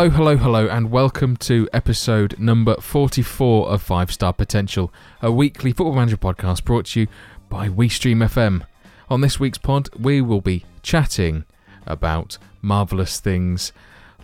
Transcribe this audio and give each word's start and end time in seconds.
Hello, 0.00 0.08
hello, 0.08 0.36
hello, 0.38 0.66
and 0.66 0.90
welcome 0.90 1.36
to 1.36 1.68
episode 1.74 2.38
number 2.38 2.74
44 2.80 3.68
of 3.68 3.82
5 3.82 4.10
Star 4.10 4.32
Potential, 4.32 4.90
a 5.20 5.30
weekly 5.30 5.72
football 5.72 5.94
manager 5.94 6.16
podcast 6.16 6.64
brought 6.64 6.86
to 6.86 7.00
you 7.00 7.06
by 7.50 7.68
WeStream 7.68 8.26
FM. 8.26 8.62
On 9.10 9.20
this 9.20 9.38
week's 9.38 9.58
pod, 9.58 9.90
we 9.94 10.22
will 10.22 10.40
be 10.40 10.64
chatting 10.82 11.44
about 11.86 12.38
marvellous 12.62 13.20
things 13.20 13.74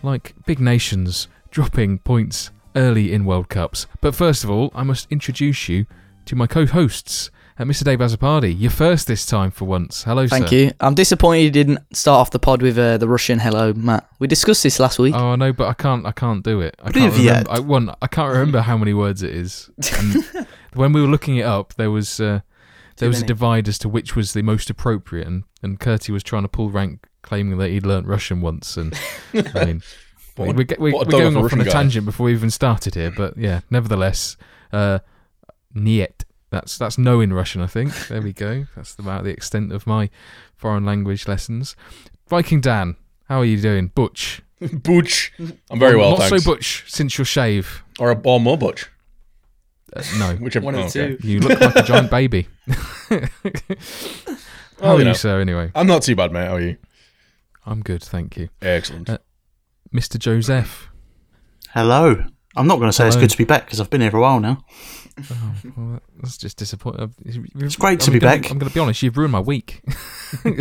like 0.01 0.33
big 0.47 0.59
nations 0.59 1.27
dropping 1.51 1.99
points 1.99 2.49
early 2.75 3.13
in 3.13 3.23
World 3.23 3.47
Cups. 3.47 3.85
But 4.01 4.15
first 4.15 4.43
of 4.43 4.49
all, 4.49 4.71
I 4.73 4.81
must 4.81 5.05
introduce 5.11 5.69
you 5.69 5.85
to 6.25 6.35
my 6.35 6.47
co 6.47 6.65
hosts. 6.65 7.29
Uh, 7.59 7.63
Mr. 7.63 7.83
Dave 7.83 7.97
Azzopardi, 7.99 8.53
you're 8.55 8.69
first 8.69 9.07
this 9.07 9.25
time 9.25 9.49
for 9.49 9.65
once. 9.65 10.03
Hello, 10.03 10.27
Thank 10.27 10.49
sir. 10.49 10.55
you. 10.55 10.71
I'm 10.79 10.93
disappointed 10.93 11.41
you 11.41 11.49
didn't 11.49 11.79
start 11.95 12.19
off 12.19 12.29
the 12.29 12.37
pod 12.37 12.61
with 12.61 12.77
uh, 12.77 12.99
the 12.99 13.07
Russian 13.07 13.39
hello, 13.39 13.73
Matt. 13.73 14.07
We 14.19 14.27
discussed 14.27 14.61
this 14.61 14.79
last 14.79 14.99
week. 14.99 15.15
Oh 15.15 15.35
no, 15.35 15.51
but 15.51 15.67
I 15.67 15.73
can't. 15.73 16.05
I 16.05 16.11
can't 16.11 16.43
do 16.43 16.61
it. 16.61 16.75
I 16.83 16.91
can't 16.91 17.11
Privyet. 17.13 17.27
remember. 17.27 17.51
I, 17.51 17.59
one, 17.59 17.95
I 17.99 18.07
can't 18.07 18.31
remember 18.31 18.61
how 18.61 18.77
many 18.77 18.93
words 18.93 19.23
it 19.23 19.31
is. 19.33 19.71
And 19.97 20.47
when 20.73 20.93
we 20.93 21.01
were 21.01 21.07
looking 21.07 21.37
it 21.37 21.45
up, 21.45 21.73
there 21.75 21.89
was 21.89 22.19
uh, 22.19 22.41
there 22.97 23.07
Too 23.07 23.07
was 23.07 23.21
a 23.23 23.25
divide 23.25 23.67
as 23.67 23.79
to 23.79 23.89
which 23.89 24.15
was 24.15 24.33
the 24.33 24.43
most 24.43 24.69
appropriate, 24.69 25.25
and 25.25 25.43
and 25.63 25.79
Kurtie 25.79 26.11
was 26.11 26.21
trying 26.21 26.43
to 26.43 26.49
pull 26.49 26.69
rank, 26.69 27.07
claiming 27.23 27.57
that 27.57 27.69
he'd 27.69 27.87
learnt 27.87 28.05
Russian 28.05 28.39
once. 28.39 28.77
And 28.77 28.93
I 29.33 29.65
mean, 29.65 29.81
What 30.35 30.55
we're, 30.55 30.65
we're, 30.77 30.93
we're 30.93 31.05
going 31.05 31.35
of 31.35 31.35
a 31.35 31.45
off 31.45 31.53
on 31.53 31.61
a 31.61 31.65
guy. 31.65 31.71
tangent 31.71 32.05
before 32.05 32.25
we 32.25 32.33
even 32.33 32.51
started 32.51 32.93
here. 32.93 33.09
But 33.09 33.35
yeah, 33.35 33.61
nevertheless, 33.71 34.37
uh, 34.71 34.99
niet. 35.73 36.16
That's 36.49 36.77
that's 36.77 36.97
no 36.97 37.19
in 37.19 37.33
Russian, 37.33 37.61
I 37.61 37.67
think. 37.67 38.07
There 38.07 38.21
we 38.21 38.31
go. 38.33 38.65
That's 38.75 38.95
about 38.97 39.25
the 39.25 39.31
extent 39.31 39.71
of 39.73 39.85
my 39.85 40.09
foreign 40.55 40.85
language 40.85 41.27
lessons. 41.27 41.75
Viking 42.29 42.61
Dan, 42.61 42.95
how 43.27 43.39
are 43.41 43.45
you 43.45 43.59
doing? 43.59 43.87
Butch. 43.87 44.41
Butch. 44.73 45.33
I'm 45.69 45.77
very 45.79 45.97
well, 45.97 46.11
Not 46.11 46.19
thanks. 46.29 46.43
so 46.43 46.49
butch 46.53 46.85
since 46.87 47.17
your 47.17 47.25
shave. 47.25 47.83
Or 47.99 48.09
a 48.11 48.15
ball 48.15 48.39
more 48.39 48.57
butch. 48.57 48.89
Uh, 49.93 50.01
no, 50.17 50.35
Whichever 50.39 50.65
One 50.65 50.75
of 50.75 50.85
oh, 50.85 50.89
the 50.89 51.03
okay. 51.03 51.17
two. 51.17 51.27
you 51.27 51.39
look 51.41 51.59
like 51.59 51.75
a 51.75 51.83
giant 51.83 52.09
baby. 52.09 52.47
How 52.69 53.19
Oh, 54.79 54.89
are 54.89 54.93
you 54.93 54.99
you, 54.99 55.05
know. 55.05 55.13
sir? 55.13 55.41
Anyway, 55.41 55.71
I'm 55.75 55.87
not 55.87 56.03
too 56.03 56.15
bad, 56.15 56.31
mate. 56.31 56.45
How 56.47 56.55
are 56.55 56.61
you? 56.61 56.77
I'm 57.65 57.81
good, 57.81 58.01
thank 58.03 58.37
you, 58.37 58.49
Excellent. 58.61 59.09
Uh, 59.09 59.17
Mr. 59.93 60.17
Joseph. 60.19 60.89
Hello. 61.71 62.23
I'm 62.55 62.67
not 62.67 62.77
going 62.77 62.87
to 62.89 62.93
say 62.93 63.07
it's 63.07 63.15
good 63.15 63.29
to 63.29 63.37
be 63.37 63.43
back 63.43 63.65
because 63.65 63.79
I've 63.81 63.89
been 63.89 64.01
here 64.01 64.11
for 64.11 64.17
a 64.17 64.21
while 64.21 64.39
now. 64.39 64.63
Oh, 65.31 65.55
well, 65.75 66.01
that's 66.21 66.37
just 66.37 66.57
disappointing. 66.57 67.13
It's 67.25 67.75
great 67.75 67.99
to 68.01 68.11
be 68.11 68.19
gonna, 68.19 68.37
back. 68.37 68.51
I'm 68.51 68.57
going 68.57 68.69
to 68.69 68.73
be 68.73 68.79
honest. 68.79 69.01
You've 69.01 69.17
ruined 69.17 69.31
my 69.31 69.39
week. 69.39 69.81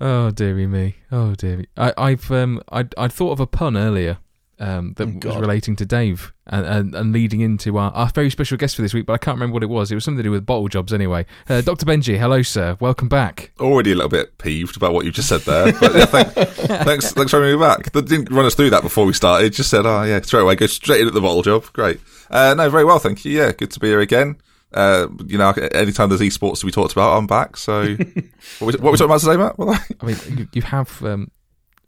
oh 0.00 0.30
dearie 0.30 0.66
me. 0.66 0.96
Oh 1.10 1.34
dearie. 1.34 1.68
I, 1.76 1.92
I've 1.96 2.30
um 2.30 2.62
I 2.70 2.86
I 2.98 3.08
thought 3.08 3.32
of 3.32 3.40
a 3.40 3.46
pun 3.46 3.76
earlier. 3.76 4.18
Um, 4.60 4.92
that 4.98 5.08
Oh, 5.08 5.28
was 5.30 5.36
relating 5.38 5.74
to 5.76 5.84
Dave 5.84 6.32
and, 6.46 6.64
and, 6.64 6.94
and 6.94 7.12
leading 7.12 7.40
into 7.40 7.76
our, 7.76 7.90
our 7.92 8.06
very 8.08 8.30
special 8.30 8.56
guest 8.56 8.76
for 8.76 8.82
this 8.82 8.94
week, 8.94 9.04
but 9.04 9.14
I 9.14 9.18
can't 9.18 9.34
remember 9.34 9.54
what 9.54 9.62
it 9.64 9.68
was. 9.68 9.90
It 9.90 9.96
was 9.96 10.04
something 10.04 10.18
to 10.18 10.22
do 10.22 10.30
with 10.30 10.46
bottle 10.46 10.68
jobs 10.68 10.92
anyway. 10.92 11.26
Uh, 11.48 11.60
Dr. 11.62 11.84
Benji, 11.86 12.18
hello, 12.18 12.40
sir. 12.42 12.76
Welcome 12.78 13.08
back. 13.08 13.50
already 13.58 13.90
a 13.90 13.94
little 13.96 14.08
bit 14.10 14.38
peeved 14.38 14.76
about 14.76 14.92
what 14.92 15.04
you 15.04 15.10
just 15.10 15.28
said 15.28 15.40
there. 15.40 15.72
But 15.72 15.94
yeah, 15.94 16.04
thank, 16.06 16.28
thanks, 16.84 17.10
thanks 17.12 17.30
for 17.32 17.40
having 17.42 17.58
me 17.58 17.60
back. 17.60 17.90
They 17.90 18.00
didn't 18.02 18.30
run 18.30 18.46
us 18.46 18.54
through 18.54 18.70
that 18.70 18.82
before 18.82 19.06
we 19.06 19.12
started. 19.12 19.52
Just 19.52 19.70
said, 19.70 19.86
oh 19.86 20.04
yeah, 20.04 20.20
straight 20.20 20.42
away, 20.42 20.54
go 20.54 20.66
straight 20.66 21.00
in 21.00 21.08
at 21.08 21.14
the 21.14 21.20
bottle 21.20 21.42
job. 21.42 21.64
Great. 21.72 22.00
Uh, 22.30 22.54
no, 22.54 22.70
very 22.70 22.84
well, 22.84 23.00
thank 23.00 23.24
you. 23.24 23.32
Yeah, 23.32 23.50
good 23.52 23.72
to 23.72 23.80
be 23.80 23.88
here 23.88 24.00
again. 24.00 24.36
Uh, 24.72 25.08
you 25.26 25.38
know, 25.38 25.50
anytime 25.50 26.08
there's 26.10 26.20
esports 26.20 26.60
to 26.60 26.66
be 26.66 26.72
talked 26.72 26.92
about, 26.92 27.16
I'm 27.16 27.26
back. 27.26 27.56
So, 27.56 27.82
what 28.58 28.66
was, 28.66 28.76
what 28.78 28.90
was 28.92 29.00
talking 29.00 29.10
about 29.10 29.20
today, 29.20 29.36
Matt? 29.36 29.58
What- 29.58 29.80
I 30.00 30.06
mean, 30.06 30.16
you, 30.38 30.48
you 30.52 30.62
have 30.62 31.02
um, 31.04 31.30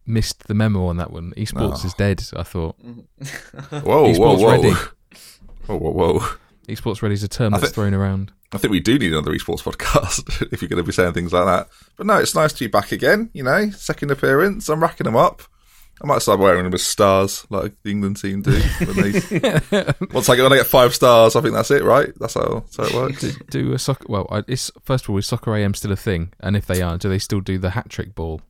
missed 0.07 0.47
the 0.49 0.55
memo 0.55 0.87
on 0.87 0.97
that 0.99 1.11
one. 1.11 1.33
Esports 1.37 1.81
Oh. 1.83 1.87
is 1.87 1.95
dead. 1.95 2.23
I 2.37 2.43
thought 2.43 2.77
Whoa, 2.81 3.01
whoa, 3.83 4.13
Esports 4.13 4.39
whoa, 4.41 4.51
ready. 4.51 4.71
whoa, 5.67 5.77
whoa, 5.77 5.91
whoa. 5.91 6.27
esports 6.69 7.03
ready 7.03 7.15
is 7.15 7.23
a 7.23 7.29
term 7.29 7.55
I 7.55 7.59
that's 7.59 7.71
thi- 7.71 7.75
thrown 7.75 7.95
around. 7.95 8.33
I 8.53 8.59
think 8.59 8.71
we 8.71 8.81
do 8.81 8.99
need 8.99 9.13
another 9.13 9.33
esports 9.33 9.63
podcast 9.65 10.53
if 10.53 10.63
you're 10.63 10.69
going 10.69 10.83
to 10.83 10.87
be 10.87 10.93
saying 10.93 11.13
things 11.15 11.33
like 11.33 11.45
that. 11.47 11.69
But 11.97 12.07
no, 12.07 12.17
it's 12.19 12.35
nice 12.35 12.53
to 12.55 12.65
be 12.65 12.69
back 12.69 12.93
again. 12.93 13.31
You 13.35 13.43
know, 13.43 13.71
second 13.71 14.11
appearance. 14.13 14.69
I'm 14.69 14.81
racking 14.81 15.05
them 15.05 15.17
up. 15.17 15.43
I 16.03 16.07
might 16.07 16.21
start 16.21 16.39
wearing 16.41 16.65
them 16.65 16.75
as 16.75 16.87
stars, 16.87 17.47
like 17.49 17.73
the 17.83 17.91
England 17.91 18.19
team 18.19 18.43
do. 18.43 18.53
When 18.53 18.97
they, 18.97 19.13
once 20.13 20.29
I 20.29 20.37
get 20.37 20.43
when 20.43 20.53
I 20.53 20.57
get 20.57 20.67
five 20.67 20.95
stars, 20.95 21.35
I 21.35 21.41
think 21.41 21.55
that's 21.55 21.71
it, 21.71 21.83
right? 21.83 22.13
That's 22.21 22.35
how, 22.35 22.61
that's 22.61 22.77
how 22.77 22.85
it 22.85 22.93
works. 22.95 23.21
do, 23.23 23.33
do 23.49 23.73
a 23.73 23.79
soccer. 23.79 24.05
Well, 24.07 24.29
I- 24.31 24.43
first 24.85 25.05
of 25.05 25.11
all, 25.11 25.17
is 25.17 25.27
soccer 25.27 25.57
AM 25.57 25.73
still 25.73 25.93
a 25.93 25.97
thing? 25.97 26.35
And 26.39 26.55
if 26.55 26.67
they 26.67 26.83
are, 26.83 26.99
do 26.99 27.09
they 27.09 27.19
still 27.19 27.41
do 27.41 27.57
the 27.57 27.71
hat 27.71 27.89
trick 27.89 28.15
ball? 28.15 28.43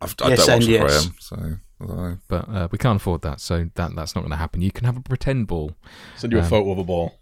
I've, 0.00 0.14
I 0.22 0.28
Yes 0.30 0.46
don't 0.46 0.54
watch 0.54 0.62
and 0.62 0.62
the 0.62 0.70
yes. 0.70 1.06
Graham, 1.06 1.14
so 1.18 1.36
I. 1.80 2.16
But 2.28 2.48
uh, 2.48 2.68
we 2.70 2.78
can't 2.78 2.96
afford 2.96 3.22
that, 3.22 3.40
so 3.40 3.68
that 3.74 3.94
that's 3.94 4.14
not 4.14 4.22
going 4.22 4.30
to 4.32 4.36
happen. 4.36 4.60
You 4.62 4.72
can 4.72 4.84
have 4.84 4.96
a 4.96 5.00
pretend 5.00 5.46
ball. 5.46 5.72
Send 6.16 6.32
you 6.32 6.38
a 6.38 6.42
um, 6.42 6.48
photo 6.48 6.72
of 6.72 6.78
a 6.78 6.84
ball. 6.84 7.14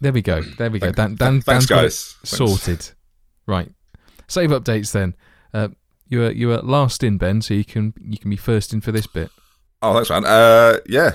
There 0.00 0.12
we 0.12 0.22
go. 0.22 0.42
There 0.42 0.70
we 0.70 0.78
go. 0.78 0.86
Thank- 0.92 0.96
Dan, 0.96 1.14
Dan, 1.16 1.40
thanks, 1.40 1.44
Dan's 1.44 1.66
got 1.66 1.78
it 1.78 1.82
guys. 1.82 2.16
Thanks. 2.22 2.30
sorted. 2.36 2.90
Right. 3.46 3.72
Save 4.28 4.50
updates 4.50 4.92
then. 4.92 5.14
Uh, 5.52 5.68
you 6.08 6.20
were 6.20 6.30
you 6.30 6.48
were 6.48 6.58
last 6.58 7.02
in 7.02 7.18
Ben, 7.18 7.42
so 7.42 7.54
you 7.54 7.64
can 7.64 7.94
you 8.00 8.18
can 8.18 8.30
be 8.30 8.36
first 8.36 8.72
in 8.72 8.80
for 8.80 8.92
this 8.92 9.06
bit. 9.06 9.30
Oh, 9.82 9.94
thanks, 9.94 10.10
man. 10.10 10.24
Uh, 10.24 10.78
yeah, 10.86 11.12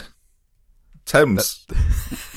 Thames. 1.06 1.66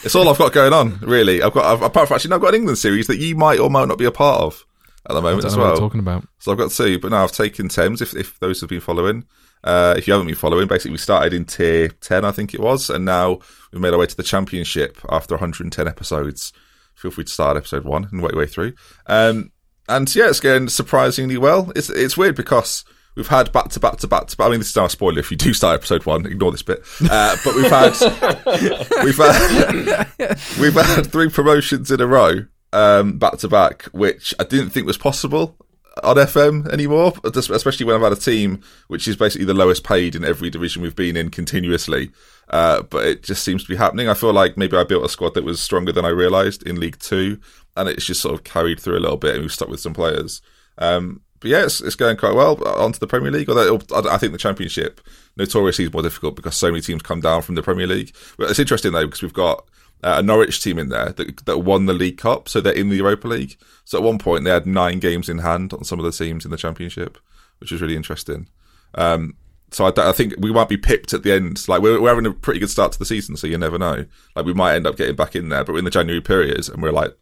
it's 0.03 0.15
all 0.15 0.29
I've 0.29 0.39
got 0.39 0.53
going 0.53 0.73
on, 0.73 0.99
really. 1.01 1.43
I've 1.43 1.53
got, 1.53 1.65
I've, 1.65 1.83
apart 1.83 2.09
from 2.09 2.17
actually, 2.17 2.31
no, 2.31 2.37
I've 2.37 2.43
got 2.43 2.49
an 2.49 2.61
England 2.61 2.79
series 2.79 3.07
that 3.09 3.19
you 3.19 3.37
might 3.37 3.59
or 3.59 3.71
might 3.71 3.89
not 3.89 3.99
be 3.99 4.05
a 4.05 4.11
part 4.11 4.41
of 4.41 4.65
at 5.09 5.15
the 5.15 5.23
moment 5.23 5.45
as 5.45 5.57
well. 5.57 5.77
talking 5.77 6.01
about. 6.01 6.27
So 6.39 6.53
I've 6.53 6.59
got 6.59 6.71
two, 6.71 6.99
but 6.99 7.11
now 7.11 7.23
I've 7.25 7.33
taken 7.33 7.69
Thames. 7.69 8.01
If, 8.01 8.15
if 8.15 8.39
those 8.41 8.61
have 8.61 8.71
been 8.71 8.81
following, 8.81 9.25
uh, 9.63 9.95
if 9.97 10.07
you 10.07 10.13
haven't 10.13 10.27
been 10.27 10.37
following, 10.37 10.67
basically 10.69 10.93
we 10.93 10.99
started 10.99 11.33
in 11.33 11.45
tier 11.45 11.89
ten, 11.89 12.25
I 12.25 12.33
think 12.33 12.55
it 12.55 12.61
was, 12.61 12.91
and 12.91 13.05
now 13.05 13.39
we've 13.73 13.83
made 13.83 13.93
our 13.93 13.99
way 13.99 14.07
to 14.07 14.17
the 14.17 14.23
championship 14.23 14.99
after 15.11 15.35
110 15.35 15.87
episodes. 15.89 16.53
Feel 16.95 17.11
free 17.11 17.25
to 17.25 17.31
start 17.31 17.57
episode 17.57 17.85
one 17.85 18.09
and 18.11 18.23
work 18.23 18.33
your 18.33 18.41
way 18.41 18.47
through. 18.47 18.75
Um, 19.07 19.51
and 19.89 20.15
yeah, 20.15 20.29
it's 20.29 20.41
going 20.41 20.69
surprisingly 20.69 21.37
well. 21.37 21.71
It's 21.77 21.91
it's 21.91 22.17
weird 22.17 22.37
because 22.37 22.85
we've 23.17 23.29
had 23.29 23.53
back 23.53 23.69
to 23.71 23.81
back 23.81 23.99
to 23.99 24.07
back 24.07 24.29
to 24.29 24.37
back. 24.37 24.47
I 24.47 24.51
mean, 24.51 24.61
this 24.61 24.71
is 24.71 24.77
now 24.77 24.87
a 24.87 24.91
spoiler. 24.91 25.19
If 25.19 25.31
you 25.31 25.37
do 25.37 25.53
start 25.53 25.75
episode 25.75 26.07
one, 26.07 26.25
ignore 26.27 26.51
this 26.53 26.63
bit. 26.63 26.83
Uh, 27.11 27.37
but 27.45 27.55
we've 27.55 27.71
had 27.71 27.93
we've 29.05 29.17
had 29.17 30.39
we've 30.61 30.75
had 30.75 31.13
three 31.13 31.29
promotions 31.29 31.91
in 31.91 32.01
a 32.01 32.07
row 32.07 32.47
um, 32.75 33.19
back 33.19 33.39
to 33.39 33.49
back, 33.49 33.85
which 33.93 34.35
I 34.39 34.45
didn't 34.45 34.71
think 34.71 34.87
was 34.87 34.99
possible 34.99 35.57
on 36.03 36.17
FM 36.17 36.69
anymore, 36.73 37.13
especially 37.25 37.87
when 37.87 37.95
I've 37.95 38.03
had 38.03 38.13
a 38.13 38.17
team 38.17 38.61
which 38.89 39.07
is 39.07 39.17
basically 39.17 39.47
the 39.47 39.55
lowest 39.55 39.85
paid 39.85 40.17
in 40.17 40.25
every 40.25 40.51
division 40.51 40.83
we've 40.83 40.97
been 40.97 41.17
in 41.17 41.31
continuously. 41.31 42.11
Uh, 42.51 42.83
but 42.83 43.07
it 43.07 43.23
just 43.23 43.45
seems 43.45 43.63
to 43.63 43.69
be 43.69 43.77
happening. 43.77 44.09
I 44.09 44.15
feel 44.15 44.33
like 44.33 44.57
maybe 44.57 44.77
I 44.77 44.85
built 44.85 45.05
a 45.05 45.09
squad 45.09 45.35
that 45.35 45.45
was 45.45 45.61
stronger 45.61 45.93
than 45.93 46.05
I 46.05 46.09
realised 46.09 46.63
in 46.65 46.81
League 46.81 46.99
Two, 46.99 47.39
and 47.77 47.89
it's 47.89 48.05
just 48.05 48.21
sort 48.21 48.35
of 48.35 48.45
carried 48.45 48.81
through 48.81 48.99
a 48.99 49.01
little 49.01 49.17
bit, 49.17 49.35
and 49.35 49.43
we've 49.43 49.53
stuck 49.53 49.69
with 49.69 49.81
some 49.81 49.95
players. 49.95 50.43
Um, 50.77 51.23
but 51.41 51.51
yeah, 51.51 51.65
it's, 51.65 51.81
it's 51.81 51.95
going 51.95 52.17
quite 52.17 52.35
well 52.35 52.63
onto 52.67 52.99
the 52.99 53.07
Premier 53.07 53.31
League. 53.31 53.49
Although 53.49 53.81
I 53.95 54.19
think 54.19 54.33
the 54.33 54.39
Championship 54.39 55.01
notoriously 55.37 55.85
is 55.85 55.93
more 55.93 56.03
difficult 56.03 56.37
because 56.37 56.57
so 56.57 56.71
many 56.71 56.81
teams 56.81 57.03
come 57.03 57.21
down 57.21 57.43
from 57.43 57.55
the 57.55 57.63
Premier 57.63 57.87
League. 57.87 58.15
But 58.37 58.51
it's 58.51 58.59
interesting 58.59 58.93
though 58.93 59.07
because 59.07 59.23
we've 59.23 59.33
got 59.33 59.59
uh, 59.59 59.63
a 60.05 60.23
Norwich 60.23 60.63
team 60.63 60.79
in 60.79 60.91
there 60.91 61.11
that, 61.13 61.45
that 61.47 61.59
won 61.59 61.87
the 61.87 61.93
League 61.95 62.19
Cup, 62.19 62.49
so 62.49 62.61
they're 62.61 62.73
in 62.73 62.91
the 62.91 62.97
Europa 62.97 63.27
League. 63.27 63.57
So 63.85 63.99
at 63.99 64.05
one 64.05 64.19
point 64.19 64.45
they 64.45 64.51
had 64.51 64.67
nine 64.67 64.99
games 65.01 65.29
in 65.29 65.39
hand 65.39 65.73
on 65.73 65.85
some 65.85 65.99
of 65.99 66.05
the 66.05 66.13
teams 66.13 66.45
in 66.45 66.51
the 66.51 66.57
Championship, 66.57 67.19
which 67.59 67.73
was 67.73 67.81
really 67.81 67.97
interesting. 67.97 68.49
Um, 68.95 69.35
so 69.71 69.87
I 69.97 70.13
think 70.13 70.35
we 70.39 70.53
might 70.53 70.69
be 70.69 70.77
pipped 70.77 71.13
at 71.15 71.23
the 71.25 71.33
end. 71.33 71.67
Like 71.69 71.83
we're, 71.83 72.01
we're 72.01 72.11
having 72.11 72.27
a 72.27 72.33
pretty 72.33 72.61
good 72.61 72.71
start 72.71 72.93
to 72.93 72.99
the 72.99 73.05
season, 73.05 73.37
so 73.37 73.47
you 73.49 73.59
never 73.59 73.79
know. 73.79 74.05
Like 74.37 74.45
we 74.47 74.55
might 74.55 74.77
end 74.77 74.87
up 74.87 74.97
getting 74.97 75.17
back 75.17 75.35
in 75.35 75.49
there, 75.49 75.65
but 75.65 75.73
we're 75.73 75.79
in 75.81 75.85
the 75.85 75.91
January 75.91 76.21
period, 76.21 76.69
and 76.69 76.81
we're 76.83 76.93
like, 76.93 77.17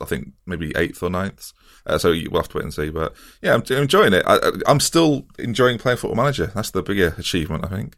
I 0.00 0.06
think 0.06 0.32
maybe 0.46 0.72
eighth 0.76 1.02
or 1.02 1.10
ninth. 1.10 1.52
Uh, 1.84 1.98
so 1.98 2.10
we'll 2.10 2.40
have 2.40 2.48
to 2.50 2.56
wait 2.56 2.64
and 2.64 2.72
see. 2.74 2.88
But 2.90 3.14
yeah, 3.42 3.52
I'm, 3.54 3.62
I'm 3.68 3.82
enjoying 3.82 4.14
it. 4.14 4.22
I, 4.26 4.36
I- 4.36 4.50
I'm 4.66 4.80
still 4.80 5.26
enjoying 5.38 5.78
playing 5.78 5.98
Football 5.98 6.16
Manager. 6.16 6.46
That's 6.54 6.70
the 6.70 6.82
bigger 6.82 7.14
achievement, 7.18 7.64
I 7.66 7.68
think. 7.68 7.96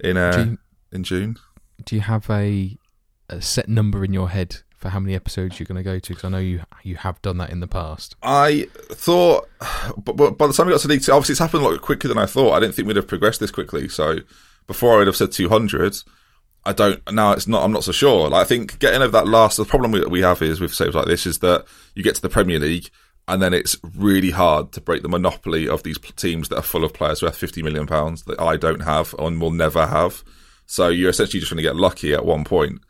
In 0.00 0.16
uh, 0.16 0.56
in 0.92 1.04
June. 1.04 1.36
do 1.84 1.94
you 1.96 2.00
have 2.02 2.28
a, 2.30 2.76
a 3.32 3.42
set 3.42 3.68
number 3.68 4.04
in 4.04 4.12
your 4.12 4.30
head 4.30 4.58
for 4.76 4.88
how 4.88 4.98
many 4.98 5.14
episodes 5.14 5.58
you're 5.58 5.66
going 5.66 5.76
to 5.76 5.82
go 5.82 5.98
to? 5.98 6.08
Because 6.08 6.24
I 6.24 6.28
know 6.28 6.38
you 6.38 6.62
you 6.82 6.96
have 6.96 7.20
done 7.22 7.38
that 7.38 7.50
in 7.50 7.60
the 7.60 7.68
past. 7.68 8.16
I 8.22 8.68
thought, 8.90 9.48
but, 9.96 10.16
but 10.16 10.38
by 10.38 10.46
the 10.46 10.52
time 10.52 10.66
we 10.66 10.72
got 10.72 10.80
to 10.82 10.88
League 10.88 11.02
Two, 11.02 11.12
obviously 11.12 11.32
it's 11.32 11.40
happened 11.40 11.64
a 11.64 11.68
lot 11.68 11.80
quicker 11.80 12.08
than 12.08 12.18
I 12.18 12.26
thought. 12.26 12.52
I 12.52 12.60
didn't 12.60 12.74
think 12.74 12.86
we'd 12.86 12.96
have 12.96 13.08
progressed 13.08 13.40
this 13.40 13.50
quickly. 13.50 13.88
So 13.88 14.18
before 14.66 14.94
I 14.94 14.98
would 14.98 15.06
have 15.06 15.16
said 15.16 15.32
200, 15.32 15.96
I 16.64 16.72
don't, 16.72 17.12
now 17.12 17.32
it's 17.32 17.48
not, 17.48 17.64
I'm 17.64 17.72
not 17.72 17.84
so 17.84 17.92
sure. 17.92 18.28
Like, 18.28 18.42
I 18.42 18.48
think 18.48 18.78
getting 18.78 19.02
over 19.02 19.12
that 19.12 19.26
last, 19.26 19.56
the 19.56 19.64
problem 19.64 19.90
we, 19.90 20.04
we 20.06 20.20
have 20.20 20.40
is 20.42 20.60
with 20.60 20.74
saves 20.74 20.94
like 20.94 21.06
this 21.06 21.26
is 21.26 21.40
that 21.40 21.64
you 21.94 22.04
get 22.04 22.14
to 22.14 22.22
the 22.22 22.28
Premier 22.28 22.60
League 22.60 22.90
and 23.28 23.42
then 23.42 23.54
it's 23.54 23.76
really 23.96 24.30
hard 24.30 24.72
to 24.72 24.80
break 24.80 25.02
the 25.02 25.08
monopoly 25.08 25.68
of 25.68 25.82
these 25.82 25.98
teams 26.16 26.48
that 26.48 26.58
are 26.58 26.62
full 26.62 26.84
of 26.84 26.92
players 26.92 27.22
worth 27.22 27.36
50 27.36 27.62
million 27.62 27.86
pounds 27.86 28.24
that 28.24 28.40
I 28.40 28.56
don't 28.56 28.82
have 28.82 29.14
and 29.18 29.40
will 29.40 29.50
never 29.50 29.86
have. 29.86 30.24
So 30.66 30.88
you're 30.88 31.10
essentially 31.10 31.40
just 31.40 31.50
going 31.50 31.62
to 31.62 31.68
get 31.68 31.76
lucky 31.76 32.14
at 32.14 32.24
one 32.24 32.44
point 32.44 32.80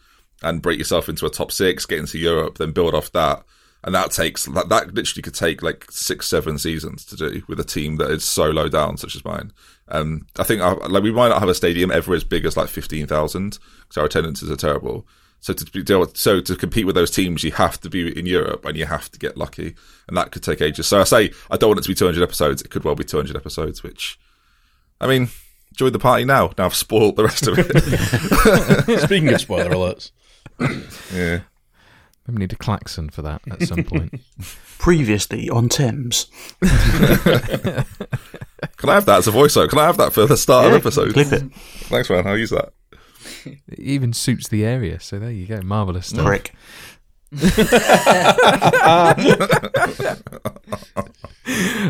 and 0.43 0.63
break 0.63 0.79
yourself 0.79 1.09
into 1.09 1.27
a 1.27 1.31
top 1.31 1.53
six, 1.53 1.87
get 1.87 1.99
into 1.99 2.19
Europe, 2.19 2.59
then 2.59 2.73
build 2.73 2.95
off 2.95 3.13
that. 3.13 3.45
and 3.85 3.95
that 3.95 4.11
takes 4.11 4.45
that, 4.47 4.69
that 4.69 4.95
literally 4.95 5.23
could 5.23 5.35
take 5.35 5.63
like 5.63 5.87
six, 5.91 6.29
seven 6.29 6.59
seasons 6.59 7.05
to 7.07 7.17
do 7.17 7.43
with 7.49 7.59
a 7.59 7.65
team 7.65 7.97
that 7.97 8.11
is 8.11 8.25
so 8.25 8.51
low 8.51 8.69
down, 8.69 8.97
such 8.97 9.17
as 9.17 9.25
mine. 9.25 9.53
Um, 9.89 10.27
I 10.39 10.45
think 10.45 10.63
I, 10.63 10.73
like 10.73 11.03
we 11.03 11.13
might 11.13 11.29
not 11.29 11.41
have 11.41 11.49
a 11.49 11.55
stadium 11.55 11.91
ever 11.91 12.15
as 12.15 12.25
big 12.25 12.47
as 12.47 12.57
like 12.57 12.69
fifteen 12.69 13.07
thousand 13.07 13.59
because 13.83 13.99
our 13.99 14.07
attendances 14.07 14.51
are 14.51 14.57
terrible. 14.57 15.07
So 15.41 15.53
to 15.53 15.65
be 15.65 15.85
so 16.15 16.41
to 16.41 16.57
compete 16.57 16.87
with 16.87 16.95
those 16.95 17.11
teams, 17.11 17.43
you 17.43 17.51
have 17.53 17.81
to 17.81 17.91
be 17.91 18.17
in 18.17 18.27
Europe 18.27 18.65
and 18.65 18.77
you 18.77 18.87
have 18.87 19.11
to 19.11 19.19
get 19.19 19.37
lucky, 19.37 19.75
and 20.07 20.17
that 20.17 20.31
could 20.31 20.45
take 20.45 20.61
ages. 20.63 20.87
So 20.87 21.01
I 21.01 21.05
say 21.05 21.33
I 21.51 21.57
don't 21.57 21.71
want 21.71 21.81
it 21.81 21.83
to 21.83 21.89
be 21.89 21.97
200 21.97 22.23
episodes. 22.23 22.63
It 22.63 22.71
could 22.71 22.85
well 22.85 22.95
be 22.95 23.05
200 23.05 23.37
episodes, 23.37 23.83
which 23.83 24.21
I 25.01 25.09
mean, 25.09 25.31
enjoy 25.73 25.91
the 25.91 25.99
party 25.99 26.25
now. 26.25 26.53
Now 26.57 26.67
I've 26.67 26.77
spoiled 26.77 27.17
the 27.17 27.25
rest 27.25 27.49
of 27.49 27.57
it. 27.59 29.01
Speaking 29.01 29.35
of 29.35 29.41
spoiler 29.41 29.71
alerts, 29.71 30.13
yeah. 31.15 31.41
Maybe 32.27 32.39
need 32.39 32.53
a 32.53 32.57
klaxon 32.57 33.11
for 33.11 33.23
that 33.23 33.43
at 33.51 33.63
some 33.63 33.83
point. 33.85 34.21
Previously 34.79 35.49
on 35.51 35.69
Thames. 35.69 36.27
Can 36.61 36.71
I 38.89 38.95
have 38.95 39.07
that 39.07 39.19
as 39.19 39.27
a 39.29 39.33
voiceover? 39.33 39.69
Can 39.69 39.79
I 39.81 39.87
have 39.87 39.97
that 39.97 40.13
for 40.13 40.27
the 40.27 40.37
start 40.37 40.67
of 40.67 40.73
Yeah, 40.73 40.79
episode? 40.79 41.13
Clip 41.15 41.33
it. 41.33 41.53
Thanks, 41.53 42.09
man. 42.11 42.27
I'll 42.27 42.39
use 42.39 42.51
that. 42.51 42.73
it 43.45 43.59
even 43.79 44.13
suits 44.13 44.49
the 44.49 44.65
area, 44.65 45.01
so 45.01 45.19
there 45.19 45.31
you 45.33 45.47
go. 45.47 45.61
Marvelous 45.63 46.09
stuff. 46.09 46.27
Prick. 46.27 46.53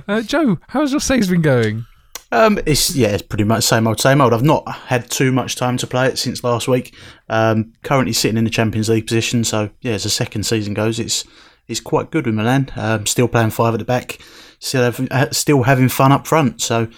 Uh, 0.09 0.23
Joe, 0.23 0.59
how's 0.69 0.93
your 0.93 1.01
saves 1.01 1.29
been 1.29 1.43
going? 1.43 1.85
Um, 2.33 2.59
it's 2.65 2.97
yeah, 2.97 3.09
it's 3.09 3.23
pretty 3.23 3.45
much 3.45 3.63
same 3.63 3.87
old, 3.87 4.01
same 4.01 4.23
old. 4.23 4.33
I've 4.33 4.43
not 4.43 4.67
had 4.67 5.11
too 5.11 5.31
much 5.31 5.55
time 5.55 5.77
to 5.77 5.87
play 5.87 6.07
it 6.07 6.19
since 6.19 6.43
last 6.43 6.67
week. 6.67 6.95
Um, 7.29 7.75
currently 7.83 8.15
sitting 8.15 8.39
in 8.39 8.45
the 8.45 8.51
Champions 8.51 8.89
League 8.89 9.07
position, 9.07 9.45
so 9.45 9.69
yeah, 9.83 9.93
as 9.93 10.05
the 10.05 10.11
second 10.11 10.45
season 10.45 10.73
goes, 10.73 10.99
it's 10.99 11.25
it's 11.69 11.79
quite 11.81 12.11
good 12.11 12.25
with 12.25 12.35
Milan. 12.35 12.71
Um, 12.75 13.05
still 13.05 13.29
playing 13.29 13.51
five 13.51 13.75
at 13.75 13.79
the 13.79 13.85
back, 13.85 14.19
still 14.59 14.83
having, 14.83 15.13
uh, 15.13 15.31
still 15.31 15.65
having 15.65 15.91
fun 15.91 16.11
up 16.11 16.27
front. 16.27 16.63
So 16.63 16.89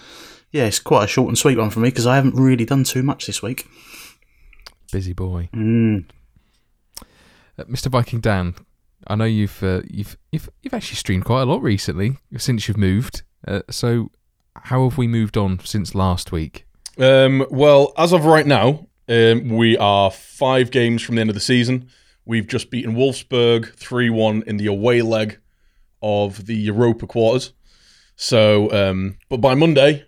yeah, 0.53 0.67
it's 0.67 0.79
quite 0.79 1.05
a 1.05 1.09
short 1.09 1.29
and 1.29 1.37
sweet 1.37 1.59
one 1.59 1.71
for 1.71 1.81
me 1.81 1.89
because 1.89 2.07
I 2.07 2.15
haven't 2.15 2.37
really 2.37 2.65
done 2.65 2.85
too 2.85 3.03
much 3.03 3.27
this 3.27 3.43
week. 3.43 3.67
Busy 4.93 5.13
boy. 5.13 5.49
Mm. 5.53 6.05
Uh, 7.59 7.65
Mr. 7.65 7.89
Viking 7.89 8.21
Dan, 8.21 8.55
I 9.09 9.17
know 9.17 9.25
you've 9.25 9.61
uh, 9.65 9.83
you've 9.91 10.17
you've 10.31 10.49
you've 10.63 10.75
actually 10.75 10.97
streamed 10.97 11.25
quite 11.25 11.43
a 11.43 11.47
lot 11.47 11.61
recently 11.61 12.19
since 12.37 12.69
you've 12.69 12.77
moved. 12.77 13.23
Uh, 13.47 13.63
so, 13.69 14.13
how 14.63 14.89
have 14.89 14.99
we 14.99 15.07
moved 15.07 15.37
on 15.37 15.59
since 15.61 15.95
last 15.95 16.33
week? 16.33 16.67
Um, 16.99 17.47
well, 17.51 17.93
as 17.97 18.13
of 18.13 18.25
right 18.25 18.47
now, 18.47 18.87
um, 19.09 19.49
we 19.51 19.77
are 19.77 20.11
five 20.11 20.71
games 20.71 21.03
from 21.03 21.17
the 21.17 21.21
end 21.21 21.31
of 21.31 21.35
the 21.35 21.41
season. 21.41 21.89
We've 22.25 22.47
just 22.47 22.71
beaten 22.71 22.95
Wolfsburg 22.95 23.75
3 23.75 24.11
1 24.11 24.45
in 24.47 24.57
the 24.57 24.67
away 24.67 25.03
leg 25.03 25.39
of 26.03 26.47
the 26.47 26.55
Europa 26.55 27.07
quarters. 27.07 27.53
So, 28.17 28.71
um, 28.73 29.19
but 29.29 29.39
by 29.39 29.55
Monday, 29.55 30.05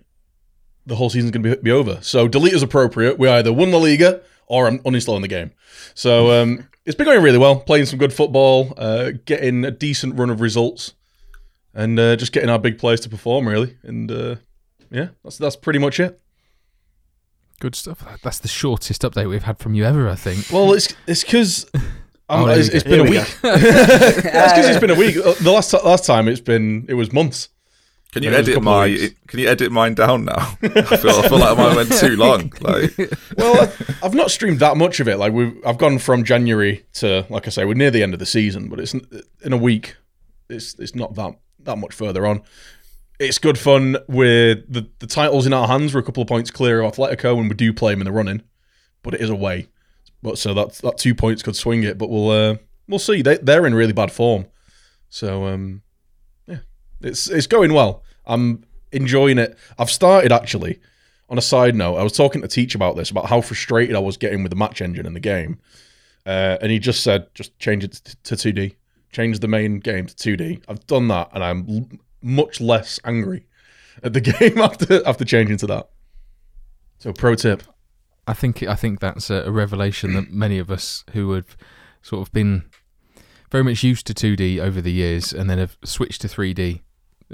the 0.85 0.95
whole 0.95 1.09
season's 1.09 1.31
going 1.31 1.43
to 1.43 1.55
be, 1.57 1.61
be 1.61 1.71
over. 1.71 1.99
So, 2.01 2.27
delete 2.27 2.53
is 2.53 2.63
appropriate. 2.63 3.19
We 3.19 3.27
either 3.27 3.51
won 3.51 3.71
the 3.71 3.79
Liga 3.79 4.21
or 4.47 4.67
I'm 4.67 4.79
uninstalling 4.79 5.21
the 5.21 5.27
game. 5.27 5.51
So, 5.93 6.41
um, 6.41 6.67
it's 6.85 6.95
been 6.95 7.05
going 7.05 7.21
really 7.21 7.37
well, 7.37 7.59
playing 7.59 7.85
some 7.85 7.99
good 7.99 8.13
football, 8.13 8.73
uh, 8.77 9.11
getting 9.25 9.65
a 9.65 9.71
decent 9.71 10.17
run 10.17 10.29
of 10.29 10.39
results, 10.39 10.93
and 11.77 11.97
uh, 11.97 12.15
just 12.17 12.33
getting 12.33 12.49
our 12.49 12.59
big 12.59 12.77
players 12.77 12.99
to 13.01 13.09
perform, 13.09 13.47
really. 13.47 13.77
And 13.83 14.11
uh, 14.11 14.35
yeah, 14.91 15.09
that's, 15.23 15.37
that's 15.37 15.55
pretty 15.55 15.79
much 15.79 15.99
it. 16.01 16.19
Good 17.59 17.75
stuff. 17.75 18.03
That's 18.21 18.39
the 18.39 18.47
shortest 18.47 19.01
update 19.01 19.27
we've 19.29 19.43
had 19.43 19.57
from 19.59 19.73
you 19.73 19.83
ever, 19.85 20.07
I 20.09 20.15
think. 20.15 20.45
Well, 20.51 20.73
it's 20.73 20.93
it's 21.07 21.23
because 21.23 21.69
Oh, 22.29 22.45
there 22.45 22.59
it's, 22.59 22.69
we 22.69 22.75
it's 22.75 22.83
go. 22.83 22.89
been 22.91 22.99
a 22.99 23.03
we 23.03 23.09
week. 23.17 23.27
That's 23.41 24.53
because 24.53 24.67
it's 24.69 24.79
been 24.79 24.89
a 24.91 24.95
week. 24.95 25.15
The 25.43 25.51
last 25.51 25.73
last 25.73 26.05
time 26.05 26.27
it's 26.27 26.41
been 26.41 26.85
it 26.89 26.93
was 26.93 27.11
months. 27.13 27.49
Can 28.11 28.21
you 28.23 28.29
Yeah, 28.31 28.37
it 28.37 28.39
was 28.41 28.47
a 28.49 28.51
edit 28.51 28.63
my? 28.63 28.85
weeks. 28.85 29.15
Can 29.27 29.39
you 29.39 29.47
edit 29.49 29.71
mine 29.71 29.93
down 29.95 30.25
now? 30.25 30.55
I 30.61 30.97
feel, 30.97 31.11
I 31.11 31.27
feel 31.29 31.39
like 31.39 31.57
mine 31.57 31.75
went 31.75 31.91
too 31.93 32.15
long. 32.15 32.51
Like, 32.61 32.97
Well, 33.37 33.61
I- 33.67 34.05
I've 34.05 34.13
not 34.13 34.29
streamed 34.31 34.59
that 34.59 34.77
much 34.77 34.99
of 34.99 35.07
it. 35.07 35.17
Like 35.17 35.33
we've 35.33 35.55
I've 35.65 35.77
gone 35.79 35.97
from 35.99 36.23
January 36.23 36.85
to 36.95 37.25
like 37.29 37.47
I 37.47 37.49
say 37.49 37.65
we're 37.65 37.73
near 37.73 37.91
the 37.91 38.03
end 38.03 38.13
of 38.13 38.19
the 38.19 38.25
season, 38.27 38.69
but 38.69 38.79
it's 38.79 38.93
in 38.93 39.53
a 39.53 39.57
week. 39.57 39.95
It's 40.49 40.75
it's 40.79 40.93
not 40.95 41.15
that 41.15 41.35
that 41.67 41.77
much 41.77 41.93
further 41.93 42.25
on. 42.25 42.41
It's 43.19 43.37
good 43.37 43.57
fun. 43.57 43.97
With 44.07 44.71
the 44.71 44.89
the 44.99 45.07
titles 45.07 45.45
in 45.45 45.53
our 45.53 45.67
hands. 45.67 45.93
We're 45.93 46.01
a 46.01 46.03
couple 46.03 46.21
of 46.21 46.27
points 46.27 46.51
clear 46.51 46.81
of 46.81 46.93
Atletico, 46.93 47.37
and 47.39 47.49
we 47.49 47.55
do 47.55 47.71
play 47.71 47.93
them 47.93 48.01
in 48.01 48.05
the 48.05 48.11
running, 48.11 48.41
but 49.03 49.13
it 49.13 49.21
is 49.21 49.29
away. 49.29 49.69
But 50.21 50.37
so 50.37 50.53
that 50.55 50.73
that 50.75 50.97
two 50.97 51.15
points 51.15 51.43
could 51.43 51.55
swing 51.55 51.83
it. 51.83 51.97
But 51.97 52.09
we'll 52.09 52.29
uh, 52.29 52.57
we'll 52.87 52.99
see. 52.99 53.21
They 53.21 53.37
they're 53.37 53.65
in 53.65 53.75
really 53.75 53.93
bad 53.93 54.11
form. 54.11 54.47
So 55.09 55.45
um, 55.45 55.83
yeah, 56.47 56.59
it's 57.01 57.29
it's 57.29 57.47
going 57.47 57.73
well. 57.73 58.03
I'm 58.25 58.65
enjoying 58.91 59.37
it. 59.37 59.57
I've 59.77 59.91
started 59.91 60.31
actually. 60.31 60.79
On 61.29 61.37
a 61.37 61.41
side 61.41 61.75
note, 61.75 61.97
I 61.97 62.03
was 62.03 62.13
talking 62.13 62.41
to 62.41 62.47
Teach 62.47 62.73
about 62.73 62.95
this, 62.95 63.11
about 63.11 63.25
how 63.25 63.41
frustrated 63.41 63.97
I 63.97 63.99
was 63.99 64.15
getting 64.15 64.43
with 64.43 64.49
the 64.49 64.55
match 64.55 64.81
engine 64.81 65.05
in 65.05 65.13
the 65.13 65.19
game, 65.19 65.59
uh, 66.25 66.57
and 66.61 66.71
he 66.71 66.79
just 66.79 67.03
said, 67.03 67.27
just 67.33 67.59
change 67.59 67.83
it 67.83 67.93
to 68.23 68.35
2D, 68.35 68.75
change 69.11 69.39
the 69.39 69.47
main 69.47 69.79
game 69.79 70.07
to 70.07 70.13
2D. 70.13 70.63
I've 70.67 70.85
done 70.87 71.07
that, 71.09 71.29
and 71.33 71.43
I'm 71.43 71.65
l- 71.69 71.99
much 72.21 72.59
less 72.61 72.99
angry 73.03 73.45
at 74.03 74.13
the 74.13 74.21
game 74.39 74.57
after 74.57 75.05
after 75.07 75.25
changing 75.25 75.57
to 75.57 75.67
that. 75.67 75.89
So, 76.99 77.13
pro 77.13 77.35
tip: 77.35 77.63
I 78.27 78.33
think 78.33 78.63
I 78.63 78.75
think 78.75 78.99
that's 78.99 79.29
a, 79.29 79.51
revelation 79.51 80.13
that 80.13 80.31
many 80.31 80.59
of 80.59 80.69
us 80.69 81.03
who 81.13 81.31
have 81.33 81.55
sort 82.01 82.27
of 82.27 82.33
been 82.33 82.65
very 83.51 83.63
much 83.63 83.83
used 83.83 84.05
to 84.07 84.13
2D 84.13 84.59
over 84.59 84.81
the 84.81 84.91
years 84.91 85.31
and 85.31 85.49
then 85.49 85.57
have 85.57 85.77
switched 85.83 86.21
to 86.21 86.27
3D 86.27 86.81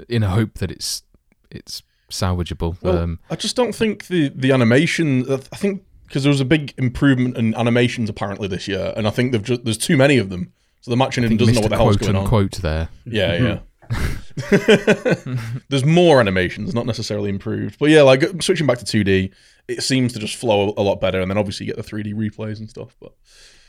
in 0.08 0.22
a 0.22 0.28
hope 0.28 0.58
that 0.58 0.70
it's 0.70 1.02
it's 1.50 1.82
salvageable. 2.10 2.80
Well, 2.82 2.98
um, 2.98 3.20
I 3.30 3.36
just 3.36 3.56
don't 3.56 3.74
think 3.74 4.06
the 4.06 4.30
the 4.34 4.52
animation. 4.52 5.30
I 5.30 5.56
think 5.56 5.82
because 6.06 6.22
there 6.22 6.30
was 6.30 6.40
a 6.40 6.44
big 6.44 6.74
improvement 6.78 7.36
in 7.36 7.54
animations 7.54 8.08
apparently 8.08 8.46
this 8.46 8.68
year, 8.68 8.92
and 8.96 9.06
I 9.06 9.10
think 9.10 9.40
just, 9.42 9.64
there's 9.64 9.78
too 9.78 9.96
many 9.96 10.18
of 10.18 10.30
them. 10.30 10.52
So 10.84 10.90
the 10.90 10.98
match 10.98 11.16
I 11.16 11.22
engine 11.22 11.38
think 11.38 11.40
doesn't 11.40 11.54
know 11.54 11.60
what 11.62 11.70
the 11.70 11.76
hell's 11.76 11.96
quote 11.96 12.00
going 12.08 12.16
on. 12.16 12.22
unquote 12.24 12.52
there. 12.60 12.90
Yeah, 13.06 13.58
yeah. 13.90 15.38
There's 15.70 15.82
more 15.82 16.20
animations, 16.20 16.74
not 16.74 16.84
necessarily 16.84 17.30
improved. 17.30 17.78
But 17.78 17.88
yeah, 17.88 18.02
like 18.02 18.42
switching 18.42 18.66
back 18.66 18.76
to 18.80 18.84
2D, 18.84 19.32
it 19.66 19.82
seems 19.82 20.12
to 20.12 20.18
just 20.18 20.36
flow 20.36 20.74
a 20.76 20.82
lot 20.82 21.00
better. 21.00 21.22
And 21.22 21.30
then 21.30 21.38
obviously 21.38 21.64
you 21.64 21.72
get 21.72 21.82
the 21.82 21.90
3D 21.90 22.12
replays 22.12 22.58
and 22.58 22.68
stuff. 22.68 22.94
But 23.00 23.14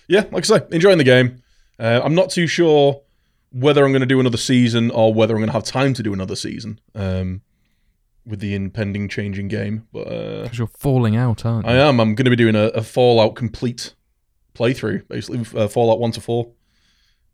yeah, 0.09 0.25
like 0.29 0.43
I 0.51 0.57
say, 0.59 0.65
enjoying 0.71 0.97
the 0.97 1.05
game. 1.05 1.41
Uh, 1.79 2.01
I'm 2.03 2.15
not 2.15 2.31
too 2.31 2.47
sure 2.47 3.01
whether 3.53 3.85
I'm 3.85 3.93
going 3.93 4.01
to 4.01 4.05
do 4.05 4.19
another 4.19 4.35
season 4.35 4.91
or 4.91 5.13
whether 5.13 5.35
I'm 5.35 5.39
going 5.39 5.47
to 5.47 5.53
have 5.53 5.63
time 5.63 5.93
to 5.93 6.03
do 6.03 6.11
another 6.11 6.35
season 6.35 6.81
um, 6.95 7.43
with 8.25 8.41
the 8.41 8.55
impending 8.55 9.07
changing 9.07 9.47
game. 9.47 9.87
But 9.93 10.07
uh, 10.07 10.43
Because 10.43 10.57
you're 10.57 10.67
falling 10.67 11.15
out, 11.15 11.45
aren't 11.45 11.65
you? 11.65 11.71
I 11.71 11.75
am. 11.75 12.01
I'm 12.01 12.13
going 12.13 12.25
to 12.25 12.29
be 12.29 12.35
doing 12.35 12.55
a, 12.57 12.65
a 12.67 12.83
Fallout 12.83 13.35
complete 13.35 13.93
playthrough, 14.53 15.07
basically 15.07 15.39
uh, 15.57 15.69
Fallout 15.69 15.99
one 15.99 16.11
to 16.11 16.19
four, 16.19 16.51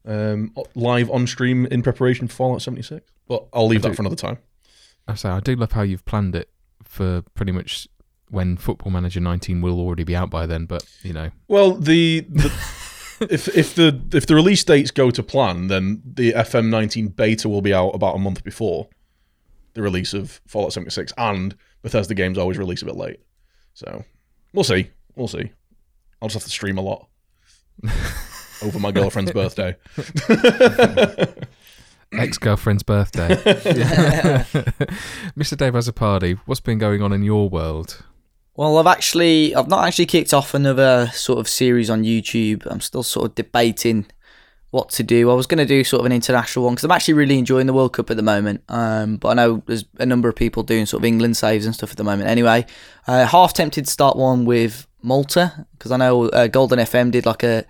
um, 0.05 0.53
live 0.75 1.09
on 1.09 1.27
stream 1.27 1.65
in 1.67 1.81
preparation 1.83 2.27
for 2.27 2.33
Fallout 2.35 2.61
76. 2.61 3.09
But 3.27 3.47
I'll 3.53 3.67
leave 3.67 3.81
I 3.81 3.83
that 3.83 3.89
do- 3.89 3.95
for 3.95 4.01
another 4.03 4.15
time. 4.15 4.37
I 5.07 5.15
say 5.15 5.29
I 5.29 5.39
do 5.39 5.55
love 5.55 5.71
how 5.71 5.81
you've 5.81 6.05
planned 6.05 6.35
it 6.35 6.49
for 6.83 7.23
pretty 7.33 7.51
much 7.51 7.87
when 8.29 8.55
Football 8.57 8.91
Manager 8.91 9.19
19 9.19 9.61
will 9.61 9.79
already 9.79 10.03
be 10.03 10.15
out 10.15 10.29
by 10.29 10.45
then. 10.45 10.65
But 10.65 10.83
you 11.03 11.13
know, 11.13 11.31
Well, 11.47 11.73
the, 11.73 12.21
the 12.29 12.45
if 13.29 13.47
if 13.55 13.75
the 13.75 14.01
if 14.13 14.25
the 14.27 14.35
release 14.35 14.63
dates 14.63 14.91
go 14.91 15.11
to 15.11 15.21
plan, 15.23 15.67
then 15.67 16.01
the 16.05 16.33
FM 16.33 16.69
19 16.69 17.09
beta 17.09 17.49
will 17.49 17.61
be 17.61 17.73
out 17.73 17.89
about 17.89 18.15
a 18.15 18.19
month 18.19 18.43
before 18.43 18.87
the 19.73 19.81
release 19.81 20.13
of 20.13 20.41
Fallout 20.47 20.73
76, 20.73 21.13
and 21.17 21.55
Bethesda 21.81 22.13
games 22.13 22.37
always 22.37 22.57
release 22.57 22.81
a 22.81 22.85
bit 22.85 22.95
late. 22.95 23.19
So 23.73 24.03
we'll 24.53 24.63
see. 24.65 24.89
We'll 25.15 25.27
see. 25.29 25.51
I'll 26.21 26.27
just 26.27 26.35
have 26.35 26.43
to 26.43 26.49
stream 26.49 26.77
a 26.77 26.81
lot 26.81 27.07
over 28.63 28.79
my 28.79 28.91
girlfriend's 28.91 29.31
birthday. 29.31 29.75
ex 32.13 32.37
girlfriend's 32.37 32.83
birthday. 32.83 33.29
Mr. 35.37 35.57
Dave 35.57 35.73
Azzopardi. 35.73 36.39
what's 36.45 36.59
been 36.59 36.77
going 36.77 37.01
on 37.01 37.13
in 37.13 37.23
your 37.23 37.49
world? 37.49 38.03
Well, 38.55 38.77
I've 38.77 38.87
actually, 38.87 39.55
I've 39.55 39.69
not 39.69 39.87
actually 39.87 40.07
kicked 40.07 40.33
off 40.33 40.53
another 40.53 41.09
sort 41.13 41.39
of 41.39 41.47
series 41.47 41.89
on 41.89 42.03
YouTube. 42.03 42.67
I'm 42.69 42.81
still 42.81 43.03
sort 43.03 43.27
of 43.27 43.35
debating 43.35 44.07
what 44.71 44.89
to 44.89 45.03
do. 45.03 45.29
I 45.31 45.33
was 45.33 45.47
going 45.47 45.57
to 45.59 45.65
do 45.65 45.83
sort 45.83 46.01
of 46.01 46.05
an 46.05 46.11
international 46.11 46.65
one 46.65 46.73
because 46.73 46.83
I'm 46.83 46.91
actually 46.91 47.13
really 47.15 47.37
enjoying 47.37 47.67
the 47.67 47.73
World 47.73 47.93
Cup 47.93 48.09
at 48.09 48.17
the 48.17 48.23
moment. 48.23 48.63
Um, 48.69 49.17
but 49.17 49.29
I 49.29 49.33
know 49.33 49.63
there's 49.67 49.85
a 49.99 50.05
number 50.05 50.27
of 50.27 50.35
people 50.35 50.63
doing 50.63 50.85
sort 50.85 51.01
of 51.01 51.05
England 51.05 51.37
saves 51.37 51.65
and 51.65 51.73
stuff 51.73 51.91
at 51.91 51.97
the 51.97 52.03
moment. 52.03 52.29
Anyway, 52.29 52.65
uh, 53.07 53.25
half 53.25 53.53
tempted 53.53 53.85
to 53.85 53.91
start 53.91 54.17
one 54.17 54.45
with 54.45 54.85
Malta 55.01 55.65
because 55.73 55.91
I 55.91 55.97
know 55.97 56.29
uh, 56.29 56.47
Golden 56.47 56.79
FM 56.79 57.11
did 57.11 57.25
like 57.25 57.43
a 57.43 57.65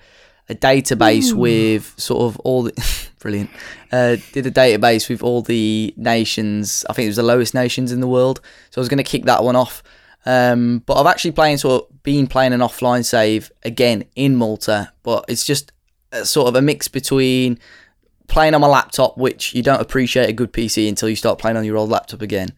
a 0.52 0.56
database 0.56 1.34
with 1.34 1.94
sort 1.98 2.24
of 2.24 2.40
all 2.42 2.64
the 2.64 3.10
brilliant 3.20 3.50
uh, 3.92 4.18
did 4.34 4.46
a 4.46 4.52
database 4.52 5.10
with 5.10 5.24
all 5.24 5.42
the 5.42 5.94
nations. 5.98 6.86
I 6.90 6.94
think 6.94 7.06
it 7.06 7.10
was 7.10 7.16
the 7.16 7.24
lowest 7.24 7.54
nations 7.54 7.92
in 7.92 8.02
the 8.02 8.08
world. 8.08 8.42
So 8.70 8.80
I 8.80 8.82
was 8.82 8.90
going 8.90 8.98
to 8.98 9.04
kick 9.04 9.26
that 9.26 9.44
one 9.44 9.56
off. 9.56 9.82
Um, 10.26 10.84
but 10.86 11.00
I've 11.00 11.08
actually 11.08 11.32
playing 11.32 11.58
sort 11.58 11.84
of 11.84 12.04
been 12.04 12.28
playing 12.28 12.54
an 12.54 12.60
offline 12.60 13.04
save 13.04 13.52
again 13.64 14.04
in 14.16 14.36
Malta, 14.36 14.92
but 15.04 15.26
it's 15.28 15.46
just 15.46 15.72
a, 16.12 16.26
sort 16.26 16.48
of 16.48 16.56
a 16.56 16.62
mix 16.62 16.88
between 16.88 17.58
playing 18.28 18.54
on 18.54 18.62
my 18.62 18.68
laptop, 18.68 19.18
which 19.18 19.56
you 19.56 19.64
don't 19.64 19.82
appreciate 19.82 20.30
a 20.30 20.34
good 20.34 20.54
PC 20.54 20.88
until 20.88 21.10
you 21.10 21.16
start 21.16 21.40
playing 21.40 21.58
on 21.58 21.66
your 21.66 21.78
old 21.78 21.90
laptop 21.90 22.22
again, 22.22 22.50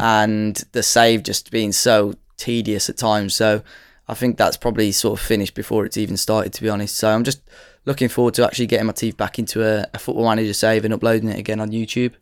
and 0.00 0.64
the 0.72 0.82
save 0.82 1.22
just 1.22 1.50
being 1.50 1.72
so 1.72 2.14
tedious 2.38 2.88
at 2.88 2.96
times. 2.96 3.34
So 3.34 3.62
I 4.10 4.14
think 4.14 4.36
that's 4.36 4.56
probably 4.56 4.90
sort 4.90 5.20
of 5.20 5.24
finished 5.24 5.54
before 5.54 5.86
it's 5.86 5.96
even 5.96 6.16
started, 6.16 6.52
to 6.54 6.62
be 6.62 6.68
honest. 6.68 6.96
So 6.96 7.08
I'm 7.08 7.22
just 7.22 7.42
looking 7.86 8.08
forward 8.08 8.34
to 8.34 8.44
actually 8.44 8.66
getting 8.66 8.86
my 8.86 8.92
teeth 8.92 9.16
back 9.16 9.38
into 9.38 9.64
a, 9.64 9.86
a 9.94 9.98
Football 10.00 10.24
Manager 10.24 10.52
save 10.52 10.84
and 10.84 10.92
uploading 10.92 11.28
it 11.28 11.38
again 11.38 11.60
on 11.60 11.70
YouTube. 11.70 12.14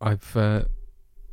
I've 0.00 0.36
uh, 0.36 0.64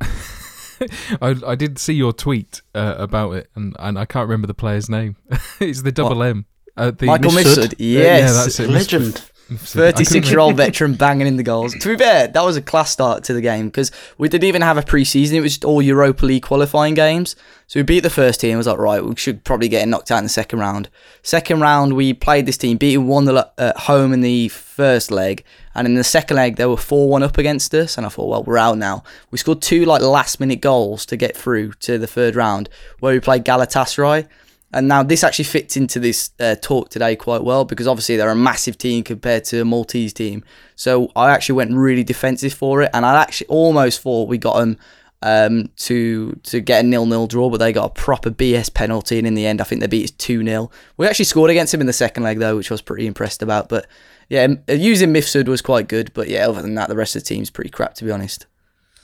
I 0.00 1.34
I 1.44 1.54
did 1.56 1.80
see 1.80 1.94
your 1.94 2.12
tweet 2.12 2.62
uh, 2.72 2.94
about 2.98 3.32
it, 3.32 3.50
and, 3.56 3.74
and 3.80 3.98
I 3.98 4.04
can't 4.04 4.28
remember 4.28 4.46
the 4.46 4.54
player's 4.54 4.88
name. 4.88 5.16
it's 5.60 5.82
the 5.82 5.90
double 5.90 6.22
M. 6.22 6.46
Uh, 6.76 6.92
the 6.92 7.06
Michael 7.06 7.32
Mifsud. 7.32 7.56
Mifsud, 7.56 7.74
yes. 7.78 8.20
Yeah, 8.20 8.32
that's 8.32 8.60
it. 8.60 8.70
Legend. 8.70 9.29
Mifsud. 9.50 9.80
I 9.82 9.92
couldn't 9.92 10.06
36 10.06 10.30
year 10.30 10.38
old 10.38 10.56
veteran 10.56 10.94
banging 10.94 11.26
in 11.26 11.36
the 11.36 11.42
goals. 11.42 11.74
To 11.74 11.88
be 11.88 11.96
fair, 11.96 12.28
that 12.28 12.44
was 12.44 12.56
a 12.56 12.62
class 12.62 12.90
start 12.90 13.24
to 13.24 13.32
the 13.32 13.40
game 13.40 13.66
because 13.66 13.90
we 14.18 14.28
didn't 14.28 14.44
even 14.44 14.62
have 14.62 14.78
a 14.78 14.82
pre 14.82 15.04
season. 15.04 15.36
It 15.36 15.40
was 15.40 15.52
just 15.52 15.64
all 15.64 15.82
Europa 15.82 16.24
League 16.24 16.42
qualifying 16.42 16.94
games. 16.94 17.36
So 17.66 17.78
we 17.78 17.84
beat 17.84 18.00
the 18.00 18.10
first 18.10 18.40
team. 18.40 18.54
I 18.54 18.56
was 18.56 18.66
like, 18.66 18.78
right, 18.78 19.04
we 19.04 19.14
should 19.16 19.44
probably 19.44 19.68
get 19.68 19.86
knocked 19.86 20.10
out 20.10 20.18
in 20.18 20.24
the 20.24 20.30
second 20.30 20.58
round. 20.58 20.88
Second 21.22 21.60
round, 21.60 21.94
we 21.94 22.12
played 22.12 22.46
this 22.46 22.58
team, 22.58 22.76
beating 22.76 23.06
1 23.06 23.26
0 23.26 23.44
at 23.58 23.76
home 23.76 24.12
in 24.12 24.22
the 24.22 24.48
first 24.48 25.10
leg. 25.10 25.44
And 25.74 25.86
in 25.86 25.94
the 25.94 26.02
second 26.04 26.36
leg, 26.36 26.56
they 26.56 26.66
were 26.66 26.76
4 26.76 27.08
1 27.08 27.22
up 27.22 27.38
against 27.38 27.74
us. 27.74 27.96
And 27.96 28.06
I 28.06 28.08
thought, 28.08 28.28
well, 28.28 28.42
we're 28.42 28.58
out 28.58 28.78
now. 28.78 29.04
We 29.30 29.38
scored 29.38 29.62
two 29.62 29.84
like 29.84 30.02
last 30.02 30.40
minute 30.40 30.60
goals 30.60 31.06
to 31.06 31.16
get 31.16 31.36
through 31.36 31.72
to 31.74 31.98
the 31.98 32.06
third 32.06 32.34
round 32.34 32.68
where 32.98 33.12
we 33.12 33.20
played 33.20 33.44
Galatasaray. 33.44 34.26
And 34.72 34.86
now 34.86 35.02
this 35.02 35.24
actually 35.24 35.46
fits 35.46 35.76
into 35.76 35.98
this 35.98 36.30
uh, 36.38 36.54
talk 36.60 36.90
today 36.90 37.16
quite 37.16 37.42
well 37.42 37.64
because 37.64 37.88
obviously 37.88 38.16
they're 38.16 38.30
a 38.30 38.36
massive 38.36 38.78
team 38.78 39.02
compared 39.02 39.44
to 39.46 39.62
a 39.62 39.64
Maltese 39.64 40.12
team. 40.12 40.44
So 40.76 41.10
I 41.16 41.30
actually 41.30 41.56
went 41.56 41.72
really 41.72 42.04
defensive 42.04 42.54
for 42.54 42.82
it, 42.82 42.90
and 42.94 43.04
I 43.04 43.20
actually 43.20 43.48
almost 43.48 44.00
thought 44.00 44.28
we 44.28 44.38
got 44.38 44.58
them 44.58 44.78
um, 45.22 45.70
to 45.76 46.38
to 46.44 46.60
get 46.60 46.84
a 46.84 46.88
nil-nil 46.88 47.26
draw, 47.26 47.50
but 47.50 47.58
they 47.58 47.72
got 47.72 47.86
a 47.86 47.94
proper 47.94 48.30
BS 48.30 48.72
penalty, 48.72 49.18
and 49.18 49.26
in 49.26 49.34
the 49.34 49.46
end, 49.46 49.60
I 49.60 49.64
think 49.64 49.80
they 49.80 49.86
beat 49.86 50.04
us 50.04 50.10
two 50.12 50.44
0 50.44 50.70
We 50.96 51.06
actually 51.06 51.26
scored 51.26 51.50
against 51.50 51.72
them 51.72 51.80
in 51.80 51.86
the 51.86 51.92
second 51.92 52.22
leg 52.22 52.38
though, 52.38 52.56
which 52.56 52.70
I 52.70 52.74
was 52.74 52.82
pretty 52.82 53.06
impressed 53.06 53.42
about. 53.42 53.68
But 53.68 53.86
yeah, 54.28 54.46
using 54.68 55.12
Mifsud 55.12 55.48
was 55.48 55.60
quite 55.60 55.88
good, 55.88 56.12
but 56.14 56.28
yeah, 56.28 56.48
other 56.48 56.62
than 56.62 56.74
that, 56.76 56.88
the 56.88 56.96
rest 56.96 57.16
of 57.16 57.22
the 57.22 57.26
team's 57.26 57.50
pretty 57.50 57.70
crap 57.70 57.94
to 57.94 58.04
be 58.04 58.10
honest. 58.10 58.46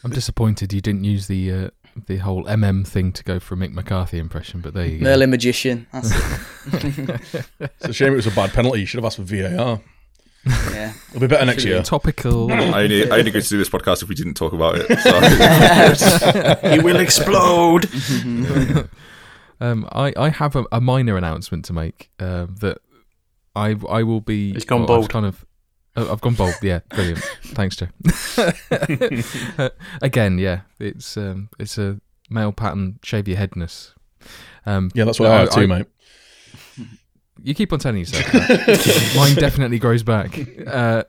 I'm 0.05 0.13
disappointed 0.13 0.73
you 0.73 0.81
didn't 0.81 1.03
use 1.03 1.27
the 1.27 1.53
uh, 1.53 1.71
the 2.07 2.19
whole 2.19 2.45
MM 2.45 2.87
thing 2.87 3.13
to 3.13 3.25
go 3.25 3.39
for 3.39 3.55
a 3.55 3.57
Mick 3.57 3.73
McCarthy 3.73 4.19
impression, 4.19 4.61
but 4.61 4.75
there 4.75 4.87
you 4.87 4.99
go. 4.99 5.05
Merlin 5.05 5.31
Magician, 5.31 5.87
that's 5.93 6.11
it. 6.13 6.41
It's 7.61 7.85
a 7.89 7.93
shame 7.93 8.13
it 8.13 8.17
was 8.17 8.27
a 8.27 8.31
bad 8.33 8.51
penalty. 8.53 8.81
You 8.81 8.87
should 8.87 8.99
have 8.99 9.05
asked 9.05 9.17
for 9.17 9.23
VAR. 9.23 9.81
yeah. 10.47 10.93
It'll 11.11 11.21
be 11.21 11.27
better 11.27 11.45
next 11.45 11.65
year. 11.65 11.83
Topical. 11.83 12.53
I 12.53 12.83
only, 12.85 13.11
I 13.11 13.19
only 13.19 13.29
agreed 13.31 13.43
to 13.43 13.49
do 13.49 13.59
this 13.59 13.69
podcast 13.69 14.03
if 14.03 14.09
we 14.09 14.15
didn't 14.15 14.35
talk 14.35 14.53
about 14.53 14.77
it. 14.79 14.87
So. 15.01 16.71
He 16.71 16.79
will 16.81 16.97
explode. 17.01 17.89
Um, 19.61 19.89
I, 19.91 20.13
I 20.17 20.29
have 20.29 20.55
a, 20.55 20.65
a 20.71 20.81
minor 20.81 21.17
announcement 21.17 21.65
to 21.67 21.73
make 21.73 22.11
uh, 22.21 22.47
that 22.61 22.79
I 23.55 23.75
I 23.89 24.03
will 24.03 24.21
be. 24.21 24.53
He's 24.53 24.65
gone 24.65 24.85
well, 24.87 25.03
I've 25.03 25.09
kind 25.09 25.25
of. 25.27 25.45
Oh, 25.97 26.13
I've 26.13 26.21
gone 26.21 26.35
bold. 26.35 26.55
Yeah, 26.63 26.81
brilliant. 26.91 27.21
Thanks, 27.45 27.77
Joe. 27.77 27.89
Uh, 29.59 29.71
again, 30.03 30.39
yeah, 30.39 30.61
it's 30.79 31.17
um, 31.17 31.49
it's 31.59 31.79
a 31.79 31.99
male 32.31 32.53
pattern 32.53 32.99
shave 33.03 33.27
your 33.29 33.37
headness. 33.39 33.95
Um, 34.67 34.91
Yeah, 34.95 35.05
that's 35.05 35.19
what 35.21 35.29
no, 35.29 35.33
I 35.35 35.39
have 35.41 35.51
too, 35.51 35.67
mate. 35.67 35.87
You 37.43 37.55
keep 37.55 37.73
on 37.73 37.79
telling 37.79 37.99
yourself 38.01 38.25
that. 38.33 39.13
Mine 39.17 39.35
definitely 39.37 39.79
grows 39.79 40.03
back, 40.03 40.39
uh, 40.67 41.05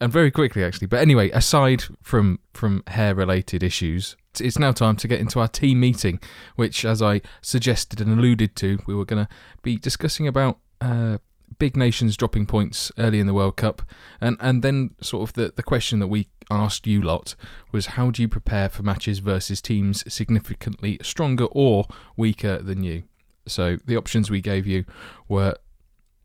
and 0.00 0.12
very 0.12 0.30
quickly 0.30 0.62
actually. 0.64 0.86
But 0.86 1.00
anyway, 1.00 1.30
aside 1.30 1.84
from 2.02 2.38
from 2.54 2.82
hair 2.86 3.14
related 3.14 3.62
issues, 3.62 4.16
it's- 4.32 4.40
it's 4.40 4.58
now 4.58 4.72
time 4.72 4.96
to 4.96 5.08
get 5.08 5.20
into 5.20 5.40
our 5.40 5.48
team 5.48 5.80
meeting, 5.80 6.20
which, 6.56 6.84
as 6.84 7.02
I 7.02 7.20
suggested 7.42 8.00
and 8.00 8.12
alluded 8.18 8.54
to, 8.56 8.78
we 8.86 8.94
were 8.94 9.04
going 9.04 9.26
to 9.26 9.32
be 9.62 9.76
discussing 9.76 10.26
about. 10.28 10.58
Uh, 10.80 11.18
Big 11.58 11.76
nations 11.76 12.16
dropping 12.16 12.46
points 12.46 12.92
early 12.98 13.20
in 13.20 13.26
the 13.26 13.34
World 13.34 13.56
Cup, 13.56 13.82
and 14.20 14.36
and 14.40 14.62
then 14.62 14.94
sort 15.00 15.28
of 15.28 15.34
the 15.34 15.52
the 15.54 15.62
question 15.62 15.98
that 15.98 16.08
we 16.08 16.28
asked 16.50 16.86
you 16.86 17.02
lot 17.02 17.34
was 17.72 17.86
how 17.86 18.10
do 18.10 18.22
you 18.22 18.28
prepare 18.28 18.68
for 18.68 18.82
matches 18.82 19.18
versus 19.18 19.60
teams 19.60 20.10
significantly 20.12 20.98
stronger 21.02 21.46
or 21.52 21.86
weaker 22.16 22.58
than 22.58 22.82
you? 22.82 23.04
So 23.46 23.78
the 23.84 23.96
options 23.96 24.30
we 24.30 24.40
gave 24.40 24.66
you 24.66 24.84
were 25.28 25.56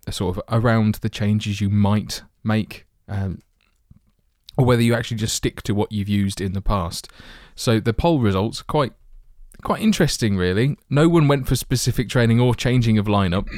sort 0.10 0.38
of 0.38 0.44
around 0.50 0.96
the 0.96 1.10
changes 1.10 1.62
you 1.62 1.70
might 1.70 2.24
make, 2.44 2.86
um, 3.08 3.42
or 4.58 4.66
whether 4.66 4.82
you 4.82 4.94
actually 4.94 5.18
just 5.18 5.36
stick 5.36 5.62
to 5.64 5.74
what 5.74 5.92
you've 5.92 6.10
used 6.10 6.42
in 6.42 6.54
the 6.54 6.62
past. 6.62 7.10
So 7.56 7.80
the 7.80 7.94
poll 7.94 8.20
results 8.20 8.62
are 8.62 8.66
quite 8.66 8.94
quite 9.64 9.82
interesting, 9.82 10.36
really. 10.36 10.78
No 10.90 11.08
one 11.08 11.28
went 11.28 11.48
for 11.48 11.56
specific 11.56 12.10
training 12.10 12.40
or 12.40 12.54
changing 12.54 12.98
of 12.98 13.06
lineup. 13.06 13.50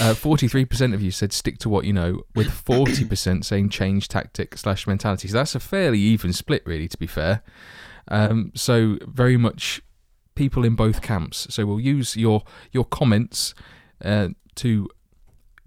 Uh, 0.00 0.14
Forty-three 0.14 0.64
percent 0.64 0.94
of 0.94 1.02
you 1.02 1.10
said 1.10 1.32
stick 1.32 1.58
to 1.58 1.68
what 1.68 1.84
you 1.84 1.92
know, 1.92 2.22
with 2.34 2.50
forty 2.50 3.04
percent 3.04 3.44
saying 3.46 3.70
change 3.70 4.08
tactic 4.08 4.56
slash 4.56 4.86
mentality. 4.86 5.28
So 5.28 5.34
that's 5.34 5.54
a 5.54 5.60
fairly 5.60 5.98
even 5.98 6.32
split, 6.32 6.62
really. 6.64 6.88
To 6.88 6.96
be 6.96 7.06
fair, 7.06 7.42
um, 8.08 8.52
so 8.54 8.98
very 9.06 9.36
much 9.36 9.82
people 10.34 10.64
in 10.64 10.74
both 10.74 11.02
camps. 11.02 11.46
So 11.50 11.66
we'll 11.66 11.80
use 11.80 12.16
your 12.16 12.42
your 12.70 12.84
comments 12.84 13.54
uh, 14.04 14.28
to 14.56 14.88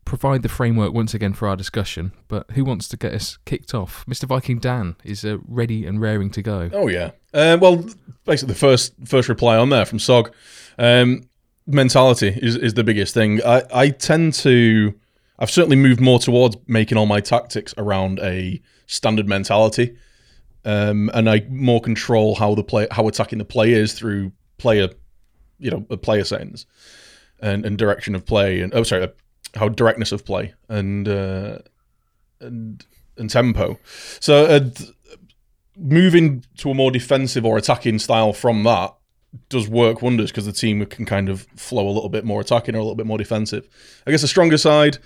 provide 0.06 0.44
the 0.44 0.50
framework 0.50 0.94
once 0.94 1.14
again 1.14 1.34
for 1.34 1.48
our 1.48 1.56
discussion. 1.56 2.12
But 2.28 2.52
who 2.52 2.64
wants 2.64 2.88
to 2.90 2.98
get 2.98 3.14
us 3.14 3.38
kicked 3.46 3.74
off? 3.74 4.06
Mr. 4.06 4.26
Viking 4.26 4.60
Dan 4.60 4.96
is 5.04 5.26
uh, 5.26 5.38
ready 5.48 5.86
and 5.86 6.00
raring 6.00 6.30
to 6.32 6.42
go. 6.42 6.70
Oh 6.72 6.88
yeah. 6.88 7.12
Uh, 7.34 7.58
well, 7.60 7.84
basically 8.24 8.54
the 8.54 8.60
first 8.60 8.94
first 9.06 9.28
reply 9.28 9.58
on 9.58 9.70
there 9.70 9.86
from 9.86 10.00
Sog. 10.00 10.32
Um, 10.78 11.28
mentality 11.68 12.38
is, 12.42 12.56
is 12.56 12.74
the 12.74 12.84
biggest 12.84 13.14
thing. 13.14 13.42
I, 13.46 13.64
I 13.74 13.90
tend 13.90 14.34
to 14.36 14.94
I've 15.38 15.52
certainly 15.52 15.76
moved 15.76 16.00
more 16.00 16.20
towards 16.20 16.56
making 16.68 16.98
all 16.98 17.06
my 17.06 17.20
tactics 17.20 17.74
around 17.78 18.20
a 18.20 18.62
standard 18.88 19.28
mentality. 19.28 19.98
Um, 20.64 21.12
and 21.14 21.30
I 21.30 21.46
more 21.50 21.82
control 21.82 22.36
how 22.36 22.56
the 22.56 22.64
play 22.64 22.88
how 22.90 23.08
attacking 23.08 23.38
the 23.38 23.46
play 23.46 23.74
is 23.74 23.94
through 23.94 24.32
player 24.58 24.90
you 25.60 25.72
know, 25.72 25.86
uh, 25.90 25.96
player 25.96 26.24
settings 26.24 26.66
and, 27.40 27.66
and 27.66 27.78
direction 27.78 28.16
of 28.16 28.26
play 28.26 28.62
and 28.62 28.74
oh 28.74 28.84
sorry, 28.84 29.04
uh, 29.04 29.08
how 29.56 29.70
directness 29.70 30.12
of 30.12 30.26
play 30.26 30.54
and 30.70 31.08
uh, 31.08 31.60
and 32.40 32.84
and 33.18 33.30
tempo. 33.30 33.80
So 34.20 34.46
uh, 34.46 34.70
moving 35.78 36.44
to 36.58 36.72
a 36.72 36.74
more 36.74 36.90
defensive 36.90 37.46
or 37.46 37.58
attacking 37.58 38.00
style 38.00 38.34
from 38.34 38.64
that 38.64 38.96
does 39.50 39.68
work 39.68 40.02
wonders 40.02 40.32
because 40.32 40.46
the 40.46 40.52
team 40.52 40.86
can 40.86 41.06
kind 41.06 41.30
of 41.30 41.48
flow 41.56 41.88
a 41.88 41.92
little 41.92 42.10
bit 42.10 42.26
more 42.26 42.42
attacking 42.42 42.76
or 42.76 42.80
a 42.80 42.82
little 42.82 42.96
bit 42.96 43.06
more 43.06 43.18
defensive. 43.18 43.68
I 44.06 44.12
guess 44.12 44.22
the 44.22 44.28
stronger 44.28 44.58
side, 44.58 44.98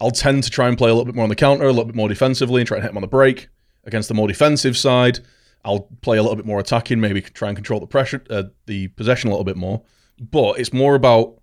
I'll 0.00 0.10
tend 0.10 0.44
to 0.44 0.50
try 0.50 0.68
and 0.68 0.78
play 0.78 0.90
a 0.90 0.94
little 0.94 1.04
bit 1.04 1.14
more 1.14 1.24
on 1.24 1.28
the 1.28 1.36
counter, 1.36 1.64
a 1.64 1.68
little 1.68 1.84
bit 1.84 1.96
more 1.96 2.08
defensively, 2.08 2.60
and 2.60 2.68
try 2.68 2.76
and 2.76 2.82
hit 2.82 2.90
them 2.90 2.98
on 2.98 3.02
the 3.02 3.08
break. 3.08 3.48
Against 3.84 4.08
the 4.08 4.14
more 4.14 4.28
defensive 4.28 4.76
side, 4.76 5.20
I'll 5.64 5.88
play 6.02 6.18
a 6.18 6.22
little 6.22 6.36
bit 6.36 6.46
more 6.46 6.60
attacking, 6.60 7.00
maybe 7.00 7.20
try 7.20 7.48
and 7.48 7.56
control 7.56 7.80
the 7.80 7.86
pressure, 7.86 8.22
uh, 8.30 8.44
the 8.66 8.88
possession 8.88 9.28
a 9.28 9.32
little 9.32 9.44
bit 9.44 9.56
more. 9.56 9.82
But 10.20 10.58
it's 10.58 10.72
more 10.72 10.94
about 10.94 11.40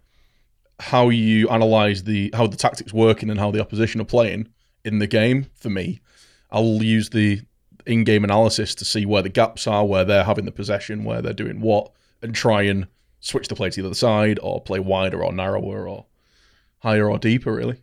how 0.80 1.10
you 1.10 1.48
analyze 1.50 2.04
the 2.04 2.30
how 2.34 2.48
the 2.48 2.58
tactics 2.58 2.94
working 2.94 3.30
and 3.30 3.40
how 3.40 3.52
the 3.52 3.62
opposition 3.62 4.02
are 4.02 4.06
playing 4.06 4.50
in 4.84 5.00
the 5.00 5.08
game. 5.08 5.48
For 5.56 5.70
me, 5.70 6.02
I'll 6.52 6.84
use 6.84 7.10
the 7.10 7.42
in-game 7.86 8.24
analysis 8.24 8.76
to 8.76 8.86
see 8.86 9.06
where 9.06 9.22
the 9.22 9.30
gaps 9.30 9.68
are, 9.68 9.86
where 9.86 10.04
they're 10.04 10.24
having 10.24 10.46
the 10.46 10.52
possession, 10.52 11.04
where 11.04 11.22
they're 11.22 11.34
doing 11.34 11.62
what, 11.62 11.92
and 12.26 12.36
try 12.36 12.64
and 12.64 12.88
switch 13.20 13.48
the 13.48 13.56
play 13.56 13.70
to 13.70 13.82
the 13.82 13.88
other 13.88 13.96
side 13.96 14.40
or 14.42 14.62
play 14.62 14.80
wider 14.80 15.24
or 15.24 15.34
narrower 15.34 15.88
or 15.88 16.06
higher 16.80 17.10
or 17.10 17.18
deeper. 17.18 17.54
Really, 17.54 17.82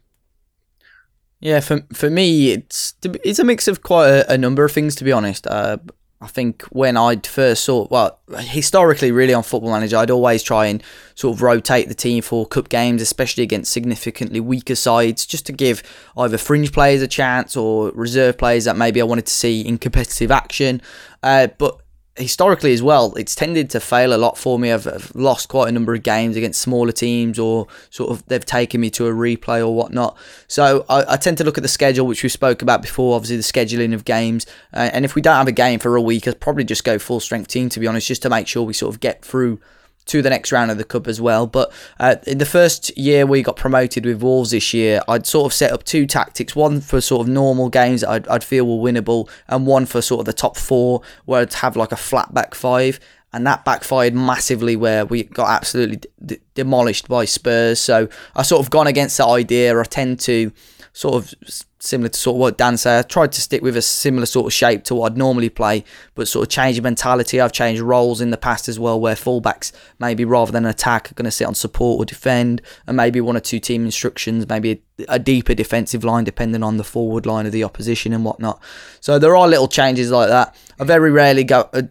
Yeah, 1.40 1.60
for 1.60 1.82
for 1.92 2.10
me, 2.10 2.52
it's 2.52 2.94
it's 3.02 3.38
a 3.38 3.44
mix 3.44 3.68
of 3.68 3.82
quite 3.82 4.08
a, 4.08 4.32
a 4.32 4.38
number 4.38 4.64
of 4.64 4.72
things. 4.72 4.94
To 4.96 5.04
be 5.04 5.12
honest, 5.12 5.46
uh, 5.46 5.78
I 6.22 6.28
think 6.28 6.62
when 6.66 6.96
I'd 6.96 7.26
first 7.26 7.64
saw, 7.64 7.88
well, 7.90 8.20
historically, 8.38 9.10
really 9.10 9.34
on 9.34 9.42
Football 9.42 9.72
Manager, 9.72 9.96
I'd 9.96 10.10
always 10.10 10.44
try 10.44 10.66
and 10.66 10.80
sort 11.16 11.34
of 11.34 11.42
rotate 11.42 11.88
the 11.88 11.96
team 11.96 12.22
for 12.22 12.46
cup 12.46 12.68
games, 12.68 13.02
especially 13.02 13.42
against 13.42 13.72
significantly 13.72 14.38
weaker 14.38 14.76
sides, 14.76 15.26
just 15.26 15.46
to 15.46 15.52
give 15.52 15.82
either 16.16 16.38
fringe 16.38 16.70
players 16.70 17.02
a 17.02 17.08
chance 17.08 17.56
or 17.56 17.90
reserve 17.90 18.38
players 18.38 18.66
that 18.66 18.76
maybe 18.76 19.00
I 19.00 19.04
wanted 19.04 19.26
to 19.26 19.32
see 19.32 19.62
in 19.62 19.78
competitive 19.78 20.30
action. 20.30 20.80
Uh, 21.24 21.48
but 21.58 21.81
historically 22.16 22.72
as 22.72 22.82
well, 22.82 23.14
it's 23.14 23.34
tended 23.34 23.70
to 23.70 23.80
fail 23.80 24.14
a 24.14 24.18
lot 24.18 24.36
for 24.36 24.58
me. 24.58 24.70
I've, 24.70 24.86
I've 24.86 25.14
lost 25.14 25.48
quite 25.48 25.68
a 25.68 25.72
number 25.72 25.94
of 25.94 26.02
games 26.02 26.36
against 26.36 26.60
smaller 26.60 26.92
teams, 26.92 27.38
or 27.38 27.66
sort 27.90 28.10
of 28.10 28.26
they've 28.26 28.44
taken 28.44 28.80
me 28.80 28.90
to 28.90 29.06
a 29.06 29.12
replay 29.12 29.60
or 29.60 29.74
whatnot. 29.74 30.16
So 30.46 30.84
I, 30.88 31.14
I 31.14 31.16
tend 31.16 31.38
to 31.38 31.44
look 31.44 31.56
at 31.56 31.62
the 31.62 31.68
schedule, 31.68 32.06
which 32.06 32.22
we 32.22 32.28
spoke 32.28 32.60
about 32.62 32.82
before. 32.82 33.16
Obviously, 33.16 33.36
the 33.36 33.42
scheduling 33.42 33.94
of 33.94 34.04
games, 34.04 34.46
uh, 34.72 34.90
and 34.92 35.04
if 35.04 35.14
we 35.14 35.22
don't 35.22 35.36
have 35.36 35.48
a 35.48 35.52
game 35.52 35.78
for 35.78 35.96
a 35.96 36.02
week, 36.02 36.28
I'd 36.28 36.40
probably 36.40 36.64
just 36.64 36.84
go 36.84 36.98
full 36.98 37.20
strength 37.20 37.48
team 37.48 37.68
to 37.70 37.80
be 37.80 37.86
honest, 37.86 38.06
just 38.06 38.22
to 38.22 38.30
make 38.30 38.46
sure 38.46 38.62
we 38.62 38.74
sort 38.74 38.94
of 38.94 39.00
get 39.00 39.24
through 39.24 39.60
to 40.06 40.22
the 40.22 40.30
next 40.30 40.52
round 40.52 40.70
of 40.70 40.78
the 40.78 40.84
cup 40.84 41.06
as 41.06 41.20
well. 41.20 41.46
But 41.46 41.72
uh, 42.00 42.16
in 42.26 42.38
the 42.38 42.46
first 42.46 42.96
year 42.96 43.26
we 43.26 43.42
got 43.42 43.56
promoted 43.56 44.04
with 44.04 44.22
Wolves 44.22 44.50
this 44.50 44.74
year, 44.74 45.00
I'd 45.08 45.26
sort 45.26 45.46
of 45.50 45.54
set 45.54 45.72
up 45.72 45.84
two 45.84 46.06
tactics: 46.06 46.56
one 46.56 46.80
for 46.80 47.00
sort 47.00 47.26
of 47.26 47.32
normal 47.32 47.68
games 47.68 48.04
I'd, 48.04 48.26
I'd 48.28 48.44
feel 48.44 48.66
were 48.66 48.90
winnable, 48.90 49.28
and 49.48 49.66
one 49.66 49.86
for 49.86 50.02
sort 50.02 50.20
of 50.20 50.26
the 50.26 50.32
top 50.32 50.56
four, 50.56 51.02
where 51.24 51.42
I'd 51.42 51.52
have 51.54 51.76
like 51.76 51.92
a 51.92 51.96
flat 51.96 52.32
back 52.34 52.54
five. 52.54 52.98
And 53.34 53.46
that 53.46 53.64
backfired 53.64 54.14
massively, 54.14 54.76
where 54.76 55.06
we 55.06 55.22
got 55.22 55.48
absolutely 55.48 56.02
d- 56.22 56.38
demolished 56.52 57.08
by 57.08 57.24
Spurs. 57.24 57.80
So 57.80 58.08
I 58.36 58.42
sort 58.42 58.60
of 58.60 58.68
gone 58.68 58.86
against 58.86 59.16
that 59.16 59.26
idea. 59.26 59.80
I 59.80 59.84
tend 59.84 60.20
to 60.20 60.52
sort 60.92 61.14
of 61.14 61.34
similar 61.82 62.08
to 62.08 62.18
sort 62.18 62.36
of 62.36 62.40
what 62.40 62.58
Dan 62.58 62.76
said. 62.76 63.04
I 63.04 63.08
tried 63.08 63.32
to 63.32 63.40
stick 63.40 63.60
with 63.60 63.76
a 63.76 63.82
similar 63.82 64.24
sort 64.24 64.46
of 64.46 64.52
shape 64.52 64.84
to 64.84 64.94
what 64.94 65.12
I'd 65.12 65.18
normally 65.18 65.48
play, 65.48 65.84
but 66.14 66.28
sort 66.28 66.46
of 66.46 66.50
change 66.50 66.80
mentality. 66.80 67.40
I've 67.40 67.52
changed 67.52 67.82
roles 67.82 68.20
in 68.20 68.30
the 68.30 68.36
past 68.36 68.68
as 68.68 68.78
well, 68.78 69.00
where 69.00 69.16
fullbacks 69.16 69.72
maybe 69.98 70.24
rather 70.24 70.52
than 70.52 70.64
attack 70.64 71.10
are 71.10 71.14
going 71.14 71.24
to 71.24 71.30
sit 71.32 71.46
on 71.46 71.54
support 71.54 72.00
or 72.00 72.04
defend, 72.04 72.62
and 72.86 72.96
maybe 72.96 73.20
one 73.20 73.36
or 73.36 73.40
two 73.40 73.58
team 73.58 73.84
instructions, 73.84 74.48
maybe 74.48 74.82
a, 74.98 75.04
a 75.08 75.18
deeper 75.18 75.54
defensive 75.54 76.04
line 76.04 76.22
depending 76.22 76.62
on 76.62 76.76
the 76.76 76.84
forward 76.84 77.26
line 77.26 77.46
of 77.46 77.52
the 77.52 77.64
opposition 77.64 78.12
and 78.12 78.24
whatnot. 78.24 78.62
So 79.00 79.18
there 79.18 79.36
are 79.36 79.48
little 79.48 79.68
changes 79.68 80.10
like 80.12 80.28
that. 80.28 80.54
I 80.78 80.84
very 80.84 81.10
rarely 81.10 81.44
go. 81.44 81.68
Uh, 81.72 81.82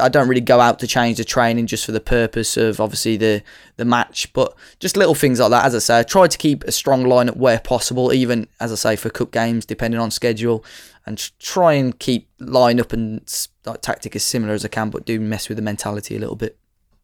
I 0.00 0.08
don't 0.08 0.28
really 0.28 0.40
go 0.40 0.60
out 0.60 0.80
to 0.80 0.86
change 0.86 1.18
the 1.18 1.24
training 1.24 1.66
just 1.66 1.86
for 1.86 1.92
the 1.92 2.00
purpose 2.00 2.56
of 2.56 2.80
obviously 2.80 3.16
the 3.16 3.42
the 3.78 3.84
match, 3.84 4.30
but 4.34 4.54
just 4.80 4.96
little 4.96 5.14
things 5.14 5.40
like 5.40 5.50
that. 5.50 5.64
As 5.64 5.74
I 5.74 5.78
say, 5.78 5.98
I 6.00 6.02
try 6.02 6.26
to 6.26 6.36
keep 6.36 6.64
a 6.64 6.72
strong 6.72 7.04
lineup 7.04 7.36
where 7.36 7.58
possible, 7.60 8.12
even 8.12 8.46
as 8.60 8.70
I 8.70 8.74
say 8.74 8.96
for 8.96 9.08
cup 9.08 9.30
games, 9.30 9.64
depending 9.64 10.00
on 10.00 10.10
schedule, 10.10 10.64
and 11.06 11.30
try 11.38 11.72
and 11.72 11.98
keep 11.98 12.28
line 12.38 12.80
up 12.80 12.92
and 12.92 13.22
like, 13.64 13.80
tactic 13.80 14.14
as 14.14 14.24
similar 14.24 14.52
as 14.52 14.64
I 14.64 14.68
can, 14.68 14.90
but 14.90 15.06
do 15.06 15.18
mess 15.18 15.48
with 15.48 15.56
the 15.56 15.62
mentality 15.62 16.16
a 16.16 16.18
little 16.18 16.36
bit. 16.36 16.58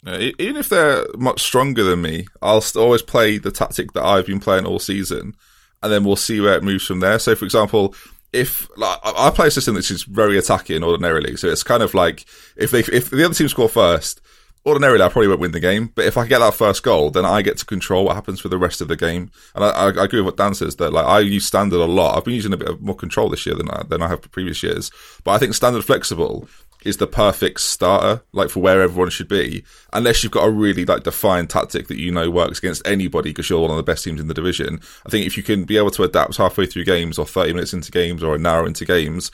even 0.07 0.57
if 0.57 0.69
they're 0.69 1.07
much 1.17 1.43
stronger 1.43 1.85
than 1.85 2.03
me, 2.03 2.27
I'll 2.43 2.63
always 2.77 3.03
play 3.03 3.39
the 3.39 3.51
tactic 3.51 3.93
that 3.93 4.05
I've 4.05 4.27
been 4.27 4.41
playing 4.41 4.67
all 4.67 4.79
season, 4.79 5.35
and 5.83 5.93
then 5.93 6.05
we'll 6.05 6.17
see 6.17 6.41
where 6.41 6.57
it 6.57 6.65
moves 6.65 6.85
from 6.85 7.01
there. 7.01 7.19
So, 7.19 7.35
for 7.35 7.45
example, 7.45 7.95
if 8.33 8.69
like, 8.77 8.99
I 9.05 9.31
play 9.31 9.47
a 9.47 9.51
system 9.51 9.77
which 9.77 9.93
is 9.93 10.03
very 10.03 10.37
attacking 10.37 10.83
ordinarily, 10.83 11.37
so 11.37 11.49
it's 11.49 11.63
kind 11.63 11.85
of 11.85 11.95
like 11.95 12.27
if 12.57 12.73
they 12.73 12.81
if 12.81 13.11
the 13.11 13.25
other 13.25 13.35
team 13.35 13.49
score 13.49 13.69
first, 13.69 14.21
ordinarily 14.67 15.03
I 15.03 15.09
probably 15.09 15.29
won't 15.29 15.41
win 15.41 15.53
the 15.53 15.61
game. 15.61 15.91
But 15.95 16.07
if 16.07 16.17
I 16.17 16.27
get 16.27 16.39
that 16.39 16.55
first 16.55 16.83
goal, 16.83 17.11
then 17.11 17.25
I 17.25 17.43
get 17.43 17.59
to 17.59 17.67
control 17.67 18.05
what 18.05 18.15
happens 18.15 18.41
for 18.41 18.49
the 18.49 18.59
rest 18.59 18.81
of 18.81 18.89
the 18.89 18.97
game. 18.97 19.31
And 19.55 19.65
I, 19.65 19.69
I, 19.69 19.91
I 19.91 20.05
agree 20.05 20.21
with 20.21 20.27
what 20.27 20.37
Dan 20.37 20.55
says 20.55 20.77
that 20.77 20.93
like 20.93 21.07
I 21.07 21.21
use 21.21 21.47
standard 21.47 21.81
a 21.81 21.85
lot. 21.85 22.17
I've 22.17 22.25
been 22.25 22.35
using 22.35 22.53
a 22.53 22.59
bit 22.59 22.81
more 22.81 22.97
control 22.97 23.29
this 23.29 23.47
year 23.47 23.55
than 23.55 23.71
I, 23.71 23.83
than 23.85 24.03
I 24.03 24.09
have 24.09 24.23
previous 24.33 24.63
years. 24.63 24.91
But 25.23 25.33
I 25.33 25.39
think 25.39 25.55
standard 25.55 25.85
flexible 25.85 26.49
is 26.85 26.99
the 26.99 27.07
perfect 27.07 27.61
starter, 27.61 28.23
like 28.33 28.51
for 28.51 28.61
where 28.61 28.83
everyone 28.83 29.11
should 29.11 29.29
be, 29.29 29.65
unless 29.93 30.23
you've 30.23 30.33
got 30.33 30.47
a 30.47 30.51
really 30.51 30.85
like 30.85 31.03
defined 31.03 31.49
tactic 31.49 31.89
that 31.89 31.99
you 31.99 32.13
know 32.13 32.31
works 32.31 32.59
against 32.59 32.87
anybody 32.87 33.31
because 33.31 33.49
you're 33.49 33.61
one 33.61 33.71
of 33.71 33.77
the 33.77 33.83
best 33.83 34.05
teams 34.05 34.21
in 34.21 34.29
the 34.29 34.35
division. 34.35 34.81
I 35.07 35.09
think 35.09 35.27
if 35.27 35.37
you 35.37 35.43
can 35.43 35.65
be 35.65 35.79
able 35.79 35.91
to 35.93 36.03
adapt 36.03 36.37
halfway 36.37 36.67
through 36.67 36.85
games 36.85 37.19
or 37.19 37.27
30 37.27 37.55
minutes 37.55 37.73
into 37.73 37.91
games 37.91 38.23
or 38.23 38.35
an 38.35 38.45
hour 38.45 38.67
into 38.67 38.85
games, 38.85 39.31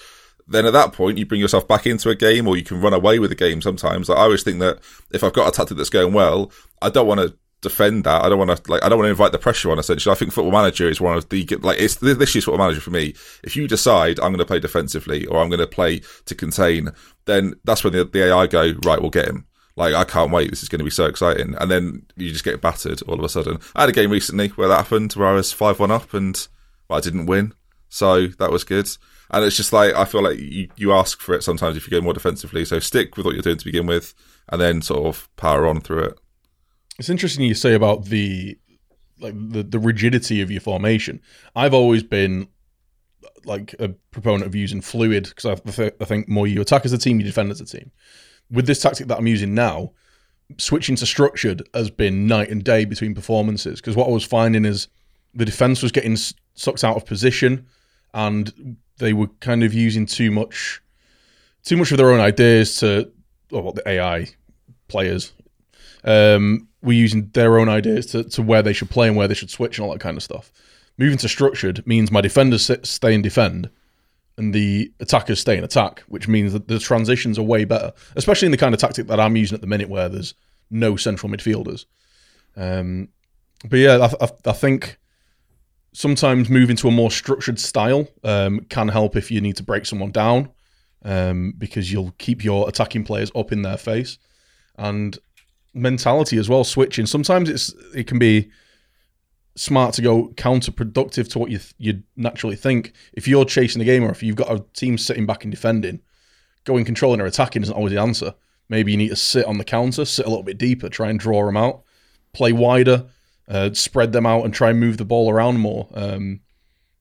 then 0.51 0.67
at 0.67 0.73
that 0.73 0.93
point 0.93 1.17
you 1.17 1.25
bring 1.25 1.41
yourself 1.41 1.67
back 1.67 1.87
into 1.87 2.11
a 2.11 2.15
game 2.15 2.47
or 2.47 2.57
you 2.57 2.65
can 2.65 2.81
run 2.81 2.93
away 2.93 3.19
with 3.19 3.31
the 3.31 3.37
game 3.37 3.63
sometimes. 3.63 4.09
Like 4.09 4.19
I 4.19 4.23
always 4.23 4.43
think 4.43 4.59
that 4.59 4.81
if 5.13 5.25
I've 5.25 5.33
got 5.33 5.49
a 5.49 5.53
tactic 5.53 5.77
that's 5.77 5.89
going 5.89 6.13
well, 6.13 6.51
I 6.83 6.91
don't 6.91 7.07
want 7.07 7.21
to 7.21 7.35
defend 7.61 8.05
that. 8.05 8.25
I 8.25 8.29
don't 8.29 8.39
want 8.39 8.65
to 8.65 8.71
like 8.71 8.85
I 8.85 8.89
don't 8.89 8.99
want 8.99 9.07
to 9.07 9.13
invite 9.13 9.33
the 9.33 9.39
pressure 9.39 9.71
on. 9.71 9.79
Essentially, 9.79 10.13
I 10.13 10.17
think 10.17 10.33
Football 10.33 10.53
Manager 10.53 10.89
is 10.89 11.01
one 11.01 11.17
of 11.17 11.29
the 11.29 11.47
like 11.63 11.81
it's 11.81 11.97
this 11.97 12.35
year's 12.35 12.45
Football 12.45 12.67
Manager 12.67 12.81
for 12.81 12.91
me. 12.91 13.15
If 13.45 13.57
you 13.57 13.69
decide 13.69 14.19
I'm 14.19 14.33
going 14.33 14.39
to 14.39 14.45
play 14.45 14.61
defensively 14.61 15.27
or 15.27 15.41
I'm 15.41 15.49
going 15.49 15.61
to 15.61 15.67
play 15.67 16.03
to 16.27 16.35
contain, 16.35 16.91
then 17.27 17.55
that's 17.65 17.85
when 17.85 17.93
the, 17.93 18.05
the 18.05 18.27
AI 18.27 18.47
go 18.47 18.73
right. 18.85 19.01
We'll 19.01 19.11
get 19.11 19.29
him. 19.29 19.47
Like 19.77 19.95
I 19.95 20.05
can't 20.05 20.33
wait. 20.33 20.51
This 20.51 20.63
is 20.63 20.69
going 20.69 20.81
to 20.81 20.85
be 20.85 20.91
so 20.91 21.07
exciting. 21.07 21.55
And 21.59 21.71
then 21.71 22.07
you 22.17 22.31
just 22.31 22.45
get 22.45 22.61
battered 22.61 23.03
all 23.03 23.19
of 23.19 23.25
a 23.25 23.29
sudden. 23.29 23.59
I 23.75 23.83
had 23.83 23.91
a 23.91 23.93
game 23.93 24.11
recently 24.11 24.49
where 24.49 24.69
that 24.69 24.77
happened, 24.77 25.13
where 25.13 25.29
I 25.29 25.33
was 25.33 25.53
five 25.53 25.79
one 25.79 25.91
up 25.91 26.13
and 26.13 26.47
well, 26.89 26.99
I 26.99 27.01
didn't 27.01 27.27
win, 27.27 27.55
so 27.89 28.27
that 28.27 28.51
was 28.51 28.65
good. 28.65 28.89
And 29.31 29.45
it's 29.45 29.57
just 29.57 29.73
like 29.73 29.95
I 29.95 30.05
feel 30.05 30.23
like 30.23 30.39
you, 30.39 30.69
you 30.77 30.93
ask 30.93 31.21
for 31.21 31.35
it 31.35 31.43
sometimes 31.43 31.77
if 31.77 31.87
you 31.87 31.91
go 31.91 32.03
more 32.03 32.15
defensively. 32.15 32.65
So 32.65 32.79
stick 32.81 33.17
with 33.17 33.27
what 33.27 33.35
you're 33.35 33.43
doing 33.43 33.59
to 33.59 33.65
begin 33.65 33.87
with, 33.87 34.15
and 34.49 34.61
then 34.61 34.83
sort 34.83 35.07
of 35.07 35.29
power 35.37 35.67
on 35.67 35.81
through 35.81 36.05
it. 36.05 36.19
It's 36.99 37.09
interesting 37.09 37.45
you 37.45 37.55
say 37.55 37.75
about 37.75 38.07
the 38.07 38.59
like 39.21 39.35
the, 39.35 39.63
the 39.63 39.79
rigidity 39.79 40.41
of 40.41 40.51
your 40.51 40.61
formation. 40.61 41.21
I've 41.55 41.75
always 41.75 42.03
been 42.03 42.49
like 43.45 43.75
a 43.79 43.91
proponent 44.11 44.45
of 44.45 44.55
using 44.55 44.81
fluid 44.81 45.25
because 45.25 45.47
I, 45.47 45.55
th- 45.55 45.95
I 46.01 46.05
think 46.05 46.29
more 46.29 46.47
you 46.47 46.61
attack 46.61 46.85
as 46.85 46.93
a 46.93 46.99
team, 46.99 47.21
you 47.21 47.27
defend 47.27 47.51
as 47.51 47.61
a 47.61 47.65
team. 47.65 47.91
With 48.51 48.67
this 48.67 48.81
tactic 48.81 49.07
that 49.09 49.19
I'm 49.19 49.27
using 49.27 49.55
now, 49.55 49.93
switching 50.59 50.97
to 50.97 51.07
structured 51.07 51.63
has 51.75 51.91
been 51.91 52.27
night 52.27 52.51
and 52.51 52.65
day 52.65 52.85
between 52.85 53.15
performances 53.15 53.81
because 53.81 53.97
what 53.97 54.09
I 54.09 54.13
was 54.13 54.25
finding 54.25 54.65
is 54.65 54.89
the 55.35 55.45
defense 55.45 55.83
was 55.83 55.93
getting 55.93 56.17
sucked 56.55 56.85
out 56.85 56.97
of 56.97 57.07
position 57.07 57.67
and 58.13 58.77
they 59.01 59.13
were 59.13 59.27
kind 59.41 59.63
of 59.63 59.75
using 59.75 60.07
too 60.07 60.31
much 60.31 60.81
too 61.65 61.77
much 61.77 61.91
of 61.91 61.99
their 61.99 62.11
own 62.11 62.21
ideas 62.21 62.77
to 62.77 63.11
well, 63.51 63.63
what 63.63 63.75
the 63.75 63.89
AI 63.89 64.29
players 64.89 65.33
um, 66.05 66.69
were 66.83 66.93
using 66.93 67.29
their 67.31 67.59
own 67.59 67.69
ideas 67.69 68.07
to, 68.07 68.25
to 68.25 68.43
where 68.43 68.63
they 68.63 68.73
should 68.73 68.91
play 68.91 69.09
and 69.09 69.17
where 69.17 69.29
they 69.29 69.35
should 69.35 69.51
switch 69.51 69.79
and 69.79 69.85
all 69.85 69.93
that 69.93 70.01
kind 70.01 70.17
of 70.17 70.23
stuff. 70.23 70.51
Moving 70.97 71.19
to 71.19 71.29
structured 71.29 71.87
means 71.87 72.11
my 72.11 72.21
defenders 72.21 72.71
stay 72.83 73.15
and 73.15 73.23
defend, 73.23 73.71
and 74.37 74.55
the 74.55 74.93
attackers 75.01 75.41
stay 75.41 75.57
and 75.57 75.65
attack, 75.65 76.01
which 76.09 76.29
means 76.29 76.53
that 76.53 76.69
the 76.69 76.79
transitions 76.79 77.39
are 77.39 77.43
way 77.43 77.65
better, 77.65 77.93
especially 78.17 78.47
in 78.47 78.53
the 78.53 78.59
kind 78.59 78.75
of 78.75 78.81
tactic 78.81 79.07
that 79.07 79.21
I'm 79.21 79.37
using 79.37 79.55
at 79.55 79.61
the 79.61 79.67
minute 79.67 79.89
where 79.89 80.09
there's 80.09 80.35
no 80.71 80.97
central 80.97 81.31
midfielders. 81.31 81.85
Um, 82.57 83.09
but 83.69 83.79
yeah, 83.79 83.97
I, 83.97 84.25
I, 84.25 84.29
I, 84.47 84.53
think 84.53 84.99
sometimes 85.93 86.49
moving 86.49 86.77
to 86.77 86.89
a 86.89 86.91
more 86.91 87.11
structured 87.11 87.59
style 87.59 88.09
um, 88.25 88.61
can 88.69 88.89
help 88.89 89.17
if 89.17 89.31
you 89.31 89.41
need 89.41 89.57
to 89.57 89.63
break 89.63 89.87
someone 89.87 90.13
down 90.13 90.51
um, 91.05 91.55
because 91.59 91.93
you'll 91.93 92.15
keep 92.19 92.45
your 92.45 92.69
attacking 92.69 93.05
players 93.05 93.31
up 93.35 93.53
in 93.53 93.63
their 93.63 93.77
face. 93.77 94.19
And 94.77 95.19
mentality 95.75 96.39
as 96.39 96.49
well, 96.49 96.65
switching. 96.65 97.07
Sometimes 97.07 97.49
it's 97.49 97.75
it 97.95 98.07
can 98.07 98.19
be 98.19 98.51
smart 99.57 99.95
to 99.95 100.03
go 100.03 100.29
counterproductive 100.31 101.29
to 101.31 101.39
what 101.39 101.51
you 101.51 101.59
th- 101.59 101.75
you 101.79 102.03
naturally 102.17 102.57
think. 102.57 102.93
If 103.13 103.29
you're 103.29 103.45
chasing 103.45 103.81
the 103.81 103.85
game 103.85 104.05
or 104.05 104.11
if 104.11 104.23
you've 104.23 104.37
got 104.37 104.51
a 104.51 104.65
team 104.75 104.97
sitting 104.97 105.27
back 105.27 105.45
and 105.45 105.51
defending, 105.51 106.01
going 106.65 106.85
controlling 106.85 107.21
or 107.21 107.27
attacking 107.27 107.63
isn't 107.63 107.75
always 107.75 107.93
the 107.93 108.01
answer. 108.01 108.35
Maybe 108.69 108.93
you 108.93 108.99
need 108.99 109.09
to 109.09 109.17
sit 109.17 109.47
on 109.47 109.59
the 109.59 109.65
counter, 109.65 110.05
sit 110.05 110.27
a 110.27 110.29
little 110.29 110.45
bit 110.45 110.59
deeper, 110.59 110.89
try 110.89 111.11
and 111.11 111.19
draw 111.19 111.45
them 111.45 111.57
out, 111.57 111.83
play 112.33 112.53
wider, 112.53 113.07
uh, 113.51 113.75
spread 113.75 114.13
them 114.13 114.25
out, 114.25 114.45
and 114.45 114.55
try 114.55 114.71
and 114.71 114.81
move 114.81 114.97
the 114.97 115.05
ball 115.05 115.31
around 115.31 115.59
more. 115.59 115.89
Um, 115.93 116.41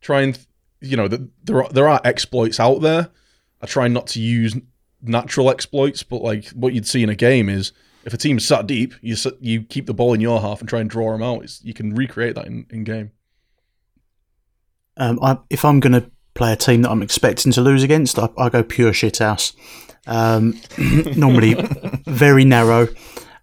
try 0.01 0.21
and 0.21 0.37
you 0.81 0.97
know 0.97 1.07
the, 1.07 1.29
there 1.43 1.63
are, 1.63 1.69
there 1.69 1.87
are 1.87 2.01
exploits 2.03 2.59
out 2.59 2.81
there. 2.81 3.09
I 3.61 3.67
try 3.67 3.87
not 3.87 4.07
to 4.07 4.19
use 4.19 4.57
natural 5.01 5.49
exploits, 5.49 6.03
but 6.03 6.21
like 6.21 6.47
what 6.49 6.73
you'd 6.73 6.87
see 6.87 7.03
in 7.03 7.09
a 7.09 7.15
game 7.15 7.49
is 7.49 7.71
if 8.05 8.13
a 8.13 8.17
team's 8.17 8.47
sat 8.47 8.65
deep, 8.65 8.93
you 9.01 9.15
you 9.39 9.61
keep 9.61 9.85
the 9.85 9.93
ball 9.93 10.13
in 10.13 10.21
your 10.21 10.41
half 10.41 10.59
and 10.59 10.67
try 10.67 10.79
and 10.79 10.89
draw 10.89 11.11
them 11.11 11.21
out. 11.21 11.43
It's, 11.43 11.63
you 11.63 11.73
can 11.73 11.93
recreate 11.93 12.35
that 12.35 12.47
in, 12.47 12.65
in 12.69 12.83
game. 12.83 13.11
Um, 14.97 15.19
I, 15.21 15.37
if 15.49 15.63
I'm 15.63 15.79
going 15.79 15.93
to 15.93 16.09
play 16.33 16.51
a 16.51 16.57
team 16.57 16.81
that 16.81 16.89
I'm 16.89 17.01
expecting 17.01 17.51
to 17.53 17.61
lose 17.61 17.83
against, 17.83 18.19
I, 18.19 18.29
I 18.37 18.49
go 18.49 18.63
pure 18.63 18.91
shithouse. 18.91 19.53
Um, 20.07 20.59
normally 21.15 21.55
very 22.05 22.43
narrow, 22.43 22.87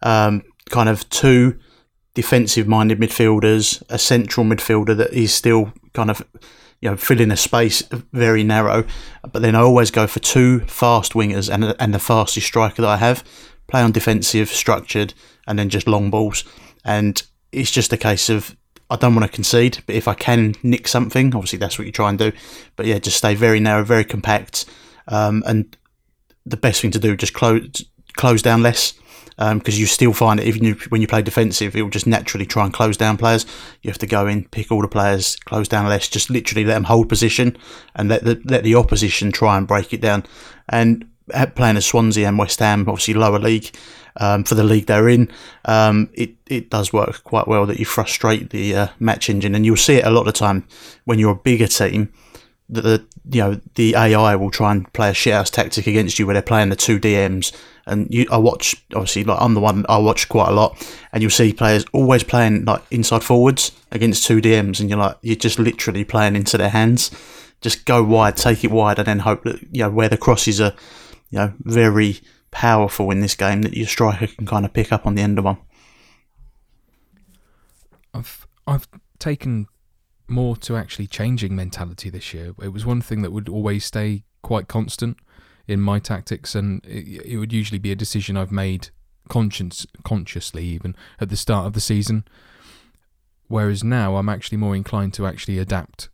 um, 0.02 0.42
kind 0.68 0.88
of 0.88 1.08
two 1.08 1.58
defensive-minded 2.16 2.98
midfielders, 2.98 3.82
a 3.88 3.98
central 3.98 4.44
midfielder 4.44 4.96
that 4.96 5.12
is 5.12 5.32
still 5.32 5.72
kind 5.92 6.10
of 6.10 6.26
you 6.80 6.90
know 6.90 6.96
filling 6.96 7.30
a 7.30 7.36
space 7.36 7.82
very 8.12 8.42
narrow. 8.42 8.84
But 9.30 9.42
then 9.42 9.54
I 9.54 9.60
always 9.60 9.92
go 9.92 10.08
for 10.08 10.18
two 10.18 10.60
fast 10.60 11.12
wingers 11.12 11.52
and 11.52 11.76
and 11.78 11.94
the 11.94 12.00
fastest 12.00 12.48
striker 12.48 12.82
that 12.82 12.88
I 12.88 12.96
have 12.96 13.22
play 13.68 13.82
on 13.82 13.92
defensive, 13.92 14.48
structured, 14.48 15.14
and 15.46 15.58
then 15.58 15.68
just 15.68 15.86
long 15.86 16.10
balls. 16.10 16.44
And 16.84 17.22
it's 17.52 17.70
just 17.70 17.92
a 17.92 17.96
case 17.96 18.28
of 18.28 18.56
I 18.88 18.96
don't 18.96 19.14
want 19.14 19.28
to 19.28 19.34
concede, 19.34 19.82
but 19.86 19.96
if 19.96 20.06
I 20.06 20.14
can 20.14 20.54
nick 20.62 20.86
something, 20.86 21.34
obviously 21.34 21.58
that's 21.58 21.78
what 21.78 21.86
you 21.86 21.92
try 21.92 22.08
and 22.08 22.18
do. 22.18 22.32
But 22.76 22.86
yeah, 22.86 22.98
just 22.98 23.16
stay 23.16 23.34
very 23.34 23.60
narrow, 23.60 23.84
very 23.84 24.04
compact, 24.04 24.64
um, 25.08 25.42
and 25.46 25.76
the 26.44 26.56
best 26.56 26.80
thing 26.80 26.92
to 26.92 26.98
do 26.98 27.16
just 27.16 27.34
close 27.34 27.84
close 28.16 28.40
down 28.40 28.62
less 28.62 28.94
because 29.36 29.74
um, 29.74 29.80
you 29.80 29.86
still 29.86 30.14
find 30.14 30.38
that 30.38 30.46
even 30.46 30.64
you, 30.64 30.74
when 30.88 31.02
you 31.02 31.06
play 31.06 31.20
defensive, 31.20 31.76
it 31.76 31.82
will 31.82 31.90
just 31.90 32.06
naturally 32.06 32.46
try 32.46 32.64
and 32.64 32.72
close 32.72 32.96
down 32.96 33.18
players. 33.18 33.44
You 33.82 33.90
have 33.90 33.98
to 33.98 34.06
go 34.06 34.26
in, 34.26 34.48
pick 34.48 34.72
all 34.72 34.80
the 34.80 34.88
players, 34.88 35.36
close 35.36 35.68
down 35.68 35.86
less, 35.86 36.08
just 36.08 36.30
literally 36.30 36.64
let 36.64 36.74
them 36.74 36.84
hold 36.84 37.10
position 37.10 37.56
and 37.94 38.08
let 38.08 38.24
the 38.24 38.40
let 38.44 38.64
the 38.64 38.74
opposition 38.74 39.32
try 39.32 39.58
and 39.58 39.66
break 39.68 39.92
it 39.92 40.00
down. 40.00 40.24
And 40.68 41.06
playing 41.54 41.76
as 41.76 41.84
Swansea 41.84 42.26
and 42.26 42.38
West 42.38 42.60
Ham, 42.60 42.88
obviously 42.88 43.14
lower 43.14 43.38
league 43.38 43.76
um, 44.18 44.44
for 44.44 44.54
the 44.54 44.64
league 44.64 44.86
they're 44.86 45.08
in, 45.08 45.30
um, 45.66 46.08
it 46.14 46.34
it 46.46 46.70
does 46.70 46.92
work 46.92 47.22
quite 47.24 47.46
well 47.46 47.66
that 47.66 47.78
you 47.78 47.84
frustrate 47.84 48.50
the 48.50 48.74
uh, 48.74 48.88
match 48.98 49.28
engine, 49.28 49.54
and 49.54 49.66
you'll 49.66 49.76
see 49.76 49.96
it 49.96 50.06
a 50.06 50.10
lot 50.10 50.20
of 50.20 50.26
the 50.26 50.32
time 50.32 50.66
when 51.04 51.18
you're 51.18 51.32
a 51.32 51.36
bigger 51.36 51.66
team. 51.66 52.10
That 52.70 52.82
the 52.82 53.06
you 53.30 53.40
know 53.42 53.60
the 53.74 53.94
AI 53.96 54.34
will 54.34 54.50
try 54.50 54.72
and 54.72 54.90
play 54.94 55.10
a 55.10 55.12
shithouse 55.12 55.50
tactic 55.50 55.86
against 55.86 56.18
you 56.18 56.26
where 56.26 56.32
they're 56.32 56.42
playing 56.42 56.70
the 56.70 56.76
two 56.76 56.98
DMs 56.98 57.52
And 57.86 58.12
you, 58.12 58.26
I 58.32 58.36
watch 58.36 58.74
obviously 58.94 59.24
like 59.24 59.40
I'm 59.40 59.54
the 59.54 59.60
one 59.60 59.86
I 59.88 59.98
watch 59.98 60.28
quite 60.28 60.48
a 60.48 60.52
lot, 60.52 60.76
and 61.12 61.22
you'll 61.22 61.30
see 61.30 61.52
players 61.52 61.84
always 61.92 62.24
playing 62.24 62.64
like 62.64 62.82
inside 62.90 63.22
forwards 63.22 63.72
against 63.92 64.26
two 64.26 64.40
DMs, 64.40 64.80
and 64.80 64.90
you're 64.90 64.98
like 64.98 65.16
you're 65.22 65.36
just 65.36 65.58
literally 65.58 66.04
playing 66.04 66.34
into 66.34 66.58
their 66.58 66.70
hands. 66.70 67.10
Just 67.60 67.84
go 67.84 68.02
wide, 68.02 68.36
take 68.36 68.64
it 68.64 68.70
wide, 68.70 68.98
and 68.98 69.06
then 69.06 69.20
hope 69.20 69.44
that 69.44 69.62
you 69.70 69.82
know 69.82 69.90
where 69.90 70.08
the 70.08 70.16
crosses 70.16 70.60
are, 70.60 70.74
you 71.30 71.38
know, 71.38 71.52
very 71.60 72.20
powerful 72.50 73.10
in 73.10 73.20
this 73.20 73.34
game 73.34 73.62
that 73.62 73.74
your 73.74 73.86
striker 73.86 74.26
can 74.26 74.46
kind 74.46 74.64
of 74.64 74.72
pick 74.72 74.92
up 74.92 75.06
on 75.06 75.14
the 75.14 75.22
end 75.22 75.38
of 75.38 75.44
one. 75.44 75.58
I've 78.12 78.46
I've 78.66 78.88
taken 79.18 79.68
more 80.26 80.56
to 80.56 80.76
actually 80.76 81.06
changing 81.06 81.54
mentality 81.54 82.10
this 82.10 82.34
year. 82.34 82.52
It 82.60 82.72
was 82.72 82.84
one 82.84 83.00
thing 83.00 83.22
that 83.22 83.30
would 83.30 83.48
always 83.48 83.84
stay 83.84 84.24
quite 84.42 84.66
constant 84.66 85.18
in 85.68 85.80
my 85.80 85.98
tactics, 85.98 86.54
and 86.54 86.84
it, 86.84 87.24
it 87.24 87.36
would 87.38 87.52
usually 87.52 87.78
be 87.78 87.92
a 87.92 87.96
decision 87.96 88.36
I've 88.36 88.52
made 88.52 88.90
conscience 89.28 89.86
consciously 90.04 90.64
even 90.64 90.94
at 91.20 91.28
the 91.28 91.36
start 91.36 91.66
of 91.66 91.72
the 91.72 91.80
season. 91.80 92.24
Whereas 93.48 93.84
now 93.84 94.16
I'm 94.16 94.28
actually 94.28 94.58
more 94.58 94.74
inclined 94.74 95.14
to 95.14 95.26
actually 95.26 95.58
adapt 95.58 96.08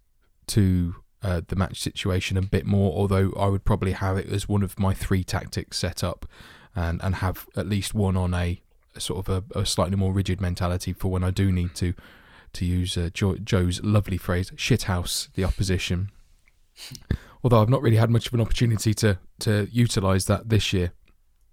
to 0.48 0.96
uh, 1.22 1.40
the 1.46 1.56
match 1.56 1.80
situation 1.80 2.36
a 2.36 2.42
bit 2.42 2.66
more. 2.66 2.92
Although 2.92 3.32
I 3.38 3.46
would 3.46 3.64
probably 3.64 3.92
have 3.92 4.18
it 4.18 4.28
as 4.28 4.48
one 4.48 4.62
of 4.62 4.78
my 4.78 4.92
three 4.92 5.24
tactics 5.24 5.78
set 5.78 6.04
up, 6.04 6.26
and 6.74 7.00
and 7.02 7.16
have 7.16 7.46
at 7.56 7.68
least 7.68 7.94
one 7.94 8.16
on 8.16 8.34
a, 8.34 8.60
a 8.94 9.00
sort 9.00 9.26
of 9.26 9.44
a, 9.54 9.60
a, 9.60 9.66
slightly 9.66 9.96
more 9.96 10.12
rigid 10.12 10.40
mentality 10.40 10.92
for 10.92 11.08
when 11.08 11.24
I 11.24 11.30
do 11.30 11.52
need 11.52 11.74
to 11.76 11.94
to 12.54 12.64
use 12.66 12.96
uh, 12.98 13.08
jo- 13.14 13.38
Joe's 13.38 13.82
lovely 13.82 14.18
phrase, 14.18 14.50
shithouse 14.52 15.32
the 15.34 15.44
opposition. 15.44 16.10
Although 17.42 17.60
I've 17.62 17.68
not 17.68 17.82
really 17.82 17.96
had 17.96 18.10
much 18.10 18.26
of 18.28 18.34
an 18.34 18.40
opportunity 18.40 18.94
to 18.94 19.18
to 19.40 19.68
utilise 19.70 20.26
that 20.26 20.48
this 20.48 20.72
year. 20.72 20.92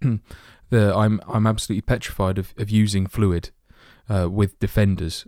the 0.70 0.94
I'm 0.94 1.20
I'm 1.28 1.46
absolutely 1.46 1.82
petrified 1.82 2.38
of, 2.38 2.54
of 2.56 2.70
using 2.70 3.06
fluid 3.06 3.50
uh, 4.08 4.28
with 4.30 4.58
defenders, 4.58 5.26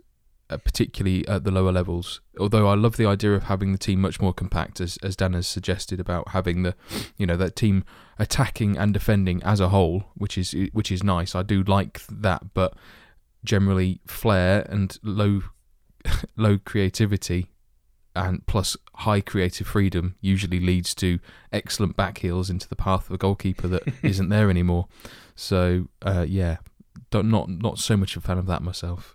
uh, 0.49 0.57
particularly 0.57 1.27
at 1.29 1.45
the 1.45 1.51
lower 1.51 1.73
levels. 1.73 2.21
Although 2.39 2.69
I 2.69 2.75
love 2.75 2.97
the 2.97 3.07
idea 3.07 3.33
of 3.35 3.45
having 3.45 3.73
the 3.73 3.79
team 3.79 4.01
much 4.01 4.21
more 4.21 4.33
compact, 4.33 4.81
as 4.81 4.99
as 5.03 5.17
Dan 5.17 5.35
has 5.35 5.47
suggested 5.47 6.01
about 6.01 6.29
having 6.29 6.63
the, 6.63 6.75
you 7.17 7.27
know, 7.27 7.37
that 7.37 7.57
team 7.57 7.85
attacking 8.19 8.77
and 8.79 8.95
defending 8.95 9.43
as 9.43 9.61
a 9.61 9.69
whole, 9.69 10.05
which 10.15 10.39
is 10.39 10.55
which 10.73 10.91
is 10.91 11.03
nice. 11.03 11.35
I 11.35 11.43
do 11.43 11.63
like 11.63 12.01
that, 12.09 12.55
but 12.55 12.75
generally 13.45 14.01
flair 14.07 14.65
and 14.69 14.97
low 15.03 15.43
low 16.37 16.59
creativity 16.59 17.52
and 18.15 18.47
plus 18.47 18.77
high 18.97 19.21
creative 19.21 19.67
freedom 19.67 20.17
usually 20.21 20.61
leads 20.61 20.95
to 20.97 21.19
excellent 21.53 21.97
back 21.97 22.19
heels 22.19 22.51
into 22.51 22.69
the 22.69 22.77
path 22.77 23.07
of 23.07 23.15
a 23.15 23.19
goalkeeper 23.19 23.69
that 23.69 23.83
isn't 24.03 24.29
there 24.29 24.51
anymore. 24.51 24.89
So 25.35 25.89
uh, 26.03 26.27
yeah, 26.29 26.59
don't, 27.11 27.31
not 27.31 27.49
not 27.49 27.79
so 27.79 27.97
much 27.97 28.17
a 28.17 28.21
fan 28.21 28.39
of 28.39 28.47
that 28.47 28.63
myself. 28.63 29.15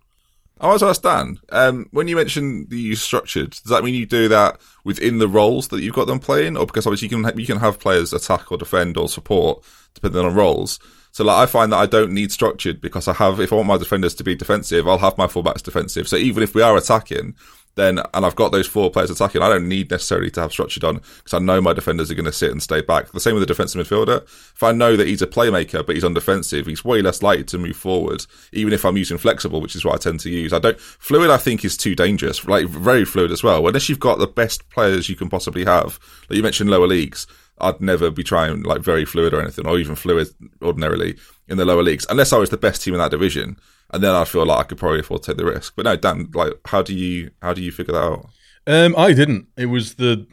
I 0.60 0.70
was 0.70 0.82
asked 0.82 1.04
Dan, 1.04 1.38
um, 1.50 1.88
when 1.92 2.08
you 2.08 2.16
mentioned 2.16 2.72
the 2.72 2.80
use 2.80 3.02
structured, 3.02 3.52
does 3.52 3.70
that 3.70 3.84
mean 3.84 3.94
you 3.94 4.08
do 4.08 4.28
that 4.30 4.60
within 4.84 5.20
the 5.20 5.28
roles 5.28 5.68
that 5.68 5.82
you've 5.82 5.94
got 5.94 6.08
them 6.08 6.20
playing, 6.20 6.58
or 6.58 6.66
because 6.66 6.88
obviously 6.88 7.10
you 7.10 7.24
can 7.24 7.38
you 7.38 7.46
can 7.46 7.60
have 7.60 7.80
players 7.80 8.12
attack 8.12 8.52
or 8.52 8.58
defend 8.58 8.98
or 8.98 9.08
support 9.08 9.64
depending 9.94 10.26
on 10.26 10.34
roles? 10.34 10.80
So 11.12 11.24
like 11.24 11.38
I 11.38 11.46
find 11.46 11.72
that 11.72 11.78
I 11.78 11.86
don't 11.86 12.12
need 12.12 12.32
structured 12.32 12.82
because 12.82 13.08
I 13.08 13.14
have 13.14 13.40
if 13.40 13.52
I 13.52 13.56
want 13.56 13.68
my 13.68 13.78
defenders 13.78 14.16
to 14.16 14.24
be 14.24 14.36
defensive, 14.36 14.88
I'll 14.88 14.98
have 14.98 15.18
my 15.18 15.28
fullbacks 15.28 15.64
defensive. 15.64 16.08
So 16.08 16.16
even 16.16 16.42
if 16.44 16.56
we 16.56 16.62
are 16.62 16.78
attacking, 16.78 17.36
then 17.78 18.00
and 18.14 18.26
I've 18.26 18.36
got 18.36 18.52
those 18.52 18.68
four 18.68 18.92
players 18.92 19.10
attacking, 19.10 19.42
I 19.42 19.50
don't 19.50 19.68
need 19.68 19.90
necessarily 19.90 20.30
to 20.32 20.42
have 20.42 20.52
structured 20.52 20.84
on 20.84 20.96
because 20.96 21.34
I 21.34 21.40
know 21.40 21.62
my 21.62 21.74
defenders 21.74 22.12
are 22.12 22.16
going 22.16 22.26
to 22.26 22.32
sit 22.32 22.52
and 22.52 22.62
stay 22.62 22.82
back. 22.82 23.12
The 23.12 23.20
same 23.20 23.34
with 23.34 23.42
the 23.42 23.48
defensive 23.48 23.88
midfielder. 23.88 24.24
If 24.24 24.64
I 24.64 24.72
know 24.74 24.96
that 24.96 25.08
he's 25.08 25.22
a 25.22 25.28
playmaker 25.28 25.86
but 25.86 25.96
he's 25.96 26.04
on 26.04 26.14
defensive, 26.14 26.66
he's 26.66 26.84
way 26.84 27.02
less 27.02 27.24
likely 27.24 27.46
to 27.46 27.58
move 27.58 27.78
forward, 27.78 28.26
even 28.52 28.74
if 28.74 28.84
I'm 28.84 28.98
using 28.98 29.18
flexible, 29.18 29.62
which 29.62 29.76
is 29.76 29.86
what 29.86 29.96
I 29.96 29.98
tend 29.98 30.20
to 30.22 30.30
use. 30.30 30.52
I 30.52 30.60
don't 30.60 30.80
fluid. 30.80 31.30
I 31.30 31.38
think 31.38 31.64
is 31.64 31.78
too 31.78 31.96
dangerous, 31.96 32.46
like 32.46 32.68
very 32.68 33.06
fluid 33.06 33.32
as 33.32 33.44
well. 33.44 33.66
Unless 33.66 33.90
you've 33.90 34.00
got 34.00 34.20
the 34.20 34.28
best 34.28 34.70
players 34.70 35.08
you 35.08 35.16
can 35.16 35.30
possibly 35.30 35.66
have, 35.66 36.00
like 36.30 36.38
you 36.38 36.44
mentioned, 36.44 36.70
lower 36.70 36.88
leagues. 36.88 37.28
I'd 37.60 37.82
never 37.82 38.12
be 38.12 38.24
trying 38.24 38.64
like 38.64 38.82
very 38.82 39.06
fluid 39.06 39.34
or 39.34 39.42
anything, 39.42 39.68
or 39.68 39.78
even 39.78 39.96
fluid 39.96 40.28
ordinarily 40.62 41.18
in 41.48 41.58
the 41.58 41.66
lower 41.66 41.84
leagues, 41.84 42.06
unless 42.10 42.34
I 42.34 42.38
was 42.38 42.50
the 42.50 42.58
best 42.58 42.84
team 42.84 42.94
in 42.94 43.00
that 43.00 43.12
division. 43.12 43.58
And 43.92 44.04
then 44.04 44.14
I 44.14 44.26
feel 44.26 44.46
like 44.46 44.60
I 44.60 44.64
could 44.64 44.78
probably 44.78 45.00
afford 45.00 45.24
to 45.24 45.32
take 45.32 45.38
the 45.38 45.46
risk. 45.46 45.74
But 45.76 45.86
no, 45.86 45.96
Dan, 45.96 46.30
like, 46.34 46.54
how 46.66 46.82
do 46.82 46.94
you 46.94 47.32
how 47.42 47.54
do 47.54 47.62
you 47.62 47.72
figure 47.72 47.94
that 47.94 48.04
out? 48.04 48.30
Um, 48.68 48.96
I 48.98 49.14
didn't. 49.14 49.48
It 49.56 49.68
was 49.68 49.96
the 49.96 50.28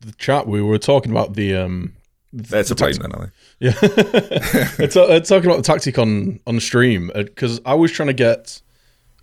the 0.00 0.12
chat 0.18 0.46
we 0.46 0.60
were 0.60 0.78
talking 0.78 1.12
about 1.12 1.34
the 1.34 1.56
um. 1.56 1.94
They're 2.32 2.64
to 2.64 2.74
blame 2.74 2.94
then, 2.94 3.12
are 3.12 3.26
they? 3.26 3.66
Yeah, 3.66 3.74
it's, 3.82 4.96
uh, 4.96 5.20
talking 5.20 5.48
about 5.48 5.58
the 5.58 5.62
tactic 5.62 5.96
on 5.98 6.40
on 6.46 6.58
stream 6.60 7.10
because 7.14 7.60
uh, 7.60 7.62
I 7.66 7.74
was 7.74 7.92
trying 7.92 8.08
to 8.08 8.14
get. 8.14 8.60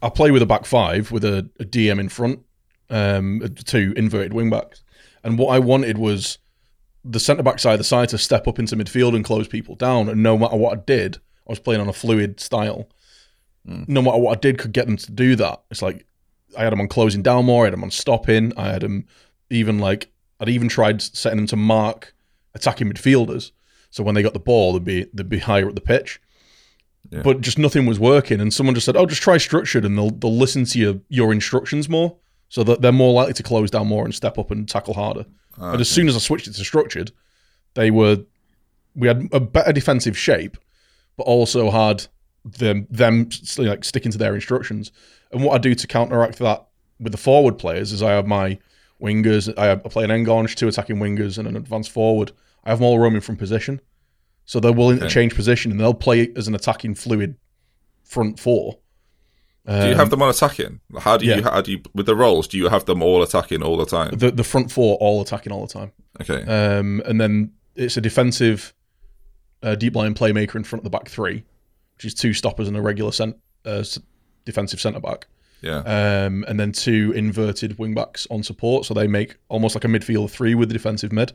I 0.01 0.09
play 0.09 0.31
with 0.31 0.41
a 0.41 0.45
back 0.45 0.65
five 0.65 1.11
with 1.11 1.23
a, 1.23 1.49
a 1.59 1.65
DM 1.65 1.99
in 1.99 2.09
front, 2.09 2.39
um, 2.89 3.41
two 3.65 3.93
inverted 3.95 4.33
wing 4.33 4.49
backs, 4.49 4.83
and 5.23 5.37
what 5.37 5.53
I 5.53 5.59
wanted 5.59 5.97
was 5.97 6.39
the 7.03 7.19
centre 7.19 7.43
back 7.43 7.59
side 7.59 7.73
of 7.73 7.79
the 7.79 7.83
side 7.83 8.09
to 8.09 8.17
step 8.17 8.47
up 8.47 8.59
into 8.59 8.75
midfield 8.75 9.15
and 9.15 9.25
close 9.25 9.47
people 9.47 9.75
down. 9.75 10.09
And 10.09 10.23
no 10.23 10.37
matter 10.37 10.55
what 10.55 10.77
I 10.77 10.81
did, 10.81 11.17
I 11.17 11.51
was 11.51 11.59
playing 11.59 11.81
on 11.81 11.89
a 11.89 11.93
fluid 11.93 12.39
style. 12.39 12.89
Mm. 13.67 13.87
No 13.87 14.01
matter 14.01 14.17
what 14.17 14.37
I 14.37 14.39
did, 14.39 14.57
could 14.57 14.73
get 14.73 14.85
them 14.85 14.97
to 14.97 15.11
do 15.11 15.35
that. 15.35 15.63
It's 15.69 15.81
like 15.81 16.05
I 16.57 16.63
had 16.63 16.71
them 16.71 16.81
on 16.81 16.87
closing 16.87 17.21
down 17.21 17.45
more. 17.45 17.63
I 17.63 17.67
had 17.67 17.73
them 17.73 17.83
on 17.83 17.91
stopping. 17.91 18.53
I 18.57 18.69
had 18.69 18.81
them 18.81 19.05
even 19.49 19.79
like 19.79 20.11
I'd 20.39 20.49
even 20.49 20.69
tried 20.69 21.01
setting 21.01 21.37
them 21.37 21.47
to 21.47 21.55
mark 21.55 22.13
attacking 22.53 22.91
midfielders. 22.91 23.51
So 23.89 24.03
when 24.03 24.15
they 24.15 24.23
got 24.23 24.33
the 24.33 24.39
ball, 24.39 24.73
they'd 24.73 24.83
be 24.83 25.05
they'd 25.13 25.29
be 25.29 25.39
higher 25.39 25.67
at 25.67 25.75
the 25.75 25.81
pitch. 25.81 26.21
Yeah. 27.09 27.21
But 27.21 27.41
just 27.41 27.59
nothing 27.59 27.85
was 27.85 27.99
working, 27.99 28.39
and 28.39 28.53
someone 28.53 28.75
just 28.75 28.85
said, 28.85 28.95
"Oh, 28.95 29.05
just 29.05 29.21
try 29.21 29.37
structured, 29.37 29.85
and 29.85 29.97
they'll 29.97 30.09
they'll 30.09 30.35
listen 30.35 30.65
to 30.65 30.79
your 30.79 30.95
your 31.09 31.31
instructions 31.31 31.89
more, 31.89 32.17
so 32.49 32.63
that 32.63 32.81
they're 32.81 32.91
more 32.91 33.13
likely 33.13 33.33
to 33.33 33.43
close 33.43 33.69
down 33.69 33.87
more 33.87 34.05
and 34.05 34.15
step 34.15 34.37
up 34.37 34.51
and 34.51 34.67
tackle 34.67 34.93
harder." 34.93 35.25
Ah, 35.57 35.65
okay. 35.65 35.71
And 35.73 35.81
as 35.81 35.89
soon 35.89 36.07
as 36.07 36.15
I 36.15 36.19
switched 36.19 36.47
it 36.47 36.53
to 36.53 36.63
structured, 36.63 37.11
they 37.73 37.91
were 37.91 38.23
we 38.95 39.07
had 39.07 39.27
a 39.31 39.39
better 39.39 39.73
defensive 39.73 40.17
shape, 40.17 40.57
but 41.17 41.23
also 41.23 41.71
had 41.71 42.05
them 42.45 42.87
them 42.89 43.29
like 43.57 43.83
sticking 43.83 44.11
to 44.11 44.17
their 44.17 44.35
instructions. 44.35 44.91
And 45.31 45.43
what 45.43 45.55
I 45.55 45.57
do 45.57 45.73
to 45.73 45.87
counteract 45.87 46.39
that 46.39 46.65
with 46.99 47.11
the 47.11 47.17
forward 47.17 47.57
players 47.57 47.91
is 47.91 48.03
I 48.03 48.11
have 48.11 48.27
my 48.27 48.59
wingers. 49.01 49.53
I, 49.57 49.65
have, 49.67 49.85
I 49.85 49.89
play 49.89 50.03
an 50.03 50.09
Enganche, 50.11 50.55
two 50.55 50.67
attacking 50.67 50.97
wingers, 50.97 51.37
and 51.37 51.47
an 51.47 51.55
advanced 51.55 51.91
forward. 51.91 52.31
I 52.63 52.69
have 52.69 52.79
them 52.79 52.85
all 52.85 52.99
roaming 52.99 53.21
from 53.21 53.35
position, 53.35 53.81
so 54.45 54.59
they're 54.59 54.71
willing 54.71 54.97
okay. 54.97 55.07
to 55.07 55.13
change 55.13 55.35
position 55.35 55.71
and 55.71 55.79
they'll 55.79 55.93
play 55.93 56.31
as 56.35 56.47
an 56.47 56.55
attacking 56.55 56.95
fluid 56.95 57.35
front 58.03 58.39
four. 58.39 58.77
Um, 59.65 59.81
do 59.81 59.87
you 59.89 59.95
have 59.95 60.05
um, 60.05 60.09
them 60.09 60.21
on 60.21 60.29
attacking? 60.29 60.81
How 60.99 61.17
do 61.17 61.25
you 61.25 61.35
yeah. 61.35 61.41
how 61.41 61.61
do 61.61 61.71
you 61.71 61.81
with 61.93 62.05
the 62.05 62.15
roles? 62.15 62.47
Do 62.47 62.57
you 62.57 62.67
have 62.67 62.85
them 62.85 63.01
all 63.01 63.23
attacking 63.23 63.63
all 63.63 63.77
the 63.77 63.85
time? 63.85 64.17
The 64.17 64.31
the 64.31 64.43
front 64.43 64.71
four 64.71 64.97
all 64.97 65.21
attacking 65.21 65.53
all 65.53 65.65
the 65.65 65.73
time. 65.73 65.91
Okay. 66.21 66.43
Um, 66.43 67.01
and 67.05 67.19
then 67.19 67.53
it's 67.75 67.97
a 67.97 68.01
defensive 68.01 68.73
uh, 69.61 69.75
deep 69.75 69.95
line 69.95 70.13
playmaker 70.13 70.55
in 70.55 70.63
front 70.63 70.81
of 70.81 70.83
the 70.83 70.89
back 70.89 71.07
three, 71.09 71.43
which 71.95 72.05
is 72.05 72.13
two 72.13 72.33
stoppers 72.33 72.67
and 72.67 72.75
a 72.75 72.81
regular 72.81 73.11
cent- 73.11 73.37
uh, 73.65 73.83
defensive 74.45 74.81
centre 74.81 74.99
back. 74.99 75.27
Yeah. 75.61 75.77
Um, 75.79 76.43
and 76.49 76.59
then 76.59 76.73
two 76.73 77.13
inverted 77.15 77.79
wing 77.79 77.93
backs 77.93 78.27
on 78.29 78.43
support, 78.43 78.85
so 78.85 78.93
they 78.93 79.07
make 79.07 79.37
almost 79.47 79.75
like 79.75 79.85
a 79.85 79.87
midfield 79.87 80.29
three 80.29 80.55
with 80.55 80.67
the 80.67 80.73
defensive 80.73 81.13
mid 81.13 81.31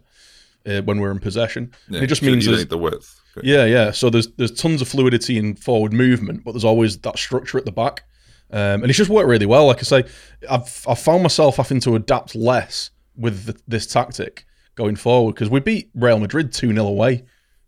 uh, 0.66 0.82
when 0.82 1.00
we're 1.00 1.10
in 1.10 1.18
possession. 1.18 1.72
Yeah, 1.88 2.02
it 2.02 2.08
just 2.08 2.22
means 2.22 2.46
you 2.46 2.54
need 2.54 2.68
the 2.68 2.78
width. 2.78 3.18
Yeah, 3.42 3.64
yeah. 3.64 3.90
So 3.90 4.10
there's 4.10 4.28
there's 4.32 4.52
tons 4.52 4.82
of 4.82 4.88
fluidity 4.88 5.38
in 5.38 5.56
forward 5.56 5.92
movement, 5.94 6.44
but 6.44 6.52
there's 6.52 6.64
always 6.64 6.98
that 6.98 7.18
structure 7.18 7.56
at 7.56 7.64
the 7.64 7.72
back. 7.72 8.04
Um, 8.50 8.82
and 8.82 8.84
it's 8.84 8.96
just 8.96 9.10
worked 9.10 9.28
really 9.28 9.46
well. 9.46 9.66
Like 9.66 9.78
I 9.78 9.82
say, 9.82 10.04
I've 10.48 10.84
I've 10.88 10.98
found 10.98 11.22
myself 11.22 11.56
having 11.56 11.80
to 11.80 11.96
adapt 11.96 12.34
less 12.34 12.90
with 13.16 13.44
the, 13.44 13.60
this 13.66 13.86
tactic 13.86 14.46
going 14.74 14.96
forward 14.96 15.34
because 15.34 15.50
we 15.50 15.60
beat 15.60 15.90
Real 15.94 16.18
Madrid 16.18 16.52
2 16.52 16.72
0 16.72 16.86
away. 16.86 17.24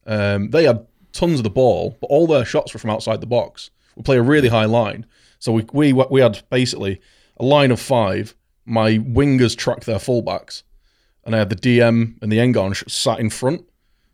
Um, 0.06 0.50
they 0.50 0.64
had 0.64 0.86
tons 1.12 1.40
of 1.40 1.44
the 1.44 1.50
ball, 1.50 1.98
but 2.00 2.06
all 2.06 2.26
their 2.26 2.44
shots 2.44 2.72
were 2.72 2.80
from 2.80 2.90
outside 2.90 3.20
the 3.20 3.26
box. 3.26 3.70
We 3.96 4.02
play 4.02 4.16
a 4.16 4.22
really 4.22 4.48
high 4.48 4.64
line. 4.64 5.06
So 5.38 5.52
we, 5.52 5.66
we, 5.72 5.92
we 5.92 6.20
had 6.20 6.42
basically 6.50 7.00
a 7.38 7.44
line 7.44 7.70
of 7.70 7.80
five. 7.80 8.34
My 8.64 8.98
wingers 8.98 9.56
tracked 9.56 9.86
their 9.86 9.98
fullbacks, 9.98 10.62
and 11.24 11.34
I 11.34 11.38
had 11.38 11.50
the 11.50 11.56
DM 11.56 12.16
and 12.22 12.30
the 12.30 12.38
Enganche 12.38 12.88
sat 12.88 13.18
in 13.18 13.30
front. 13.30 13.64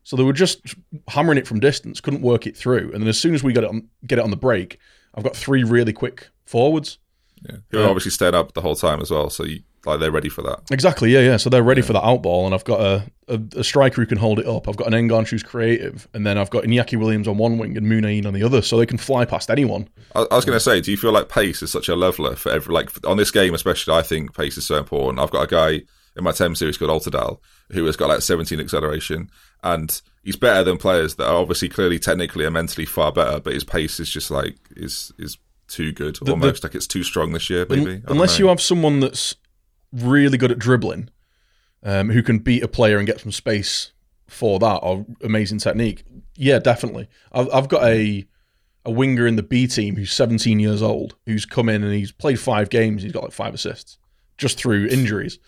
So 0.04 0.16
they 0.16 0.22
were 0.22 0.32
just 0.32 0.76
hammering 1.08 1.36
it 1.36 1.48
from 1.48 1.58
distance, 1.58 2.00
couldn't 2.00 2.22
work 2.22 2.46
it 2.46 2.56
through. 2.56 2.92
And 2.92 3.02
then 3.02 3.08
as 3.08 3.18
soon 3.18 3.34
as 3.34 3.42
we 3.42 3.52
got 3.52 3.64
it 3.64 3.70
on, 3.70 3.88
get 4.06 4.18
it 4.18 4.24
on 4.24 4.30
the 4.30 4.36
break, 4.36 4.78
I've 5.16 5.24
got 5.24 5.36
three 5.36 5.64
really 5.64 5.92
quick 5.92 6.28
forwards. 6.44 6.98
Yeah, 7.42 7.56
who 7.70 7.82
are 7.82 7.88
obviously 7.88 8.10
staying 8.10 8.34
up 8.34 8.54
the 8.54 8.60
whole 8.60 8.76
time 8.76 9.00
as 9.00 9.10
well. 9.10 9.30
So 9.30 9.44
you, 9.44 9.60
like 9.84 10.00
they're 10.00 10.10
ready 10.10 10.28
for 10.28 10.42
that. 10.42 10.62
Exactly. 10.70 11.12
Yeah, 11.12 11.20
yeah. 11.20 11.36
So 11.36 11.48
they're 11.48 11.62
ready 11.62 11.80
yeah. 11.80 11.86
for 11.86 11.92
that 11.94 12.04
out 12.04 12.22
ball, 12.22 12.44
and 12.46 12.54
I've 12.54 12.64
got 12.64 12.80
a, 12.80 13.10
a, 13.28 13.40
a, 13.56 13.64
striker 13.64 14.00
who 14.00 14.06
can 14.06 14.18
hold 14.18 14.38
it 14.38 14.46
up. 14.46 14.68
I've 14.68 14.76
got 14.76 14.92
an 14.92 14.94
Enganche 14.94 15.30
who's 15.30 15.42
creative, 15.42 16.08
and 16.12 16.26
then 16.26 16.38
I've 16.38 16.50
got 16.50 16.64
Iñaki 16.64 16.98
Williams 16.98 17.28
on 17.28 17.38
one 17.38 17.56
wing 17.58 17.76
and 17.76 17.86
Muniain 17.86 18.26
on 18.26 18.34
the 18.34 18.42
other, 18.42 18.62
so 18.62 18.78
they 18.78 18.86
can 18.86 18.98
fly 18.98 19.24
past 19.24 19.50
anyone. 19.50 19.88
I, 20.14 20.26
I 20.30 20.34
was 20.34 20.44
going 20.44 20.56
to 20.56 20.60
say, 20.60 20.80
do 20.80 20.90
you 20.90 20.96
feel 20.96 21.12
like 21.12 21.28
pace 21.28 21.62
is 21.62 21.70
such 21.70 21.88
a 21.88 21.94
leveler 21.94 22.34
for 22.36 22.50
every 22.50 22.74
like 22.74 22.90
on 23.06 23.16
this 23.16 23.30
game 23.30 23.54
especially? 23.54 23.94
I 23.94 24.02
think 24.02 24.34
pace 24.34 24.56
is 24.56 24.66
so 24.66 24.76
important. 24.76 25.20
I've 25.20 25.30
got 25.30 25.42
a 25.42 25.46
guy 25.46 25.82
in 26.16 26.24
my 26.24 26.32
Thames 26.32 26.58
series 26.58 26.78
called 26.78 26.90
Altadal, 26.90 27.38
who 27.72 27.84
has 27.84 27.96
got 27.96 28.08
like 28.08 28.22
17 28.22 28.58
acceleration, 28.58 29.30
and 29.62 30.00
he's 30.26 30.36
better 30.36 30.62
than 30.64 30.76
players 30.76 31.14
that 31.14 31.26
are 31.26 31.36
obviously 31.36 31.68
clearly 31.68 31.98
technically 31.98 32.44
and 32.44 32.52
mentally 32.52 32.84
far 32.84 33.12
better, 33.12 33.38
but 33.40 33.54
his 33.54 33.64
pace 33.64 33.98
is 34.00 34.10
just 34.10 34.30
like 34.30 34.56
is 34.76 35.12
is 35.18 35.38
too 35.68 35.92
good, 35.92 36.16
The- 36.16 36.24
the- 36.26 36.30
almost 36.32 36.62
like 36.64 36.74
it's 36.74 36.86
too 36.86 37.02
strong 37.04 37.32
this 37.32 37.48
year. 37.48 37.64
Maybe 37.70 37.92
Un- 37.92 38.04
unless 38.08 38.38
you 38.38 38.48
have 38.48 38.60
someone 38.60 39.00
that's 39.00 39.36
really 39.92 40.36
good 40.36 40.50
at 40.52 40.58
dribbling, 40.58 41.08
um, 41.82 42.10
who 42.10 42.22
can 42.22 42.38
beat 42.40 42.62
a 42.62 42.68
player 42.68 42.98
and 42.98 43.06
get 43.06 43.20
some 43.20 43.32
space 43.32 43.92
for 44.26 44.58
that, 44.58 44.78
or 44.82 45.06
amazing 45.22 45.58
technique. 45.58 46.02
Yeah, 46.36 46.58
definitely. 46.58 47.08
I've, 47.32 47.48
I've 47.52 47.68
got 47.68 47.84
a 47.84 48.26
a 48.84 48.90
winger 48.90 49.26
in 49.26 49.34
the 49.36 49.42
B 49.42 49.66
team 49.66 49.96
who's 49.96 50.12
17 50.12 50.60
years 50.60 50.80
old, 50.82 51.16
who's 51.26 51.44
come 51.44 51.68
in 51.68 51.82
and 51.82 51.92
he's 51.92 52.12
played 52.12 52.38
five 52.38 52.70
games. 52.70 53.02
He's 53.02 53.10
got 53.12 53.24
like 53.24 53.32
five 53.32 53.52
assists 53.54 53.98
just 54.38 54.58
through 54.58 54.86
injuries 54.86 55.38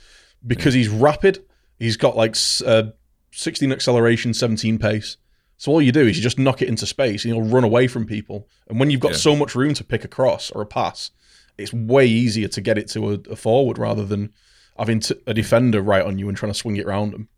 because 0.45 0.75
he's 0.75 0.88
rapid. 0.88 1.45
He's 1.79 1.97
got 1.97 2.17
like 2.17 2.35
uh, 2.67 2.85
16 3.33 3.73
acceleration, 3.73 4.35
17 4.35 4.79
pace. 4.79 5.17
So 5.57 5.73
all 5.73 5.83
you 5.83 5.93
do 5.93 6.07
is 6.07 6.17
you 6.17 6.23
just 6.23 6.38
knock 6.38 6.62
it 6.62 6.69
into 6.69 6.87
space 6.87 7.25
and 7.25 7.35
you'll 7.35 7.45
run 7.49 7.64
away 7.64 7.88
from 7.88 8.07
people. 8.07 8.49
And 8.69 8.79
when 8.79 8.91
you've 8.91 9.01
got 9.01 9.12
Yeah. 9.12 9.19
so 9.19 9.35
much 9.37 9.55
room 9.55 9.75
to 9.75 9.85
pick 9.85 10.05
a 10.05 10.09
cross 10.09 10.51
or 10.53 10.62
a 10.62 10.67
pass, 10.67 11.11
it's 11.57 11.73
way 11.73 12.07
easier 12.07 12.47
to 12.49 12.61
get 12.61 12.79
it 12.79 12.88
to 12.91 13.11
a, 13.11 13.19
a 13.33 13.37
forward 13.37 13.77
rather 13.79 14.05
than 14.05 14.33
having 14.79 15.03
a 15.27 15.35
defender 15.35 15.83
right 15.83 16.05
on 16.05 16.19
you 16.19 16.29
and 16.29 16.37
trying 16.38 16.53
to 16.53 16.59
swing 16.59 16.77
it 16.77 16.87
around 16.87 17.12
them. 17.12 17.29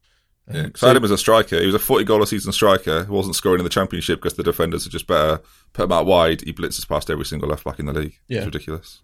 Yeah, 0.52 0.68
'cause 0.68 0.82
I 0.82 0.88
had 0.88 0.96
him 0.96 1.04
as 1.04 1.10
a 1.12 1.16
striker. 1.18 1.58
He 1.60 1.66
was 1.66 1.74
a 1.74 1.78
40 1.78 2.04
goal 2.04 2.22
a 2.22 2.26
season 2.26 2.52
striker. 2.52 3.04
He 3.04 3.10
wasn't 3.10 3.36
scoring 3.36 3.60
in 3.60 3.64
the 3.64 3.70
championship 3.70 4.20
because 4.20 4.34
the 4.34 4.42
defenders 4.42 4.86
are 4.86 4.90
just 4.90 5.06
better. 5.06 5.40
Put 5.72 5.84
him 5.84 5.92
out 5.92 6.06
wide. 6.06 6.42
He 6.42 6.52
blitzes 6.52 6.86
past 6.88 7.08
every 7.08 7.24
single 7.24 7.48
left 7.48 7.64
back 7.64 7.78
in 7.78 7.86
the 7.86 7.92
league. 7.94 8.18
Yeah. 8.28 8.38
It's 8.38 8.46
ridiculous. 8.46 9.00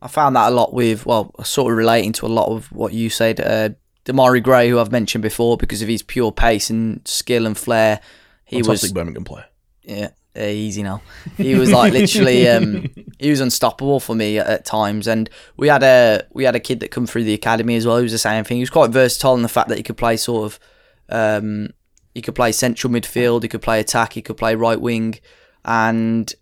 I 0.00 0.08
found 0.08 0.36
that 0.36 0.52
a 0.52 0.54
lot 0.54 0.72
with, 0.72 1.04
well, 1.04 1.34
sort 1.42 1.72
of 1.72 1.76
relating 1.78 2.12
to 2.14 2.26
a 2.26 2.28
lot 2.28 2.48
of 2.48 2.70
what 2.70 2.92
you 2.92 3.10
said. 3.10 3.40
Uh, 3.40 3.70
Demarai 4.06 4.42
Gray, 4.42 4.70
who 4.70 4.78
I've 4.78 4.92
mentioned 4.92 5.22
before, 5.22 5.56
because 5.56 5.82
of 5.82 5.88
his 5.88 6.02
pure 6.02 6.32
pace 6.32 6.70
and 6.70 7.06
skill 7.06 7.44
and 7.44 7.58
flair, 7.58 8.00
he 8.44 8.62
Fantastic 8.62 8.88
was 8.88 8.92
Birmingham 8.92 9.24
player. 9.24 9.46
yeah, 9.82 10.10
easy 10.36 10.84
now. 10.84 11.02
He 11.36 11.56
was 11.56 11.72
like 11.72 11.92
literally, 11.92 12.48
um, 12.48 12.88
he 13.18 13.30
was 13.30 13.40
unstoppable 13.40 13.98
for 13.98 14.14
me 14.14 14.38
at, 14.38 14.46
at 14.46 14.64
times. 14.64 15.08
And 15.08 15.28
we 15.56 15.66
had 15.68 15.82
a 15.82 16.24
we 16.32 16.44
had 16.44 16.54
a 16.54 16.60
kid 16.60 16.80
that 16.80 16.92
come 16.92 17.06
through 17.06 17.24
the 17.24 17.34
academy 17.34 17.74
as 17.74 17.84
well. 17.84 17.96
He 17.96 18.04
was 18.04 18.12
the 18.12 18.18
same 18.18 18.44
thing. 18.44 18.58
He 18.58 18.62
was 18.62 18.70
quite 18.70 18.90
versatile 18.90 19.34
in 19.34 19.42
the 19.42 19.48
fact 19.48 19.68
that 19.68 19.76
he 19.76 19.82
could 19.82 19.96
play 19.96 20.16
sort 20.16 20.44
of, 20.44 20.60
um, 21.08 21.70
he 22.14 22.22
could 22.22 22.36
play 22.36 22.52
central 22.52 22.92
midfield, 22.92 23.42
he 23.42 23.48
could 23.48 23.62
play 23.62 23.80
attack, 23.80 24.12
he 24.12 24.22
could 24.22 24.36
play 24.36 24.54
right 24.54 24.80
wing, 24.80 25.18
and 25.64 26.32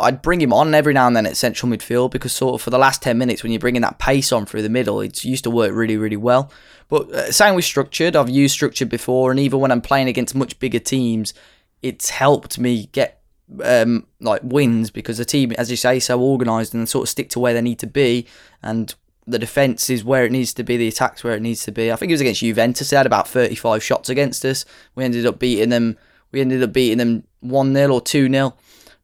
I'd 0.00 0.22
bring 0.22 0.40
him 0.40 0.52
on 0.52 0.74
every 0.74 0.92
now 0.92 1.06
and 1.06 1.14
then 1.14 1.26
at 1.26 1.36
central 1.36 1.70
midfield 1.70 2.10
because 2.10 2.32
sort 2.32 2.54
of 2.54 2.62
for 2.62 2.70
the 2.70 2.78
last 2.78 3.00
10 3.00 3.16
minutes 3.16 3.42
when 3.42 3.52
you're 3.52 3.60
bringing 3.60 3.82
that 3.82 3.98
pace 3.98 4.32
on 4.32 4.44
through 4.44 4.62
the 4.62 4.68
middle 4.68 5.00
it 5.00 5.24
used 5.24 5.44
to 5.44 5.50
work 5.50 5.72
really 5.72 5.96
really 5.96 6.16
well. 6.16 6.50
But 6.88 7.10
uh, 7.12 7.30
same 7.30 7.54
with 7.54 7.64
structured. 7.64 8.16
I've 8.16 8.28
used 8.28 8.54
structured 8.54 8.88
before 8.88 9.30
and 9.30 9.38
even 9.38 9.60
when 9.60 9.70
I'm 9.70 9.80
playing 9.80 10.08
against 10.08 10.34
much 10.34 10.58
bigger 10.58 10.80
teams 10.80 11.32
it's 11.80 12.10
helped 12.10 12.58
me 12.58 12.86
get 12.90 13.22
um, 13.62 14.06
like 14.20 14.40
wins 14.42 14.90
because 14.90 15.18
the 15.18 15.24
team 15.24 15.52
as 15.52 15.70
you 15.70 15.76
say 15.76 16.00
so 16.00 16.20
organised 16.20 16.74
and 16.74 16.88
sort 16.88 17.04
of 17.04 17.08
stick 17.08 17.30
to 17.30 17.40
where 17.40 17.54
they 17.54 17.62
need 17.62 17.78
to 17.78 17.86
be 17.86 18.26
and 18.62 18.94
the 19.28 19.38
defence 19.38 19.88
is 19.90 20.02
where 20.02 20.24
it 20.24 20.32
needs 20.32 20.52
to 20.54 20.64
be 20.64 20.76
the 20.76 20.88
attack's 20.88 21.22
where 21.22 21.34
it 21.34 21.42
needs 21.42 21.62
to 21.62 21.70
be. 21.70 21.92
I 21.92 21.96
think 21.96 22.10
it 22.10 22.14
was 22.14 22.20
against 22.20 22.40
Juventus 22.40 22.90
they 22.90 22.96
had 22.96 23.06
about 23.06 23.28
35 23.28 23.82
shots 23.82 24.08
against 24.08 24.44
us. 24.44 24.64
We 24.96 25.04
ended 25.04 25.24
up 25.24 25.38
beating 25.38 25.68
them 25.68 25.96
we 26.32 26.40
ended 26.40 26.64
up 26.64 26.72
beating 26.72 26.98
them 26.98 27.24
1-0 27.44 27.92
or 27.92 28.00
2-0 28.00 28.54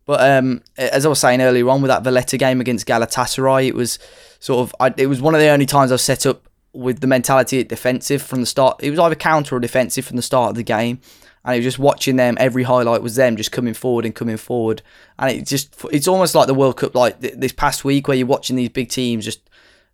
but 0.07 0.21
um, 0.21 0.63
as 0.77 1.07
I 1.07 1.09
was 1.09 1.21
saying 1.21 1.41
earlier 1.41 1.69
on 1.69 1.83
with 1.83 1.89
that 1.89 2.05
Valletta 2.05 2.37
game 2.37 2.61
against 2.61 2.87
Galatasaray, 2.87 3.69
it 3.69 3.75
was 3.75 3.99
sort 4.39 4.61
of 4.61 4.75
I, 4.81 4.93
it 4.97 5.07
was 5.07 5.21
one 5.21 5.35
of 5.35 5.41
the 5.41 5.49
only 5.49 5.67
times 5.67 5.93
I've 5.93 6.01
set 6.01 6.27
up 6.27 6.49
with 6.73 7.01
the 7.01 7.07
mentality 7.07 7.61
at 7.61 7.69
defensive 7.69 8.21
from 8.21 8.41
the 8.41 8.47
start. 8.47 8.83
It 8.83 8.91
was 8.91 8.99
either 8.99 9.15
counter 9.15 9.57
or 9.57 9.61
defensive 9.61 10.05
from 10.05 10.17
the 10.17 10.23
start 10.23 10.51
of 10.51 10.57
the 10.57 10.63
game, 10.63 11.01
and 11.45 11.55
it 11.55 11.59
was 11.59 11.65
just 11.65 11.79
watching 11.79 12.17
them. 12.17 12.37
Every 12.39 12.65
highlight 12.65 13.03
was 13.03 13.17
them 13.17 13.37
just 13.37 13.53
coming 13.53 13.75
forward 13.75 14.05
and 14.05 14.15
coming 14.15 14.37
forward, 14.37 14.83
and 15.19 15.31
it 15.31 15.47
just 15.47 15.75
it's 15.91 16.09
almost 16.09 16.35
like 16.35 16.49
the 16.49 16.55
World 16.55 16.77
Cup 16.77 16.95
like 16.95 17.21
th- 17.21 17.35
this 17.37 17.53
past 17.53 17.85
week 17.85 18.09
where 18.09 18.17
you're 18.17 18.27
watching 18.27 18.57
these 18.57 18.69
big 18.71 18.91
teams 18.91 19.25
just 19.25 19.41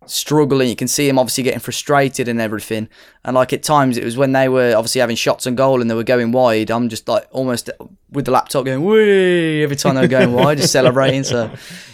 struggling. 0.05 0.69
You 0.69 0.75
can 0.75 0.87
see 0.87 1.07
them 1.07 1.19
obviously 1.19 1.43
getting 1.43 1.59
frustrated 1.59 2.27
and 2.27 2.41
everything. 2.41 2.89
And 3.23 3.35
like 3.35 3.53
at 3.53 3.63
times, 3.63 3.97
it 3.97 4.03
was 4.03 4.17
when 4.17 4.31
they 4.31 4.49
were 4.49 4.73
obviously 4.75 5.01
having 5.01 5.15
shots 5.15 5.47
on 5.47 5.55
goal 5.55 5.81
and 5.81 5.89
they 5.89 5.95
were 5.95 6.03
going 6.03 6.31
wide. 6.31 6.71
I'm 6.71 6.89
just 6.89 7.07
like 7.07 7.27
almost 7.31 7.69
with 8.11 8.25
the 8.25 8.31
laptop 8.31 8.65
going 8.65 8.83
wee 8.83 9.63
every 9.63 9.75
time 9.75 9.95
they 9.95 10.01
were 10.01 10.07
going 10.07 10.33
wide, 10.33 10.57
just 10.57 10.73
celebrating. 10.73 11.23
So 11.23 11.51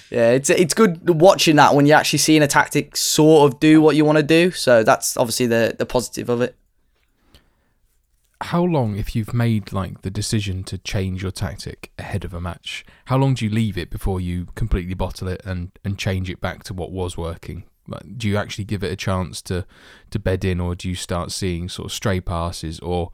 yeah, 0.10 0.32
it's 0.32 0.50
it's 0.50 0.74
good 0.74 1.20
watching 1.20 1.58
that 1.58 1.76
when 1.76 1.86
you're 1.86 1.98
actually 1.98 2.20
seeing 2.20 2.41
a 2.41 2.48
tactic 2.48 2.96
sort 2.96 3.52
of 3.52 3.60
do 3.60 3.82
what 3.82 3.96
you 3.96 4.06
want 4.06 4.17
to 4.17 4.24
do. 4.24 4.52
So 4.52 4.84
that's 4.84 5.17
obviously 5.17 5.48
the 5.48 5.76
the 5.78 5.86
positive 5.86 6.30
of 6.30 6.41
it. 6.41 6.56
How 8.39 8.62
long, 8.62 8.98
if 8.98 9.15
you've 9.15 9.34
made 9.34 9.74
like 9.74 10.04
the 10.04 10.12
decision 10.12 10.63
to 10.65 10.78
change 10.78 11.24
your 11.24 11.32
tactic 11.32 11.91
ahead 11.98 12.24
of 12.24 12.36
a 12.36 12.39
match, 12.39 12.86
how 13.06 13.17
long 13.17 13.34
do 13.34 13.43
you 13.43 13.52
leave 13.52 13.80
it 13.80 13.89
before 13.89 14.22
you 14.22 14.50
completely 14.54 14.93
bottle 14.93 15.28
it 15.28 15.41
and, 15.43 15.72
and 15.84 15.98
change 15.98 16.30
it 16.30 16.39
back 16.39 16.63
to 16.65 16.74
what 16.76 16.91
was 16.91 17.17
working? 17.17 17.63
Do 18.17 18.28
you 18.28 18.38
actually 18.38 18.65
give 18.65 18.84
it 18.84 18.91
a 18.91 18.95
chance 18.95 19.41
to, 19.43 19.65
to 20.12 20.19
bed 20.19 20.43
in, 20.43 20.60
or 20.60 20.76
do 20.76 20.89
you 20.89 20.95
start 20.95 21.32
seeing 21.32 21.69
sort 21.69 21.88
of 21.88 21.93
stray 21.93 22.19
passes, 22.19 22.80
or 22.80 23.12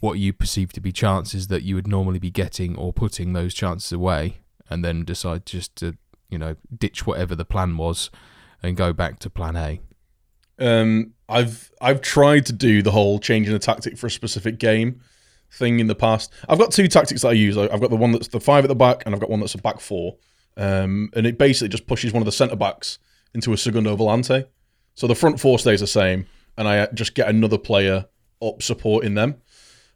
what 0.00 0.18
you 0.18 0.32
perceive 0.32 0.72
to 0.74 0.80
be 0.80 0.92
chances 0.92 1.48
that 1.48 1.62
you 1.62 1.74
would 1.74 1.88
normally 1.88 2.18
be 2.18 2.30
getting, 2.30 2.76
or 2.76 2.92
putting 2.92 3.32
those 3.32 3.54
chances 3.54 3.92
away, 3.92 4.38
and 4.70 4.84
then 4.84 5.04
decide 5.04 5.46
just 5.46 5.76
to 5.76 5.96
you 6.30 6.38
know 6.38 6.56
ditch 6.76 7.06
whatever 7.06 7.34
the 7.34 7.44
plan 7.44 7.76
was 7.76 8.10
and 8.62 8.76
go 8.76 8.92
back 8.92 9.18
to 9.20 9.30
plan 9.30 9.56
A? 9.56 9.80
Um, 10.58 11.14
I've 11.28 11.70
I've 11.80 12.00
tried 12.00 12.46
to 12.46 12.52
do 12.52 12.82
the 12.82 12.90
whole 12.90 13.18
changing 13.18 13.52
the 13.52 13.58
tactic 13.58 13.98
for 13.98 14.06
a 14.06 14.10
specific 14.10 14.58
game 14.58 15.00
thing 15.50 15.80
in 15.80 15.86
the 15.86 15.94
past. 15.94 16.32
I've 16.48 16.58
got 16.58 16.72
two 16.72 16.88
tactics 16.88 17.22
that 17.22 17.28
I 17.28 17.32
use. 17.32 17.56
I've 17.56 17.80
got 17.80 17.90
the 17.90 17.96
one 17.96 18.12
that's 18.12 18.28
the 18.28 18.40
five 18.40 18.64
at 18.64 18.68
the 18.68 18.74
back, 18.74 19.02
and 19.04 19.14
I've 19.14 19.20
got 19.20 19.30
one 19.30 19.40
that's 19.40 19.54
a 19.54 19.58
back 19.58 19.80
four. 19.80 20.16
Um, 20.56 21.10
and 21.14 21.26
it 21.26 21.36
basically 21.36 21.68
just 21.68 21.86
pushes 21.86 22.12
one 22.12 22.22
of 22.22 22.26
the 22.26 22.32
centre 22.32 22.56
backs 22.56 22.98
into 23.34 23.52
a 23.52 23.56
segundo 23.56 23.96
volante. 23.96 24.46
So 24.94 25.06
the 25.06 25.14
front 25.14 25.40
four 25.40 25.58
stays 25.58 25.80
the 25.80 25.86
same, 25.86 26.26
and 26.56 26.68
I 26.68 26.86
just 26.94 27.14
get 27.14 27.28
another 27.28 27.58
player 27.58 28.06
up 28.40 28.62
supporting 28.62 29.14
them. 29.14 29.36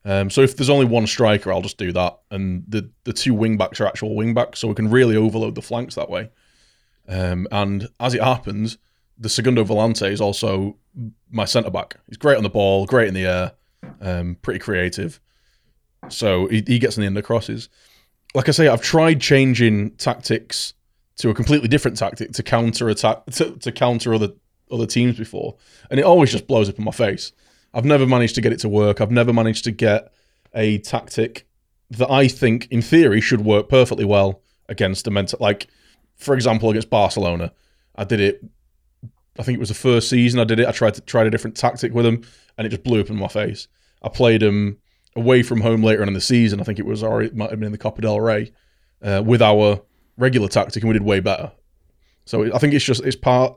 Um, 0.05 0.31
so 0.31 0.43
if 0.43 0.57
there's 0.57 0.71
only 0.71 0.87
one 0.87 1.07
striker, 1.07 1.53
I'll 1.53 1.63
just 1.63 1.79
do 1.79 1.93
that, 1.93 2.19
and 2.31 2.65
the 2.69 2.91
the 3.05 3.13
two 3.13 3.35
wing 3.35 3.57
backs 3.57 3.81
are 3.81 3.87
actual 3.87 4.15
wing 4.15 4.35
backs, 4.35 4.59
so 4.59 4.69
we 4.69 4.75
can 4.75 4.91
really 4.91 5.17
overload 5.17 5.55
the 5.55 5.63
flanks 5.63 5.95
that 5.95 6.09
way. 6.09 6.31
Um, 7.09 7.47
and 7.51 7.89
as 8.01 8.15
it 8.15 8.23
happens, 8.23 8.79
the 9.19 9.29
segundo 9.29 9.65
volante 9.65 10.11
is 10.11 10.21
also 10.21 10.77
my 11.31 11.45
centre 11.45 11.71
back. 11.71 11.97
He's 12.07 12.17
great 12.17 12.37
on 12.37 12.43
the 12.43 12.51
ball, 12.51 12.87
great 12.87 13.09
in 13.09 13.15
the 13.15 13.27
air, 13.27 13.53
um, 14.01 14.37
pretty 14.43 14.61
creative. 14.61 15.21
So 16.09 16.47
he, 16.49 16.63
he 16.67 16.79
gets 16.79 16.97
in 16.97 17.03
the 17.03 17.07
end 17.07 17.19
of 17.19 17.25
crosses. 17.25 17.69
Like 18.35 18.49
I 18.49 18.53
say, 18.53 18.69
I've 18.69 18.83
tried 18.83 19.21
changing 19.21 19.93
tactics 19.93 20.75
to 21.19 21.31
a 21.31 21.35
completely 21.35 21.69
different 21.69 21.97
tactic 21.97 22.33
to 22.33 22.43
counter 22.43 22.89
attack 22.89 23.27
to, 23.27 23.57
to 23.57 23.73
counter 23.73 24.15
other 24.15 24.31
other 24.71 24.87
teams 24.87 25.17
before, 25.17 25.57
and 25.91 25.99
it 25.99 26.05
always 26.05 26.31
just 26.31 26.47
blows 26.47 26.69
up 26.69 26.79
in 26.79 26.85
my 26.85 26.91
face. 26.91 27.33
I've 27.75 27.85
never 27.85 28.07
managed 28.07 28.35
to 28.37 28.41
get 28.41 28.53
it 28.53 28.61
to 28.61 28.69
work. 28.69 29.01
I've 29.01 29.11
never 29.11 29.33
managed 29.33 29.65
to 29.65 29.71
get 29.71 30.13
a 30.55 30.79
tactic 30.79 31.47
that 31.91 32.11
I 32.11 32.29
think, 32.29 32.69
in 32.71 32.83
theory, 32.83 33.21
should 33.21 33.45
work 33.45 33.69
perfectly 33.69 34.05
well 34.05 34.43
against 34.69 35.07
a 35.07 35.11
mental. 35.11 35.39
Like, 35.41 35.69
for 36.17 36.35
example, 36.35 36.71
against 36.71 36.91
Barcelona, 36.91 37.53
I 37.95 38.05
did 38.05 38.21
it. 38.21 38.45
I 39.39 39.43
think 39.43 39.57
it 39.57 39.61
was 39.61 39.69
the 39.69 39.75
first 39.75 40.09
season 40.09 40.41
I 40.41 40.45
did 40.45 40.61
it. 40.61 40.67
I 40.67 40.73
tried 40.73 40.95
to 40.95 41.01
tried 41.01 41.27
a 41.27 41.31
different 41.31 41.57
tactic 41.57 41.93
with 41.93 42.05
them, 42.05 42.23
and 42.57 42.67
it 42.67 42.71
just 42.71 42.83
blew 42.83 43.01
up 43.01 43.11
in 43.11 43.17
my 43.17 43.29
face. 43.29 43.69
I 44.03 44.09
played 44.09 44.43
them 44.43 44.79
away 45.17 45.43
from 45.43 45.61
home 45.61 45.83
later 45.83 46.03
on 46.03 46.09
in 46.09 46.15
the 46.15 46.21
season. 46.21 46.61
I 46.61 46.65
think 46.65 46.79
it 46.79 46.87
was 46.87 47.03
it 47.03 47.35
might 47.35 47.51
have 47.51 47.59
been 47.59 47.67
in 47.67 47.73
the 47.73 47.79
Copa 47.79 48.03
del 48.03 48.21
Rey 48.21 48.53
uh, 49.03 49.23
with 49.25 49.43
our 49.43 49.83
regular 50.19 50.49
tactic, 50.49 50.83
and 50.83 50.89
we 50.89 50.93
did 50.93 51.03
way 51.03 51.21
better. 51.21 51.51
So 52.27 52.53
I 52.55 52.59
think 52.59 52.75
it's 52.75 52.85
just 52.85 53.03
it's 53.05 53.17
part 53.17 53.57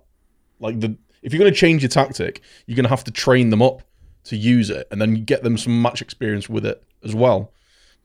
like 0.60 0.80
the 0.80 0.96
if 1.22 1.34
you're 1.34 1.40
going 1.40 1.54
to 1.54 1.60
change 1.60 1.82
your 1.82 1.90
tactic, 1.90 2.42
you're 2.66 2.76
going 2.76 2.86
to 2.86 2.90
have 2.90 3.04
to 3.04 3.12
train 3.12 3.50
them 3.50 3.62
up 3.62 3.82
to 4.26 4.38
use 4.38 4.70
it, 4.70 4.88
and 4.92 5.02
then 5.02 5.26
get 5.26 5.44
them 5.44 5.58
some 5.58 5.82
match 5.82 6.02
experience 6.02 6.48
with 6.48 6.66
it 6.66 6.82
as 7.04 7.14
well. 7.14 7.52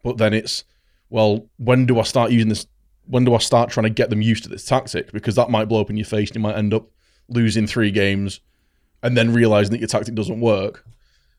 But 0.02 0.18
then 0.18 0.32
it's 0.32 0.64
well, 1.10 1.46
when 1.58 1.86
do 1.86 2.00
I 2.00 2.02
start 2.02 2.32
using 2.32 2.48
this? 2.48 2.66
When 3.06 3.24
do 3.24 3.34
I 3.34 3.38
start 3.38 3.70
trying 3.70 3.84
to 3.84 3.90
get 3.90 4.10
them 4.10 4.22
used 4.22 4.42
to 4.44 4.48
this 4.48 4.64
tactic? 4.64 5.12
Because 5.12 5.36
that 5.36 5.50
might 5.50 5.66
blow 5.66 5.80
up 5.80 5.90
in 5.90 5.96
your 5.96 6.06
face, 6.06 6.30
and 6.30 6.36
you 6.36 6.42
might 6.42 6.56
end 6.56 6.74
up 6.74 6.88
losing 7.28 7.66
three 7.66 7.90
games, 7.90 8.40
and 9.02 9.16
then 9.16 9.32
realizing 9.32 9.72
that 9.72 9.80
your 9.80 9.88
tactic 9.88 10.14
doesn't 10.14 10.40
work. 10.40 10.84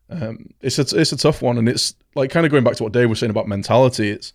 Um, 0.10 0.51
it's 0.62 0.80
a 0.80 0.99
it's 0.99 1.12
a 1.12 1.17
tough 1.17 1.41
one, 1.41 1.58
and 1.58 1.67
it's 1.67 1.95
like 2.15 2.30
kind 2.30 2.45
of 2.45 2.51
going 2.51 2.63
back 2.63 2.75
to 2.77 2.84
what 2.84 2.93
Dave 2.93 3.10
was 3.10 3.19
saying 3.19 3.30
about 3.30 3.47
mentality. 3.47 4.10
It's 4.10 4.32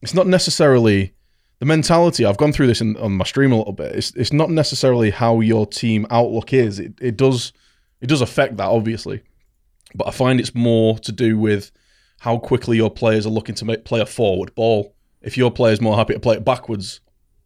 it's 0.00 0.14
not 0.14 0.28
necessarily 0.28 1.12
the 1.58 1.66
mentality. 1.66 2.24
I've 2.24 2.36
gone 2.36 2.52
through 2.52 2.68
this 2.68 2.80
in, 2.80 2.96
on 2.96 3.12
my 3.12 3.24
stream 3.24 3.52
a 3.52 3.56
little 3.56 3.72
bit. 3.72 3.94
It's 3.94 4.12
it's 4.12 4.32
not 4.32 4.50
necessarily 4.50 5.10
how 5.10 5.40
your 5.40 5.66
team 5.66 6.06
outlook 6.10 6.52
is. 6.52 6.78
It 6.78 6.94
it 7.00 7.16
does 7.16 7.52
it 8.00 8.06
does 8.06 8.20
affect 8.20 8.56
that 8.58 8.68
obviously, 8.68 9.22
but 9.94 10.06
I 10.08 10.10
find 10.10 10.40
it's 10.40 10.54
more 10.54 10.98
to 11.00 11.12
do 11.12 11.38
with 11.38 11.70
how 12.20 12.38
quickly 12.38 12.76
your 12.76 12.90
players 12.90 13.26
are 13.26 13.30
looking 13.30 13.54
to 13.56 13.64
make 13.64 13.84
play 13.84 14.00
a 14.00 14.06
forward 14.06 14.54
ball. 14.54 14.94
If 15.20 15.36
your 15.36 15.50
player's 15.50 15.80
more 15.80 15.96
happy 15.96 16.14
to 16.14 16.20
play 16.20 16.36
it 16.36 16.44
backwards, 16.44 17.00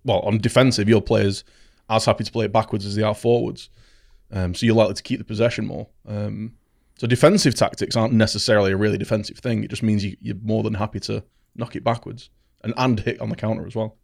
well, 0.04 0.20
on 0.20 0.38
defensive, 0.38 0.88
your 0.88 1.00
players 1.00 1.44
as 1.88 2.04
happy 2.04 2.24
to 2.24 2.32
play 2.32 2.44
it 2.44 2.52
backwards 2.52 2.84
as 2.84 2.96
they 2.96 3.02
are 3.02 3.14
forwards. 3.14 3.70
Um, 4.30 4.54
so 4.54 4.64
you're 4.64 4.74
likely 4.74 4.94
to 4.94 5.02
keep 5.02 5.18
the 5.18 5.24
possession 5.24 5.66
more. 5.66 5.88
Um, 6.06 6.54
so 6.98 7.06
defensive 7.06 7.54
tactics 7.54 7.96
aren't 7.96 8.14
necessarily 8.14 8.72
a 8.72 8.76
really 8.76 8.96
defensive 8.96 9.38
thing. 9.38 9.64
It 9.64 9.70
just 9.70 9.82
means 9.82 10.04
you, 10.04 10.16
you're 10.20 10.36
more 10.42 10.62
than 10.62 10.74
happy 10.74 11.00
to 11.00 11.24
knock 11.56 11.76
it 11.76 11.84
backwards 11.84 12.30
and, 12.64 12.74
and 12.76 13.00
hit 13.00 13.20
on 13.20 13.28
the 13.28 13.36
counter 13.36 13.66
as 13.66 13.74
well. 13.74 13.96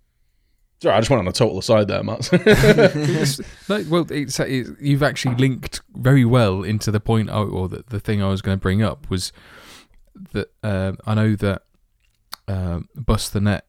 Sorry, 0.81 0.95
I 0.95 1.01
just 1.01 1.11
went 1.11 1.21
on 1.21 1.27
a 1.29 1.33
total 1.33 1.59
aside 1.59 1.89
there, 1.89 2.03
Matt. 2.05 2.29
No, 3.69 3.85
well, 3.89 4.07
it's, 4.11 4.39
it's, 4.39 4.71
you've 4.81 5.03
actually 5.03 5.35
linked 5.35 5.81
very 5.95 6.25
well 6.25 6.63
into 6.63 6.91
the 6.93 7.01
point, 7.01 7.31
I- 7.31 7.35
or 7.43 7.69
the, 7.69 7.85
the 7.89 7.99
thing 8.01 8.23
I 8.23 8.29
was 8.29 8.43
going 8.43 8.57
to 8.57 8.63
bring 8.63 8.83
up 8.83 9.11
was 9.11 9.33
that 10.33 10.49
uh, 10.63 10.93
I 11.05 11.15
know 11.15 11.35
that 11.37 11.63
uh, 12.47 12.81
Bust 12.95 13.33
the 13.33 13.41
Net 13.41 13.67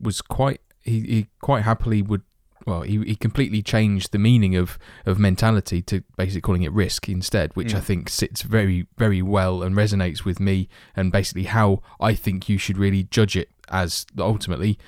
was 0.00 0.20
quite 0.22 0.60
he, 0.82 1.00
he 1.00 1.26
quite 1.40 1.62
happily 1.64 2.00
would 2.02 2.22
well 2.68 2.82
he, 2.82 2.98
he 2.98 3.16
completely 3.16 3.62
changed 3.62 4.12
the 4.12 4.18
meaning 4.18 4.54
of, 4.54 4.78
of 5.06 5.18
mentality 5.18 5.82
to 5.82 6.02
basically 6.16 6.40
calling 6.40 6.62
it 6.62 6.72
risk 6.72 7.08
instead, 7.08 7.54
which 7.56 7.74
I 7.74 7.80
think 7.80 8.08
sits 8.08 8.42
very 8.42 8.86
very 8.96 9.22
well 9.22 9.62
and 9.62 9.74
resonates 9.74 10.24
with 10.24 10.38
me 10.38 10.68
and 10.94 11.10
basically 11.10 11.44
how 11.44 11.80
I 12.00 12.14
think 12.14 12.48
you 12.48 12.58
should 12.58 12.78
really 12.78 13.04
judge 13.04 13.36
it 13.36 13.48
as 13.70 14.06
ultimately 14.18 14.78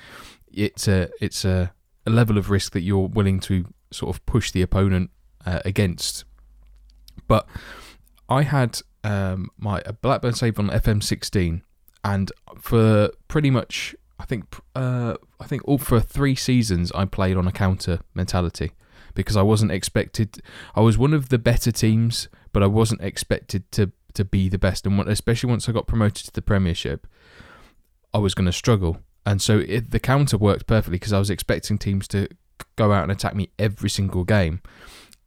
it's 0.53 0.87
a 0.87 1.09
it's 1.19 1.45
a, 1.45 1.73
a 2.05 2.09
level 2.09 2.37
of 2.37 2.49
risk 2.49 2.73
that 2.73 2.81
you're 2.81 3.07
willing 3.07 3.39
to 3.41 3.65
sort 3.91 4.15
of 4.15 4.25
push 4.25 4.51
the 4.51 4.61
opponent 4.61 5.09
uh, 5.45 5.59
against. 5.65 6.25
But 7.27 7.47
I 8.29 8.43
had 8.43 8.81
um, 9.03 9.49
my 9.57 9.81
a 9.85 9.93
Blackburn 9.93 10.33
save 10.33 10.59
on 10.59 10.69
FM16, 10.69 11.61
and 12.03 12.31
for 12.59 13.11
pretty 13.27 13.49
much 13.49 13.95
I 14.19 14.25
think 14.25 14.45
uh, 14.75 15.15
I 15.41 15.45
think 15.45 15.67
all 15.67 15.79
for 15.79 15.99
three 15.99 16.35
seasons 16.35 16.91
I 16.93 17.05
played 17.05 17.35
on 17.35 17.47
a 17.47 17.51
counter 17.51 17.99
mentality 18.13 18.71
because 19.15 19.35
I 19.35 19.41
wasn't 19.41 19.71
expected. 19.71 20.41
I 20.75 20.81
was 20.81 20.97
one 20.97 21.13
of 21.13 21.29
the 21.29 21.39
better 21.39 21.71
teams, 21.71 22.29
but 22.53 22.61
I 22.63 22.67
wasn't 22.67 23.01
expected 23.01 23.69
to 23.73 23.91
to 24.13 24.23
be 24.23 24.49
the 24.49 24.59
best. 24.59 24.85
And 24.85 24.99
especially 25.07 25.49
once 25.49 25.67
I 25.67 25.71
got 25.71 25.87
promoted 25.87 26.25
to 26.25 26.31
the 26.31 26.41
Premiership, 26.41 27.07
I 28.13 28.19
was 28.19 28.35
going 28.35 28.45
to 28.45 28.51
struggle. 28.51 28.99
And 29.25 29.41
so 29.41 29.59
it, 29.59 29.91
the 29.91 29.99
counter 29.99 30.37
worked 30.37 30.67
perfectly 30.67 30.97
because 30.97 31.13
I 31.13 31.19
was 31.19 31.29
expecting 31.29 31.77
teams 31.77 32.07
to 32.09 32.27
go 32.75 32.91
out 32.91 33.03
and 33.03 33.11
attack 33.11 33.35
me 33.35 33.49
every 33.57 33.89
single 33.89 34.23
game. 34.23 34.61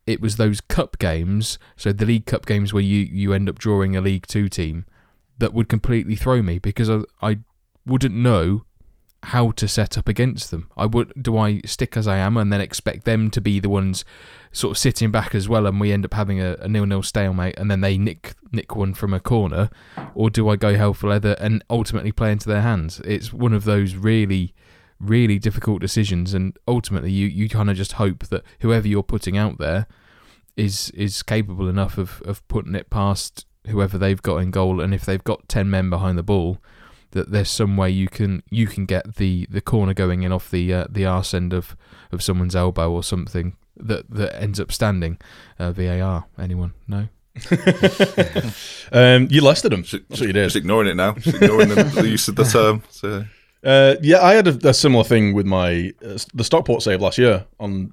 It 0.07 0.21
was 0.21 0.37
those 0.37 0.61
cup 0.61 0.99
games, 0.99 1.59
so 1.77 1.93
the 1.93 2.05
League 2.05 2.27
Cup 2.27 2.45
games 2.45 2.75
where 2.75 2.83
you, 2.83 2.99
you 2.99 3.33
end 3.33 3.49
up 3.49 3.59
drawing 3.59 3.97
a 3.97 4.03
League 4.03 4.27
Two 4.27 4.51
team, 4.51 4.85
that 5.39 5.55
would 5.55 5.69
completely 5.69 6.15
throw 6.15 6.43
me 6.43 6.59
because 6.59 6.91
I, 6.91 7.01
I 7.23 7.39
wouldn't 7.87 8.15
know 8.15 8.65
how 9.25 9.51
to 9.53 9.67
set 9.67 9.97
up 9.97 10.09
against 10.09 10.51
them. 10.51 10.71
I 10.77 10.87
would 10.87 11.13
do 11.21 11.37
I 11.37 11.61
stick 11.65 11.97
as 11.97 12.07
I 12.07 12.19
am 12.19 12.37
and 12.37 12.53
then 12.53 12.61
expect 12.61 13.05
them 13.05 13.31
to 13.31 13.41
be 13.41 13.61
the 13.61 13.69
ones 13.69 14.05
sort 14.53 14.73
of 14.73 14.79
sitting 14.79 15.11
back 15.11 15.35
as 15.35 15.49
well, 15.49 15.67
and 15.67 15.81
we 15.81 15.93
end 15.93 16.05
up 16.05 16.15
having 16.15 16.41
a, 16.41 16.57
a 16.61 16.69
nil 16.69 16.87
nil 16.87 17.03
stalemate, 17.03 17.59
and 17.59 17.71
then 17.71 17.81
they 17.81 17.99
nick 17.99 18.35
nick 18.53 18.77
one 18.77 18.95
from 18.95 19.13
a 19.13 19.21
corner, 19.21 19.71
or 20.15 20.31
do 20.31 20.49
I 20.49 20.57
go 20.57 20.77
hell 20.77 20.95
for 20.95 21.09
leather 21.09 21.37
and 21.41 21.65
ultimately 21.69 22.13
play 22.13 22.33
into 22.33 22.49
their 22.49 22.63
hands? 22.63 23.01
It's 23.05 23.33
one 23.33 23.53
of 23.53 23.65
those 23.65 23.95
really, 23.95 24.55
really 25.01 25.39
difficult 25.39 25.81
decisions, 25.81 26.35
and 26.35 26.57
ultimately 26.69 27.11
you 27.11 27.27
you 27.27 27.49
kind 27.49 27.71
of 27.71 27.77
just 27.77 27.93
hope 27.93 28.27
that 28.27 28.45
whoever 28.61 28.87
you're 28.87 29.03
putting 29.03 29.37
out 29.37 29.59
there 29.59 29.87
is 30.57 30.91
is 30.91 31.23
capable 31.23 31.69
enough 31.69 31.99
of 31.99 32.23
of 32.25 32.47
putting 32.47 32.75
it 32.75 32.91
past 32.91 33.47
whoever 33.67 33.97
they've 33.99 34.23
got 34.23 34.37
in 34.37 34.51
goal, 34.51 34.81
and 34.81 34.95
if 34.95 35.05
they've 35.05 35.25
got 35.25 35.49
ten 35.49 35.69
men 35.71 35.91
behind 35.91 36.17
the 36.19 36.23
ball. 36.23 36.59
That 37.15 37.31
there's 37.31 37.51
some 37.51 37.77
way 37.77 37.91
you 37.91 38.09
can 38.09 38.43
you 38.51 38.67
can 38.67 38.87
get 38.87 39.17
the, 39.17 39.47
the 39.49 39.61
corner 39.61 39.95
going 39.95 40.23
in 40.23 40.31
off 40.33 40.51
the 40.51 40.73
uh, 40.73 40.87
the 40.91 41.07
arse 41.07 41.33
end 41.33 41.53
of, 41.53 41.77
of 42.13 42.23
someone's 42.23 42.55
elbow 42.55 42.91
or 42.93 43.03
something 43.03 43.57
that 43.77 44.11
that 44.11 44.41
ends 44.41 44.61
up 44.61 44.71
standing. 44.71 45.19
Uh, 45.59 45.73
VAR. 45.73 46.27
Anyone? 46.39 46.75
No. 46.87 47.09
um, 48.93 49.27
you 49.31 49.41
listed 49.43 49.73
them. 49.73 49.83
Just, 49.83 50.09
That's 50.09 50.21
what 50.21 50.27
you 50.29 50.33
did. 50.33 50.45
just 50.45 50.57
ignoring 50.57 50.89
it 50.89 50.95
now. 50.97 51.15
Just 51.15 51.41
ignoring 51.43 51.69
the, 51.69 51.83
the 51.85 52.09
use 52.09 52.29
of 52.29 52.37
the 52.37 52.45
term. 52.45 52.83
So 52.91 53.25
Uh, 53.65 53.97
yeah, 54.03 54.21
I 54.23 54.35
had 54.35 54.47
a, 54.47 54.69
a 54.69 54.75
similar 54.75 55.05
thing 55.05 55.33
with 55.33 55.47
my 55.47 55.93
uh, 56.05 56.19
the 56.35 56.45
Stockport 56.45 56.83
save 56.83 57.01
last 57.01 57.17
year. 57.19 57.47
On 57.59 57.93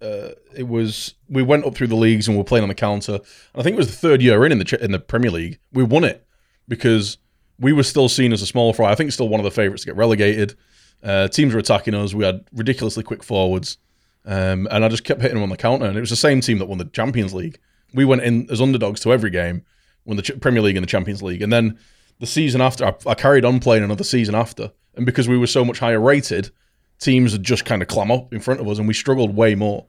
uh, 0.00 0.30
it 0.54 0.68
was 0.68 1.14
we 1.28 1.42
went 1.42 1.64
up 1.64 1.74
through 1.74 1.86
the 1.86 1.96
leagues 1.96 2.28
and 2.28 2.36
we 2.36 2.38
were 2.38 2.44
playing 2.44 2.62
on 2.62 2.68
the 2.68 2.74
counter. 2.74 3.14
And 3.14 3.22
I 3.56 3.62
think 3.62 3.74
it 3.74 3.78
was 3.78 3.86
the 3.86 3.96
third 3.96 4.20
year 4.20 4.44
in 4.44 4.52
in 4.52 4.58
the 4.58 4.84
in 4.84 4.92
the 4.92 4.98
Premier 4.98 5.30
League. 5.30 5.58
We 5.72 5.82
won 5.82 6.04
it 6.04 6.26
because 6.68 7.18
we 7.62 7.72
were 7.72 7.84
still 7.84 8.08
seen 8.08 8.32
as 8.32 8.42
a 8.42 8.46
small 8.46 8.72
fry. 8.72 8.90
I 8.90 8.94
think 8.94 9.12
still 9.12 9.28
one 9.28 9.40
of 9.40 9.44
the 9.44 9.50
favourites 9.50 9.84
to 9.84 9.86
get 9.86 9.96
relegated. 9.96 10.54
Uh, 11.02 11.28
teams 11.28 11.54
were 11.54 11.60
attacking 11.60 11.94
us. 11.94 12.12
We 12.12 12.24
had 12.24 12.44
ridiculously 12.52 13.04
quick 13.04 13.22
forwards, 13.22 13.78
um, 14.26 14.68
and 14.70 14.84
I 14.84 14.88
just 14.88 15.04
kept 15.04 15.22
hitting 15.22 15.36
them 15.36 15.44
on 15.44 15.48
the 15.48 15.56
counter. 15.56 15.86
And 15.86 15.96
it 15.96 16.00
was 16.00 16.10
the 16.10 16.16
same 16.16 16.40
team 16.40 16.58
that 16.58 16.66
won 16.66 16.78
the 16.78 16.84
Champions 16.86 17.32
League. 17.32 17.58
We 17.94 18.04
went 18.04 18.22
in 18.22 18.50
as 18.50 18.60
underdogs 18.60 19.00
to 19.00 19.12
every 19.12 19.30
game, 19.30 19.64
won 20.04 20.16
the 20.16 20.22
Ch- 20.22 20.40
Premier 20.40 20.62
League 20.62 20.76
and 20.76 20.82
the 20.82 20.90
Champions 20.90 21.22
League, 21.22 21.42
and 21.42 21.52
then 21.52 21.78
the 22.18 22.26
season 22.26 22.60
after, 22.60 22.84
I, 22.84 22.94
I 23.06 23.14
carried 23.14 23.44
on 23.44 23.60
playing 23.60 23.84
another 23.84 24.04
season 24.04 24.34
after, 24.34 24.72
and 24.96 25.06
because 25.06 25.28
we 25.28 25.38
were 25.38 25.46
so 25.46 25.64
much 25.64 25.78
higher 25.78 26.00
rated, 26.00 26.50
teams 26.98 27.32
would 27.32 27.42
just 27.42 27.64
kind 27.64 27.82
of 27.82 27.88
clam 27.88 28.10
up 28.10 28.32
in 28.32 28.40
front 28.40 28.60
of 28.60 28.68
us, 28.68 28.78
and 28.78 28.88
we 28.88 28.94
struggled 28.94 29.36
way 29.36 29.54
more. 29.54 29.86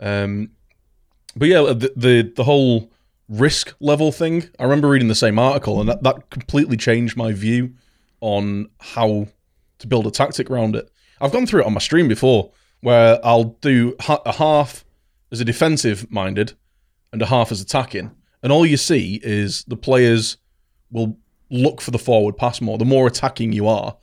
Um, 0.00 0.50
but 1.36 1.48
yeah, 1.48 1.62
the, 1.62 1.92
the 1.96 2.32
the 2.36 2.44
whole 2.44 2.90
risk 3.28 3.74
level 3.80 4.12
thing. 4.12 4.48
I 4.58 4.64
remember 4.64 4.88
reading 4.88 5.08
the 5.08 5.14
same 5.14 5.38
article, 5.38 5.80
and 5.80 5.88
that, 5.88 6.02
that 6.02 6.30
completely 6.30 6.76
changed 6.76 7.16
my 7.16 7.32
view 7.32 7.74
on 8.20 8.68
how 8.80 9.28
to 9.78 9.86
build 9.86 10.06
a 10.06 10.10
tactic 10.10 10.50
around 10.50 10.76
it. 10.76 10.90
I've 11.20 11.32
gone 11.32 11.46
through 11.46 11.62
it 11.62 11.66
on 11.66 11.74
my 11.74 11.80
stream 11.80 12.08
before, 12.08 12.52
where 12.80 13.18
I'll 13.24 13.56
do 13.60 13.94
ha- 14.00 14.22
a 14.26 14.32
half 14.32 14.84
as 15.30 15.40
a 15.40 15.44
defensive 15.44 16.10
minded 16.10 16.52
and 17.12 17.22
a 17.22 17.26
half 17.26 17.52
as 17.52 17.60
attacking, 17.60 18.10
and 18.42 18.52
all 18.52 18.66
you 18.66 18.76
see 18.76 19.20
is 19.22 19.64
the 19.64 19.76
players 19.76 20.36
will 20.90 21.16
look 21.50 21.80
for 21.80 21.90
the 21.90 21.98
forward 21.98 22.36
pass 22.36 22.60
more. 22.60 22.78
The 22.78 22.84
more 22.84 23.06
attacking 23.06 23.52
you 23.52 23.68
are, 23.68 23.96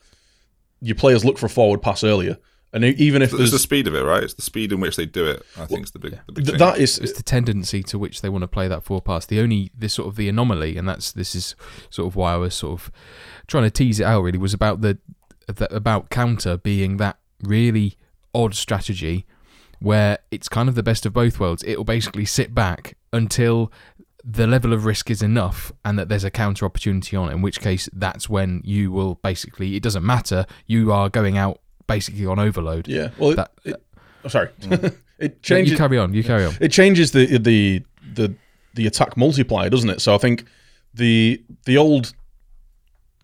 your 0.81 0.95
players 0.95 1.25
look 1.25 1.37
for 1.37 1.47
a 1.47 1.49
forward 1.49 1.81
pass 1.81 2.03
earlier. 2.03 2.37
And 2.71 2.85
even 2.85 3.21
if 3.21 3.29
it's 3.29 3.37
there's 3.37 3.51
the 3.51 3.59
speed 3.59 3.87
of 3.87 3.95
it, 3.95 4.01
right? 4.01 4.21
It's 4.21 4.35
the 4.35 4.43
speed 4.43 4.71
in 4.71 4.79
which 4.79 4.95
they 4.95 5.07
do 5.07 5.25
it. 5.25 5.43
I 5.57 5.65
think 5.65 5.85
is 5.85 5.91
the 5.91 5.99
big. 5.99 6.19
The 6.27 6.31
big 6.33 6.45
th- 6.45 6.59
that 6.59 6.77
is 6.77 6.99
It's 6.99 7.13
the 7.13 7.23
tendency 7.23 7.81
to 7.83 7.97
which 7.97 8.21
they 8.21 8.29
want 8.29 8.43
to 8.43 8.47
play 8.47 8.67
that 8.67 8.83
four 8.83 9.01
pass. 9.01 9.25
The 9.25 9.39
only 9.39 9.71
this 9.75 9.93
sort 9.93 10.07
of 10.07 10.15
the 10.15 10.29
anomaly, 10.29 10.77
and 10.77 10.87
that's 10.87 11.11
this 11.11 11.33
is 11.33 11.55
sort 11.89 12.07
of 12.07 12.15
why 12.15 12.33
I 12.33 12.37
was 12.37 12.53
sort 12.53 12.79
of 12.79 12.91
trying 13.47 13.63
to 13.63 13.71
tease 13.71 13.99
it 13.99 14.03
out. 14.03 14.21
Really, 14.21 14.37
was 14.37 14.53
about 14.53 14.81
the, 14.81 14.99
the 15.47 15.73
about 15.73 16.11
counter 16.11 16.57
being 16.57 16.97
that 16.97 17.17
really 17.41 17.97
odd 18.35 18.53
strategy 18.53 19.25
where 19.79 20.19
it's 20.29 20.49
kind 20.49 20.69
of 20.69 20.75
the 20.75 20.83
best 20.83 21.05
of 21.05 21.13
both 21.13 21.39
worlds. 21.39 21.63
It 21.63 21.77
will 21.77 21.85
basically 21.85 22.25
sit 22.25 22.53
back 22.53 22.97
until 23.11 23.71
the 24.23 24.45
level 24.45 24.73
of 24.73 24.85
risk 24.85 25.09
is 25.09 25.21
enough 25.21 25.71
and 25.83 25.97
that 25.97 26.09
there's 26.09 26.25
a 26.25 26.29
counter 26.29 26.65
opportunity 26.65 27.15
on 27.15 27.29
it, 27.29 27.33
in 27.33 27.41
which 27.41 27.61
case 27.61 27.89
that's 27.93 28.29
when 28.29 28.61
you 28.63 28.91
will 28.91 29.15
basically 29.15 29.75
it 29.75 29.81
doesn't 29.81 30.05
matter 30.05 30.45
you 30.67 30.91
are 30.91 31.09
going 31.09 31.37
out 31.37 31.61
basically 31.89 32.25
on 32.25 32.39
overload 32.39 32.87
yeah. 32.87 33.09
Well, 33.17 33.35
that, 33.35 33.51
it- 33.65 33.83
oh, 34.23 34.29
sorry, 34.29 34.49
it 34.61 34.71
No, 34.71 34.93
you 35.19 35.29
changes. 35.41 35.77
carry 35.77 35.97
on 35.97 36.13
you 36.13 36.23
carry 36.23 36.45
on 36.45 36.55
it 36.61 36.71
changes 36.71 37.11
the 37.11 37.37
the 37.37 37.83
the 38.13 38.33
the 38.75 38.87
attack 38.87 39.17
multiplier, 39.17 39.69
doesn't 39.69 39.89
it? 39.89 39.99
So 39.99 40.15
I 40.15 40.17
think 40.17 40.45
the 40.93 41.43
the 41.65 41.77
old 41.77 42.13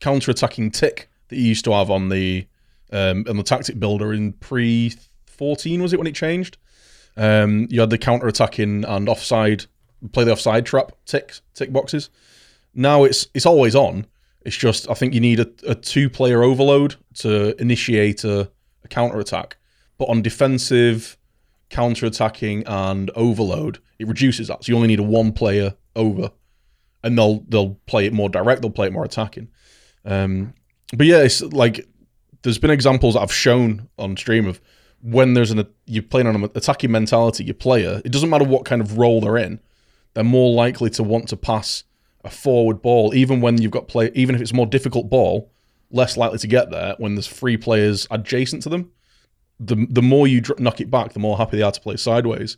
counter 0.02 0.32
attacking 0.32 0.72
tick 0.72 1.10
that 1.30 1.38
you 1.38 1.44
used 1.44 1.64
to 1.66 1.72
have 1.72 1.90
on 1.90 2.10
the 2.10 2.46
um, 2.92 3.26
on 3.30 3.38
the 3.38 3.44
tactic 3.44 3.80
builder 3.80 4.14
in 4.14 4.34
pre 4.34 4.94
fourteen 5.26 5.82
was 5.82 5.94
it 5.94 5.98
when 5.98 6.08
it 6.08 6.16
changed? 6.16 6.58
Um, 7.18 7.68
you 7.70 7.80
had 7.80 7.90
the 7.90 7.98
counter 7.98 8.28
attacking 8.28 8.84
and 8.86 9.08
offside 9.08 9.66
play 10.12 10.24
the 10.26 10.32
offside 10.34 10.66
trap 10.66 10.92
tick 11.06 11.34
tick 11.54 11.72
boxes. 11.72 12.10
Now 12.74 13.04
it's 13.06 13.28
it's 13.34 13.46
always 13.46 13.76
on. 13.76 14.06
It's 14.46 14.58
just 14.58 14.90
I 14.90 14.94
think 14.94 15.14
you 15.14 15.20
need 15.22 15.40
a, 15.40 15.48
a 15.68 15.76
two 15.76 16.10
player 16.10 16.44
overload 16.44 16.96
to 17.16 17.60
initiate 17.62 18.24
a, 18.24 18.52
a 18.86 18.88
counter 18.88 19.20
attack. 19.20 19.58
But 19.98 20.10
on 20.10 20.22
defensive, 20.22 21.18
counter 21.70 22.06
attacking, 22.06 22.64
and 22.68 23.12
overload, 23.16 23.80
it 24.00 24.08
reduces 24.08 24.48
that. 24.48 24.64
So 24.64 24.72
you 24.72 24.76
only 24.76 24.88
need 24.88 25.00
a 25.00 25.04
one 25.04 25.32
player 25.32 25.76
over, 25.96 26.32
and 27.04 27.18
they'll 27.18 27.42
they'll 27.48 27.76
play 27.86 28.06
it 28.06 28.14
more 28.14 28.30
direct. 28.30 28.62
They'll 28.62 28.72
play 28.72 28.88
it 28.88 28.94
more 28.94 29.06
attacking. 29.06 29.50
Um, 30.04 30.54
but 30.96 31.08
yeah, 31.08 31.22
it's 31.24 31.42
like 31.42 31.88
there's 32.44 32.60
been 32.60 32.72
examples 32.72 33.16
I've 33.16 33.34
shown 33.34 33.90
on 33.98 34.16
stream 34.18 34.48
of 34.48 34.62
when 35.02 35.34
there's 35.34 35.52
an 35.52 35.66
you're 35.86 36.04
playing 36.04 36.28
on 36.28 36.36
an 36.36 36.44
attacking 36.56 36.92
mentality, 36.92 37.44
your 37.44 37.54
player, 37.54 38.02
it 38.04 38.12
doesn't 38.12 38.30
matter 38.30 38.46
what 38.46 38.66
kind 38.66 38.82
of 38.82 38.98
role 38.98 39.22
they're 39.22 39.38
in, 39.38 39.60
they're 40.14 40.24
more 40.24 40.54
likely 40.54 40.90
to 40.92 41.04
want 41.04 41.30
to 41.30 41.38
pass 41.38 41.84
a 42.24 42.30
forward 42.30 42.82
ball, 42.82 43.14
even 43.14 43.40
when 43.40 43.62
you've 43.62 43.72
got 43.72 43.88
play, 43.88 44.12
even 44.16 44.36
if 44.36 44.42
it's 44.42 44.52
a 44.52 44.56
more 44.56 44.66
difficult 44.66 45.10
ball, 45.10 45.52
less 45.96 46.18
likely 46.18 46.38
to 46.40 46.48
get 46.48 46.70
there 46.70 46.96
when 46.98 47.16
there's 47.16 47.28
three 47.28 47.58
players 47.58 48.08
adjacent 48.12 48.64
to 48.64 48.70
them. 48.70 48.92
The 49.60 49.88
the 49.90 50.02
more 50.02 50.28
you 50.28 50.42
dr- 50.42 50.60
knock 50.60 50.82
it 50.82 50.92
back, 50.92 51.14
the 51.14 51.20
more 51.20 51.38
happy 51.38 51.58
they 51.58 51.64
are 51.64 51.72
to 51.72 51.82
play 51.82 51.96
sideways. 51.96 52.58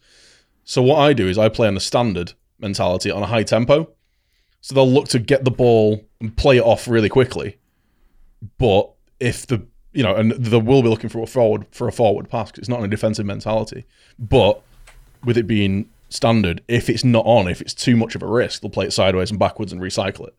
So 0.64 0.82
what 0.82 0.98
I 0.98 1.14
do 1.14 1.28
is 1.28 1.38
I 1.38 1.50
play 1.50 1.68
on 1.68 1.78
a 1.78 1.82
standard 1.82 2.34
mentality 2.60 3.12
on 3.12 3.24
a 3.24 3.28
high 3.28 3.44
tempo. 3.44 3.90
So 4.62 4.76
they'll 4.76 4.92
look 4.92 5.08
to 5.10 5.20
get 5.20 5.46
the 5.46 5.52
ball 5.52 6.04
and 6.20 6.36
play 6.36 6.58
it 6.58 6.64
off 6.64 6.88
really 6.88 7.10
quickly. 7.10 7.58
But 8.58 8.92
if 9.20 9.48
the 9.48 9.66
you 9.94 10.04
know, 10.04 10.16
and 10.16 10.32
they 10.32 10.58
will 10.58 10.82
be 10.82 10.90
looking 10.90 11.10
for 11.10 11.20
a 11.22 11.28
forward 11.28 11.68
for 11.72 11.88
a 11.88 11.92
forward 11.92 12.30
pass 12.30 12.52
because 12.52 12.64
it's 12.64 12.70
not 12.70 12.80
in 12.80 12.86
a 12.86 12.90
defensive 12.90 13.26
mentality. 13.26 13.86
But 14.20 14.62
with 15.24 15.38
it 15.38 15.48
being 15.48 15.90
standard. 16.10 16.64
If 16.68 16.90
it's 16.90 17.04
not 17.04 17.26
on, 17.26 17.48
if 17.48 17.62
it's 17.62 17.74
too 17.74 17.96
much 17.96 18.16
of 18.16 18.24
a 18.24 18.28
risk, 18.28 18.62
they'll 18.62 18.72
play 18.72 18.86
it 18.86 18.94
sideways 18.94 19.30
and 19.30 19.40
backwards 19.40 19.72
and 19.72 19.82
recycle 19.82 20.28
it. 20.28 20.36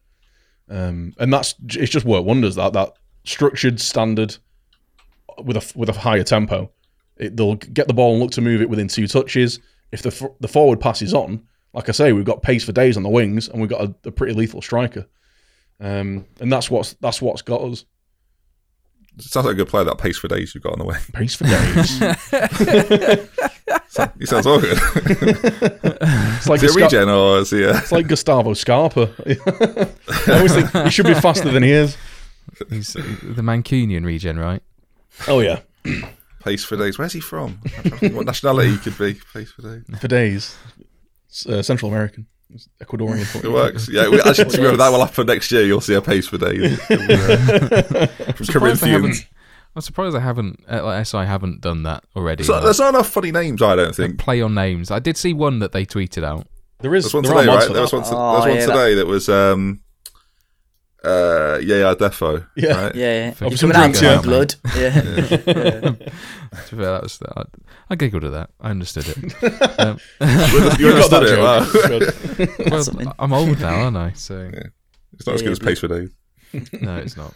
Um, 0.71 1.15
and 1.19 1.33
that's 1.33 1.55
it's 1.75 1.91
just 1.91 2.05
worked 2.05 2.27
wonders. 2.27 2.57
That 2.57 2.73
that 2.75 2.93
structured 3.25 3.81
standard 3.81 4.37
with 5.43 5.57
a 5.57 5.79
with 5.79 5.89
a 5.89 5.93
higher 5.93 6.25
tempo, 6.25 6.71
it, 7.17 7.37
they'll 7.37 7.55
get 7.55 7.89
the 7.89 7.95
ball 7.95 8.13
and 8.13 8.21
look 8.23 8.33
to 8.33 8.41
move 8.41 8.61
it 8.61 8.71
within 8.71 8.89
two 8.89 9.07
touches. 9.07 9.61
If 9.93 10.03
the 10.03 10.33
the 10.41 10.49
forward 10.49 10.81
passes 10.81 11.15
on, 11.15 11.43
like 11.73 11.89
I 11.89 11.93
say, 11.93 12.13
we've 12.13 12.25
got 12.25 12.43
pace 12.43 12.65
for 12.65 12.73
days 12.73 12.97
on 12.97 13.03
the 13.03 13.09
wings, 13.09 13.49
and 13.49 13.61
we've 13.61 13.71
got 13.71 13.83
a, 13.83 13.95
a 14.05 14.13
pretty 14.13 14.35
lethal 14.35 14.63
striker. 14.63 15.07
Um, 15.81 16.27
and 16.41 16.53
that's 16.53 16.71
what's 16.71 16.95
that's 16.95 17.23
what's 17.23 17.43
got 17.43 17.63
us 17.63 17.85
It 19.19 19.25
sounds 19.25 19.47
like 19.47 19.55
a 19.55 19.57
good 19.57 19.69
player, 19.69 19.85
that 19.85 19.99
pace 19.99 20.17
for 20.19 20.29
days 20.29 20.55
you've 20.55 20.63
got 20.63 20.75
on 20.75 20.79
the 20.79 20.85
way. 20.85 20.97
pace 21.13 21.35
for 21.35 21.45
days. 21.45 23.29
He 24.19 24.27
sounds 24.27 24.47
all 24.47 24.61
good. 24.61 24.79
it's 24.81 26.49
like 26.49 26.63
is 26.63 26.75
he 26.75 26.83
a 26.83 26.85
Gustavo, 26.85 26.85
regen 26.85 27.09
or 27.09 27.39
is 27.39 27.51
he 27.51 27.65
a... 27.65 27.77
it's 27.77 27.91
like 27.91 28.07
Gustavo 28.07 28.55
Scarpa. 28.55 29.11
I 30.29 30.37
always 30.37 30.55
think 30.55 30.71
he 30.71 30.91
should 30.91 31.07
be 31.07 31.15
faster 31.15 31.51
than 31.51 31.63
he 31.63 31.73
is. 31.73 31.97
He's 32.71 32.95
uh, 32.95 33.03
the 33.23 33.43
Mancunian 33.43 34.05
regen, 34.05 34.39
right? 34.39 34.63
Oh 35.27 35.41
yeah, 35.41 35.61
Pace 36.45 36.65
for 36.65 36.77
days. 36.77 36.99
Where's 36.99 37.13
he 37.13 37.21
from? 37.21 37.61
I'm 37.65 37.71
trying 37.71 37.91
to 37.91 37.97
think 37.99 38.15
what 38.15 38.27
nationality 38.27 38.71
he 38.71 38.79
could 38.79 38.97
be? 38.99 39.21
Pace 39.33 39.51
for 39.51 39.63
days. 39.63 39.85
for 40.01 40.09
days. 40.09 40.57
Uh, 41.47 41.63
Central 41.63 41.91
American, 41.91 42.27
It's 42.55 42.69
Ecuadorian. 42.83 43.45
It 43.45 43.51
works. 43.53 43.89
Yeah, 43.91 44.09
we, 44.09 44.21
actually, 44.21 44.51
to 44.51 44.57
be 44.59 44.65
honest, 44.67 44.79
that 44.79 44.89
will 44.91 45.05
happen 45.05 45.27
next 45.27 45.53
year. 45.53 45.65
You'll 45.65 45.81
see 45.81 45.95
a 45.95 46.03
pace 46.03 46.27
for 46.29 46.39
days. 46.39 46.81
From 46.87 46.99
Surprised 48.47 48.83
they. 48.83 48.91
Corinthians. 48.91 49.27
I'm 49.77 49.83
surprised 49.83 50.17
I 50.17 50.21
haven't. 50.21 50.65
Uh, 50.69 50.83
like 50.83 51.07
SI 51.07 51.19
haven't 51.19 51.61
done 51.61 51.85
that 51.85 52.03
already. 52.17 52.43
So, 52.43 52.55
like, 52.55 52.65
there's 52.65 52.81
not 52.81 52.95
enough 52.95 53.09
funny 53.11 53.31
names, 53.31 53.63
I 53.63 53.77
don't 53.77 53.95
think. 53.95 54.19
play 54.19 54.41
on 54.41 54.55
names. 54.55 54.91
I 54.91 54.99
did 54.99 55.17
see 55.17 55.33
one 55.35 55.59
that 55.61 55.73
they 55.73 55.85
tweeted 55.87 56.25
out. 56.25 56.47
There 56.81 56.95
is 56.95 57.05
There's 57.05 57.15
one 57.15 57.23
there 57.25 57.35
today, 57.35 57.47
right? 57.47 57.73
There 57.73 57.83
was 57.83 57.91
that. 57.91 57.97
one, 57.99 58.05
to, 58.07 58.17
Oh, 58.17 58.21
there 58.21 58.35
was 58.35 58.47
one 58.47 58.57
yeah, 58.57 58.67
today 58.67 58.95
that 58.95 59.07
was 59.07 59.29
um, 59.29 59.81
uh, 61.05 61.59
yeah, 61.63 61.95
Defo. 61.95 62.47
Yeah. 62.57 62.85
right? 62.85 62.95
Yeah, 62.95 63.25
yeah. 63.27 63.31
For 63.33 63.45
It's 63.47 63.61
some 63.61 63.71
coming 63.71 63.91
out 63.91 63.95
drinks, 63.95 64.03
of 64.03 64.05
my 64.05 64.15
yeah. 64.15 64.21
blood. 64.23 64.55
Yeah. 64.77 65.93
To 66.69 66.77
be 66.77 66.83
fair, 66.83 66.93
that 66.93 67.03
was, 67.03 67.21
I, 67.37 67.45
I 67.91 67.97
giggled 67.97 68.25
at 68.25 68.33
that. 68.33 68.51
I 68.61 68.71
understood 68.71 69.09
it. 69.09 69.19
Um, 69.79 69.99
You 70.21 70.89
You 70.89 70.93
got 70.93 71.13
understood 71.13 72.39
it. 72.39 72.59
Wow. 72.59 72.71
well, 72.71 72.83
something. 72.83 73.13
I'm 73.19 73.33
old 73.33 73.61
now, 73.61 73.75
aren't 73.85 73.97
I? 73.97 74.13
So 74.13 74.51
It's 75.15 75.27
not 75.27 75.37
as 75.37 75.43
good 75.43 75.53
as 75.53 75.59
pace 75.59 75.81
for 75.81 75.89
days. 75.89 76.11
no, 76.81 76.97
it's 76.97 77.17
not. 77.17 77.35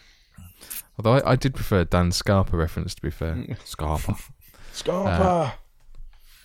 Although 0.99 1.15
I, 1.15 1.33
I 1.33 1.37
did 1.37 1.55
prefer 1.55 1.85
Dan 1.85 2.11
Scarpa 2.13 2.57
reference. 2.57 2.95
To 2.97 3.03
be 3.03 3.11
fair, 3.11 3.45
Scarpa. 3.65 4.17
Scarpa. 4.73 5.55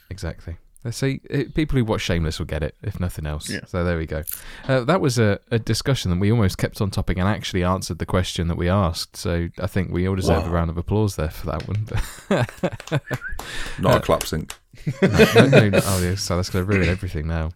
Exactly. 0.09 0.57
Let's 0.83 0.97
see. 0.97 1.21
It, 1.29 1.53
people 1.53 1.77
who 1.77 1.85
watch 1.85 2.01
Shameless 2.01 2.39
will 2.39 2.45
get 2.45 2.63
it, 2.63 2.75
if 2.81 2.99
nothing 2.99 3.25
else. 3.25 3.49
Yeah. 3.49 3.61
So 3.65 3.83
there 3.83 3.97
we 3.97 4.05
go. 4.05 4.23
Uh, 4.67 4.81
that 4.85 5.01
was 5.01 5.19
a, 5.19 5.39
a 5.51 5.59
discussion 5.59 6.11
that 6.11 6.19
we 6.19 6.31
almost 6.31 6.57
kept 6.57 6.79
on 6.81 6.91
topic 6.91 7.17
and 7.17 7.27
actually 7.27 7.63
answered 7.63 7.99
the 7.99 8.05
question 8.05 8.47
that 8.47 8.57
we 8.57 8.69
asked. 8.69 9.17
So 9.17 9.49
I 9.59 9.67
think 9.67 9.91
we 9.91 10.07
all 10.07 10.15
deserve 10.15 10.45
a 10.45 10.49
round 10.49 10.69
of 10.69 10.77
applause 10.77 11.15
there 11.15 11.29
for 11.29 11.47
that 11.47 11.67
one. 11.67 11.87
Not 13.79 13.97
a 13.97 13.99
clap 13.99 14.23
sync. 14.23 14.55
no, 15.01 15.07
no, 15.09 15.47
no, 15.47 15.69
no. 15.69 15.79
Oh, 15.83 16.01
yeah, 16.03 16.15
so 16.15 16.35
that's 16.35 16.49
going 16.49 16.65
to 16.65 16.71
ruin 16.71 16.87
everything 16.87 17.27
now. 17.27 17.51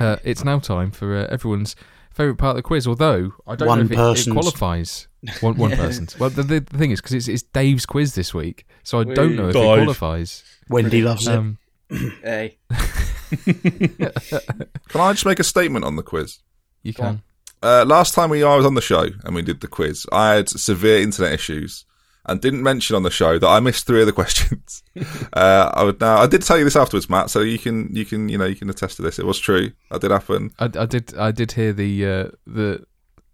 Uh, 0.00 0.16
it's 0.24 0.44
now 0.44 0.58
time 0.58 0.90
for 0.90 1.16
uh, 1.16 1.26
everyone's 1.30 1.76
favourite 2.10 2.38
part 2.38 2.50
of 2.50 2.56
the 2.56 2.62
quiz. 2.62 2.86
Although 2.86 3.32
I 3.46 3.56
don't 3.56 3.68
One 3.68 3.78
know 3.78 4.12
if 4.12 4.18
it, 4.18 4.28
it 4.28 4.32
qualifies. 4.32 5.08
One 5.40 5.56
one 5.56 5.70
person's. 5.76 6.18
Well, 6.18 6.30
the, 6.30 6.42
the, 6.42 6.60
the 6.60 6.78
thing 6.78 6.90
is 6.90 7.00
because 7.00 7.12
it's, 7.12 7.28
it's 7.28 7.42
Dave's 7.42 7.86
quiz 7.86 8.14
this 8.14 8.32
week, 8.32 8.66
so 8.82 9.00
I 9.00 9.04
don't 9.04 9.36
know 9.36 9.48
if 9.48 9.56
it 9.56 9.58
qualifies. 9.58 10.44
Wendy 10.68 11.02
loves 11.02 11.26
it. 11.26 11.40
Hey. 11.90 12.58
Can 14.88 15.00
I 15.00 15.12
just 15.12 15.26
make 15.26 15.40
a 15.40 15.44
statement 15.44 15.84
on 15.84 15.96
the 15.96 16.02
quiz? 16.02 16.38
you 16.82 16.92
can. 16.92 17.22
Uh, 17.62 17.84
last 17.86 18.12
time 18.12 18.28
we 18.28 18.44
I 18.44 18.56
was 18.56 18.66
on 18.66 18.74
the 18.74 18.82
show 18.82 19.06
and 19.24 19.34
we 19.34 19.40
did 19.42 19.60
the 19.60 19.68
quiz, 19.68 20.06
I 20.12 20.34
had 20.34 20.48
severe 20.50 21.00
internet 21.00 21.32
issues 21.32 21.86
and 22.26 22.40
didn't 22.40 22.62
mention 22.62 22.94
on 22.94 23.02
the 23.02 23.10
show 23.10 23.38
that 23.38 23.48
I 23.48 23.58
missed 23.60 23.86
three 23.86 24.00
of 24.00 24.06
the 24.06 24.12
questions. 24.20 24.82
uh, 25.32 25.70
I 25.72 25.82
would 25.82 26.00
now 26.00 26.18
I 26.18 26.26
did 26.26 26.42
tell 26.42 26.58
you 26.58 26.64
this 26.64 26.76
afterwards, 26.76 27.08
Matt, 27.08 27.30
so 27.30 27.40
you 27.40 27.58
can 27.58 27.88
you 27.94 28.04
can 28.04 28.28
you 28.28 28.36
know 28.38 28.44
you 28.44 28.56
can 28.56 28.68
attest 28.68 28.96
to 28.96 29.02
this. 29.02 29.18
It 29.18 29.26
was 29.26 29.38
true. 29.38 29.72
That 29.90 30.02
did 30.02 30.10
happen. 30.10 30.50
I, 30.58 30.66
I 30.78 30.86
did. 30.86 31.16
I 31.16 31.30
did 31.32 31.52
hear 31.52 31.72
the 31.72 32.06
uh, 32.06 32.28
the 32.46 32.84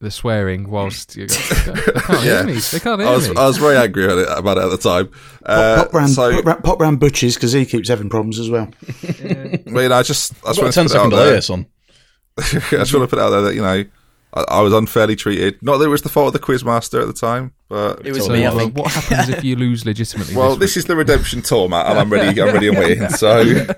the 0.01 0.11
swearing 0.11 0.71
whilst 0.71 1.15
you. 1.17 1.27
Go, 1.27 1.35
they 1.35 1.83
can't 2.01 2.09
Yeah. 2.09 2.21
hear 2.23 2.45
me. 2.45 2.55
They 2.55 2.81
can't 2.81 3.01
hear 3.01 3.11
I 3.11 3.15
was 3.15 3.29
me. 3.29 3.37
I 3.37 3.47
was 3.47 3.59
very 3.59 3.77
angry 3.77 4.05
at 4.05 4.19
it, 4.19 4.29
about 4.31 4.57
it 4.59 4.65
at 4.65 4.71
the 4.71 4.79
time. 4.79 5.11
Uh, 5.45 5.85
pop, 5.85 5.93
round, 5.95 6.11
so, 6.11 6.33
pop, 6.33 6.45
round, 6.47 6.65
pop 6.65 6.81
round 6.81 7.01
Butch's 7.01 7.35
because 7.35 7.53
he 7.53 7.67
keeps 7.67 7.89
having 7.89 8.09
problems 8.09 8.39
as 8.39 8.49
well. 8.51 8.69
I 9.09 9.61
mean, 9.67 9.93
I 9.93 10.03
just 10.03 10.33
I 10.45 10.51
I've 10.51 10.57
just 10.57 10.59
got 10.59 10.59
a 10.59 10.63
wanted 10.63 10.73
to 10.73 10.73
10 10.73 10.85
put 10.89 10.93
it 10.93 10.97
out 10.97 11.11
there. 11.11 11.33
here, 11.33 11.41
son. 11.43 11.67
I 12.39 12.43
just 12.43 12.95
want 12.95 13.09
to 13.11 13.17
put 13.17 13.19
out 13.19 13.31
there 13.31 13.43
that 13.43 13.55
you 13.55 13.61
know 13.63 13.85
I, 14.33 14.41
I 14.49 14.61
was 14.63 14.73
unfairly 14.73 15.17
treated. 15.17 15.61
Not 15.63 15.77
that 15.79 15.85
it 15.85 15.89
was 15.89 16.01
the 16.03 16.09
fault 16.09 16.29
of 16.29 16.33
the 16.33 16.39
quizmaster 16.47 17.01
at 17.03 17.07
the 17.07 17.13
time, 17.13 17.53
but 17.69 18.07
It 18.07 18.13
was 18.13 18.25
so 18.25 18.33
me, 18.33 18.47
I 18.47 18.51
uh, 18.51 18.57
think. 18.57 18.77
what 18.79 18.91
happens 18.93 19.29
if 19.29 19.45
you 19.45 19.57
lose 19.57 19.85
legitimately? 19.85 20.35
well, 20.35 20.51
this 20.57 20.71
this 20.71 20.77
is 20.79 20.85
the 20.87 20.97
redemption 20.97 21.43
tour, 21.43 21.69
Matt, 21.69 21.87
and 21.87 21.99
I'm 21.99 22.11
ready. 22.11 22.41
I'm 22.41 22.55
ready 22.55 22.69
and 22.69 22.79
waiting. 22.79 23.09
So 23.11 23.45
week? 23.45 23.69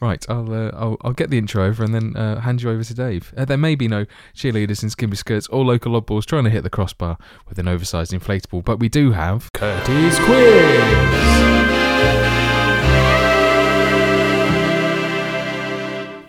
Right. 0.00 0.24
I'll, 0.28 0.52
uh, 0.52 0.70
I'll 0.74 0.96
I'll 1.02 1.12
get 1.12 1.30
the 1.30 1.38
intro 1.38 1.64
over 1.66 1.84
and 1.84 1.94
then 1.94 2.16
uh, 2.16 2.40
hand 2.40 2.62
you 2.62 2.70
over 2.70 2.84
to 2.84 2.94
Dave. 2.94 3.32
Uh, 3.36 3.44
there 3.44 3.56
may 3.56 3.74
be 3.74 3.88
no 3.88 4.06
cheerleaders 4.34 4.82
in 4.82 4.88
skimby 4.88 5.16
skirts 5.16 5.46
or 5.48 5.64
local 5.64 6.00
oddballs 6.00 6.24
trying 6.24 6.44
to 6.44 6.50
hit 6.50 6.62
the 6.62 6.70
crossbar 6.70 7.18
with 7.48 7.58
an 7.58 7.68
oversized 7.68 8.12
inflatable, 8.12 8.64
but 8.64 8.78
we 8.78 8.88
do 8.88 9.12
have 9.12 9.52
Curtis 9.52 10.18
Quiz. 10.20 11.64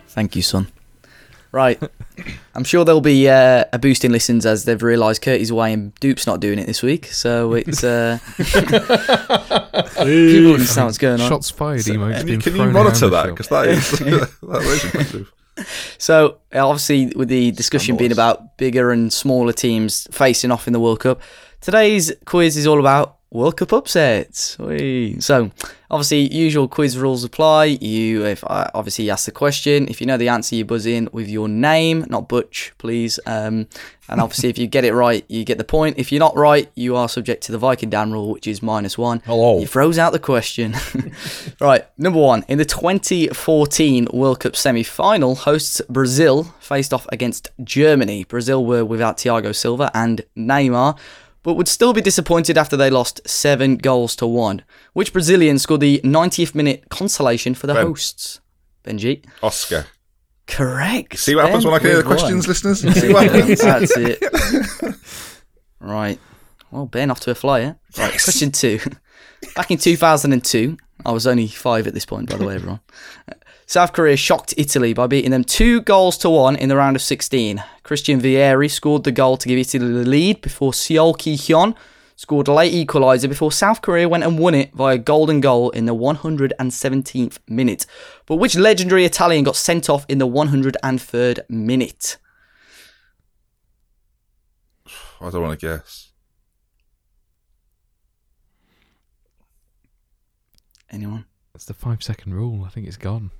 Thank 0.08 0.36
you, 0.36 0.42
son. 0.42 0.68
Right. 1.56 1.82
I'm 2.54 2.66
sure 2.66 2.84
there'll 2.84 3.00
be 3.00 3.30
uh, 3.30 3.64
a 3.72 3.80
boost 3.80 4.04
in 4.04 4.12
listens 4.12 4.46
as 4.46 4.66
they've 4.66 4.84
realised 4.84 5.22
Curtis 5.22 5.50
away 5.50 5.72
and 5.72 5.96
Dupe's 6.02 6.28
not 6.28 6.42
doing 6.42 6.60
it 6.60 6.68
this 6.68 6.84
week. 6.84 7.06
So 7.06 7.54
it's. 7.54 7.82
Uh, 7.82 8.20
people 8.36 8.58
understand 10.52 10.88
what's 10.88 10.98
going 10.98 11.22
on. 11.22 11.30
Shots 11.30 11.50
fired 11.50 11.80
emotes 11.80 12.18
can 12.18 12.26
being 12.26 12.42
you, 12.42 12.44
can 12.44 12.58
you 12.58 12.66
monitor 12.66 13.06
around 13.06 13.12
that? 13.12 13.28
Because 13.28 13.48
that 13.48 13.70
is 13.70 13.92
that 14.00 14.62
is 14.64 14.84
impressive. 14.84 15.32
So 15.98 16.40
obviously, 16.54 17.14
with 17.16 17.30
the 17.30 17.52
discussion 17.52 17.96
being 17.96 18.12
about 18.12 18.58
bigger 18.58 18.92
and 18.92 19.14
smaller 19.14 19.54
teams 19.54 20.10
facing 20.12 20.52
off 20.52 20.68
in 20.68 20.74
the 20.74 20.82
World 20.82 21.00
Cup, 21.00 21.22
today's 21.62 22.12
quiz 22.26 22.58
is 22.58 22.68
all 22.68 22.82
about 22.82 23.20
World 23.36 23.58
Cup 23.58 23.74
upsets. 23.74 24.58
Whee. 24.58 25.20
So 25.20 25.52
obviously, 25.92 26.34
usual 26.34 26.68
quiz 26.68 26.98
rules 26.98 27.24
apply. 27.24 27.66
You, 27.66 28.26
if 28.26 28.44
I 28.46 28.72
obviously 28.74 29.06
you 29.06 29.12
ask 29.12 29.26
the 29.26 29.32
question, 29.32 29.88
if 29.90 30.00
you 30.00 30.08
know 30.08 30.18
the 30.18 30.30
answer, 30.30 30.56
you 30.56 30.64
buzz 30.64 30.86
in 30.86 31.10
with 31.12 31.28
your 31.28 31.50
name, 31.50 32.06
not 32.10 32.30
Butch, 32.30 32.74
please. 32.78 33.20
Um, 33.26 33.68
and 34.08 34.22
obviously, 34.22 34.50
if 34.50 34.58
you 34.58 34.68
get 34.68 34.86
it 34.86 34.94
right, 34.94 35.26
you 35.28 35.44
get 35.44 35.58
the 35.58 35.64
point. 35.64 35.98
If 35.98 36.12
you're 36.12 36.20
not 36.20 36.38
right, 36.38 36.72
you 36.76 36.96
are 36.96 37.10
subject 37.10 37.44
to 37.44 37.52
the 37.52 37.58
Viking 37.58 37.90
Dan 37.90 38.12
rule, 38.12 38.32
which 38.32 38.48
is 38.48 38.62
minus 38.62 38.98
one. 38.98 39.22
Hello. 39.26 39.60
He 39.60 39.66
throws 39.66 39.98
out 39.98 40.14
the 40.14 40.20
question. 40.20 40.76
right, 41.60 41.86
number 41.98 42.20
one. 42.20 42.46
In 42.48 42.58
the 42.58 42.66
2014 42.66 44.08
World 44.14 44.40
Cup 44.40 44.56
semi 44.56 44.84
final, 44.84 45.36
hosts 45.36 45.82
Brazil 45.90 46.44
faced 46.60 46.94
off 46.94 47.06
against 47.12 47.50
Germany. 47.64 48.24
Brazil 48.24 48.66
were 48.66 48.86
without 48.86 49.18
Thiago 49.18 49.54
Silva 49.54 49.92
and 49.94 50.22
Neymar, 50.38 50.98
but 51.46 51.54
would 51.54 51.68
still 51.68 51.94
be 51.94 52.02
disappointed 52.02 52.58
after 52.58 52.76
they 52.76 52.90
lost 52.90 53.22
seven 53.26 53.78
goals 53.78 54.16
to 54.16 54.26
one. 54.26 54.64
Which 54.94 55.14
Brazilian 55.14 55.60
scored 55.60 55.80
the 55.80 56.02
90th 56.04 56.56
minute 56.56 56.90
consolation 56.90 57.54
for 57.54 57.68
the 57.68 57.76
Ben. 57.76 57.86
hosts? 57.86 58.42
Benji. 58.84 59.24
Oscar. 59.44 59.86
Correct. 60.48 61.20
See 61.20 61.36
what 61.36 61.46
happens 61.46 61.64
when 61.64 61.76
I 61.76 61.78
can 61.78 61.88
hear 61.88 62.02
the 62.02 62.10
one. 62.10 62.18
questions, 62.18 62.48
listeners. 62.48 62.82
See 62.82 63.14
what 63.14 63.32
happens. 63.32 63.62
That's 63.62 63.96
it. 63.96 64.24
right. 65.80 66.20
Well, 66.72 66.88
Ben, 66.88 67.12
off 67.12 67.20
to 67.22 67.32
a 67.32 67.36
flyer. 67.36 67.78
Right. 67.96 68.12
Question 68.12 68.52
two. 68.52 68.80
Back 69.56 69.70
in 69.70 69.78
2002, 69.78 70.78
I 71.06 71.12
was 71.12 71.28
only 71.28 71.48
five 71.48 71.86
at 71.86 71.94
this 71.94 72.08
point, 72.08 72.32
by 72.32 72.38
the 72.38 72.46
way, 72.46 72.56
everyone. 72.56 72.80
South 73.68 73.94
Korea 73.94 74.16
shocked 74.16 74.54
Italy 74.58 74.94
by 74.94 75.08
beating 75.08 75.32
them 75.32 75.44
two 75.44 75.82
goals 75.82 76.18
to 76.20 76.30
one 76.30 76.56
in 76.56 76.70
the 76.70 76.76
round 76.76 76.96
of 76.96 77.02
16. 77.02 77.64
Christian 77.84 78.22
Vieri 78.22 78.70
scored 78.70 79.04
the 79.04 79.12
goal 79.12 79.38
to 79.38 79.48
give 79.48 79.58
Italy 79.58 79.92
the 79.92 80.08
lead 80.08 80.42
before 80.42 80.72
Seol 80.72 81.18
Ki-hyun 81.18 81.76
scored 82.16 82.48
a 82.48 82.54
late 82.54 82.74
equaliser 82.74 83.28
before 83.28 83.52
South 83.52 83.82
Korea 83.82 84.08
went 84.08 84.24
and 84.24 84.40
won 84.40 84.56
it 84.56 84.74
via 84.74 84.98
golden 84.98 85.42
goal 85.42 85.70
in 85.72 85.86
the 85.86 85.96
117th 85.96 87.40
minute. 87.48 87.86
But 88.26 88.38
which 88.38 88.56
legendary 88.56 89.04
Italian 89.04 89.44
got 89.44 89.56
sent 89.56 89.90
off 89.90 90.06
in 90.08 90.20
the 90.20 90.28
103rd 90.28 91.50
minute? 91.50 92.18
I 95.20 95.30
don't 95.30 95.42
want 95.42 95.60
to 95.60 95.66
guess. 95.66 96.12
Anyone? 100.92 101.26
That's 101.54 101.66
the 101.66 101.74
five 101.74 102.04
second 102.04 102.36
rule. 102.36 102.64
I 102.64 102.70
think 102.70 102.88
it's 102.88 102.98
gone. 102.98 103.32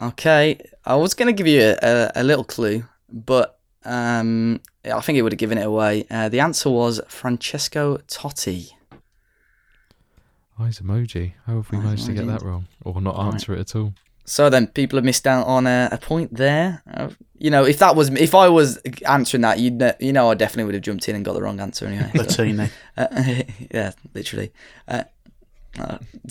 Okay, 0.00 0.58
I 0.84 0.96
was 0.96 1.14
going 1.14 1.28
to 1.28 1.32
give 1.32 1.46
you 1.46 1.62
a, 1.62 1.76
a, 1.82 2.12
a 2.16 2.22
little 2.24 2.44
clue, 2.44 2.84
but 3.10 3.58
um, 3.84 4.60
I 4.84 5.00
think 5.00 5.16
it 5.18 5.22
would 5.22 5.32
have 5.32 5.38
given 5.38 5.58
it 5.58 5.66
away. 5.66 6.04
Uh, 6.10 6.28
the 6.28 6.40
answer 6.40 6.68
was 6.70 7.00
Francesco 7.08 7.96
Totti. 8.08 8.72
Eyes 10.58 10.80
emoji. 10.80 11.32
How 11.46 11.56
have 11.56 11.70
we 11.70 11.78
Eyes 11.78 11.84
managed 11.84 12.06
to 12.06 12.12
get 12.14 12.26
that 12.26 12.42
wrong? 12.42 12.66
Or 12.84 13.00
not 13.00 13.16
Right. 13.16 13.32
answer 13.34 13.54
it 13.54 13.60
at 13.60 13.76
all? 13.76 13.94
So 14.24 14.50
then, 14.50 14.66
people 14.66 14.96
have 14.96 15.04
missed 15.04 15.26
out 15.26 15.46
on 15.46 15.66
a, 15.68 15.88
a 15.92 15.98
point 15.98 16.34
there. 16.34 16.82
Uh, 16.92 17.10
you 17.38 17.50
know, 17.50 17.64
if 17.64 17.78
that 17.78 17.94
was 17.94 18.08
if 18.10 18.34
I 18.34 18.48
was 18.48 18.78
answering 19.06 19.42
that, 19.42 19.60
you'd 19.60 19.78
kn- 19.78 19.94
you 20.00 20.12
know 20.12 20.30
I 20.30 20.34
definitely 20.34 20.64
would 20.64 20.74
have 20.74 20.82
jumped 20.82 21.08
in 21.08 21.14
and 21.14 21.24
got 21.24 21.34
the 21.34 21.42
wrong 21.42 21.60
answer 21.60 21.86
anyway. 21.86 22.10
so. 22.14 22.22
Latini. 22.44 22.70
Uh, 22.96 23.06
yeah, 23.72 23.92
literally. 24.14 24.50
Uh, 25.78 25.98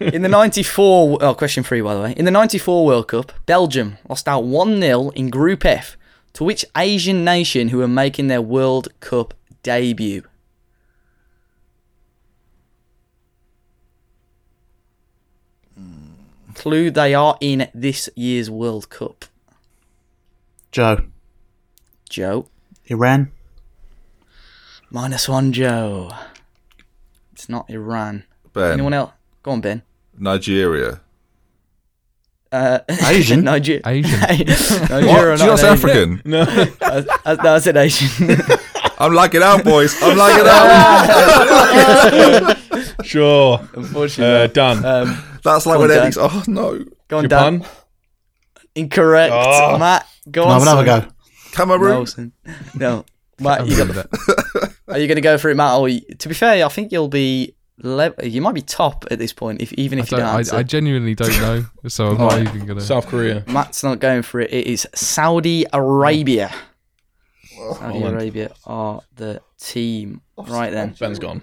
in 0.00 0.22
the 0.22 0.28
94, 0.28 1.18
oh, 1.20 1.34
question 1.34 1.62
three, 1.62 1.80
by 1.80 1.94
the 1.94 2.00
way. 2.00 2.14
In 2.16 2.24
the 2.24 2.30
94 2.30 2.86
World 2.86 3.08
Cup, 3.08 3.32
Belgium 3.46 3.98
lost 4.08 4.26
out 4.26 4.44
1 4.44 4.80
0 4.80 5.10
in 5.10 5.28
Group 5.28 5.64
F 5.64 5.96
to 6.32 6.44
which 6.44 6.64
Asian 6.76 7.24
nation 7.24 7.68
who 7.68 7.78
were 7.78 7.88
making 7.88 8.28
their 8.28 8.42
World 8.42 8.88
Cup 9.00 9.34
debut? 9.62 10.22
Clue 16.54 16.90
they 16.90 17.14
are 17.14 17.38
in 17.40 17.70
this 17.72 18.10
year's 18.14 18.50
World 18.50 18.90
Cup. 18.90 19.24
Joe. 20.72 21.06
Joe. 22.08 22.48
Iran. 22.86 23.32
Minus 24.90 25.28
one, 25.28 25.52
Joe. 25.52 26.10
It's 27.50 27.52
not 27.52 27.68
Iran. 27.68 28.22
Ben. 28.52 28.74
Anyone 28.74 28.94
else? 28.94 29.10
Go 29.42 29.50
on, 29.50 29.60
Ben. 29.60 29.82
Nigeria. 30.16 31.00
Uh, 32.52 32.78
Asian? 33.06 33.42
Niger- 33.42 33.80
Asian. 33.84 34.20
Nigeria, 34.88 35.30
What? 35.32 35.38
Do 35.38 35.44
you 35.44 35.50
not 35.50 35.58
say 35.58 35.72
Asian. 35.72 35.74
African? 35.90 36.22
No. 36.24 36.42
Uh, 36.42 37.02
uh, 37.24 37.36
no, 37.42 37.54
I 37.56 37.58
said 37.58 37.76
Asian. 37.76 38.36
I'm 39.00 39.14
lagging 39.14 39.42
out, 39.42 39.64
boys. 39.64 40.00
I'm 40.00 40.16
lagging 40.16 40.46
out. 40.46 42.56
sure. 43.04 43.58
Unfortunately, 43.74 44.32
Uh, 44.32 44.46
not. 44.46 44.54
Dan. 44.54 44.84
um, 44.84 45.24
That's 45.42 45.66
like 45.66 45.74
Go 45.78 45.80
when. 45.80 45.90
Eddie's. 45.90 46.18
Oh 46.20 46.44
no. 46.46 46.84
go 47.08 47.18
on, 47.18 47.26
Dan. 47.28 47.64
Incorrect, 48.76 49.32
Oh. 49.34 49.76
Matt. 49.76 50.06
Go 50.30 50.44
Can 50.44 50.52
I 50.52 50.54
on. 50.54 50.60
have 50.60 50.68
another 50.68 50.86
son. 50.86 51.00
go? 51.00 51.08
Cameroon. 51.50 51.90
Nelson. 51.94 52.32
No, 52.76 53.04
Matt. 53.40 53.66
You 53.66 53.76
got, 53.76 53.88
that. 53.88 54.74
are 54.88 54.98
you 54.98 55.06
going 55.06 55.16
to 55.16 55.22
go 55.22 55.38
for 55.38 55.50
it, 55.50 55.56
Matt? 55.56 55.78
Or 55.78 55.88
you, 55.88 56.00
to 56.00 56.28
be 56.28 56.34
fair, 56.34 56.64
I 56.64 56.68
think 56.68 56.92
you'll 56.92 57.08
be. 57.08 57.54
Le- 57.82 58.12
you 58.22 58.42
might 58.42 58.54
be 58.54 58.60
top 58.60 59.06
at 59.10 59.18
this 59.18 59.32
point, 59.32 59.62
if 59.62 59.72
even 59.72 59.98
I, 59.98 60.02
if 60.02 60.10
you 60.10 60.18
don't 60.18 60.26
don't, 60.26 60.36
answer. 60.36 60.56
I, 60.56 60.58
I 60.58 60.62
genuinely 60.62 61.14
don't 61.14 61.40
know, 61.40 61.64
so 61.88 62.08
I'm 62.08 62.18
not 62.18 62.38
even 62.38 62.66
gonna. 62.66 62.82
South 62.82 63.06
Korea. 63.06 63.42
Matt's 63.46 63.82
not 63.82 64.00
going 64.00 64.20
for 64.20 64.38
it. 64.40 64.52
It 64.52 64.66
is 64.66 64.86
Saudi 64.94 65.64
Arabia. 65.72 66.52
Oh, 67.58 67.72
Saudi 67.72 68.02
Arabia 68.02 68.52
are 68.66 69.00
the 69.16 69.40
team. 69.58 70.20
Right 70.36 70.70
then. 70.70 70.94
Ben's 71.00 71.18
gone. 71.18 71.40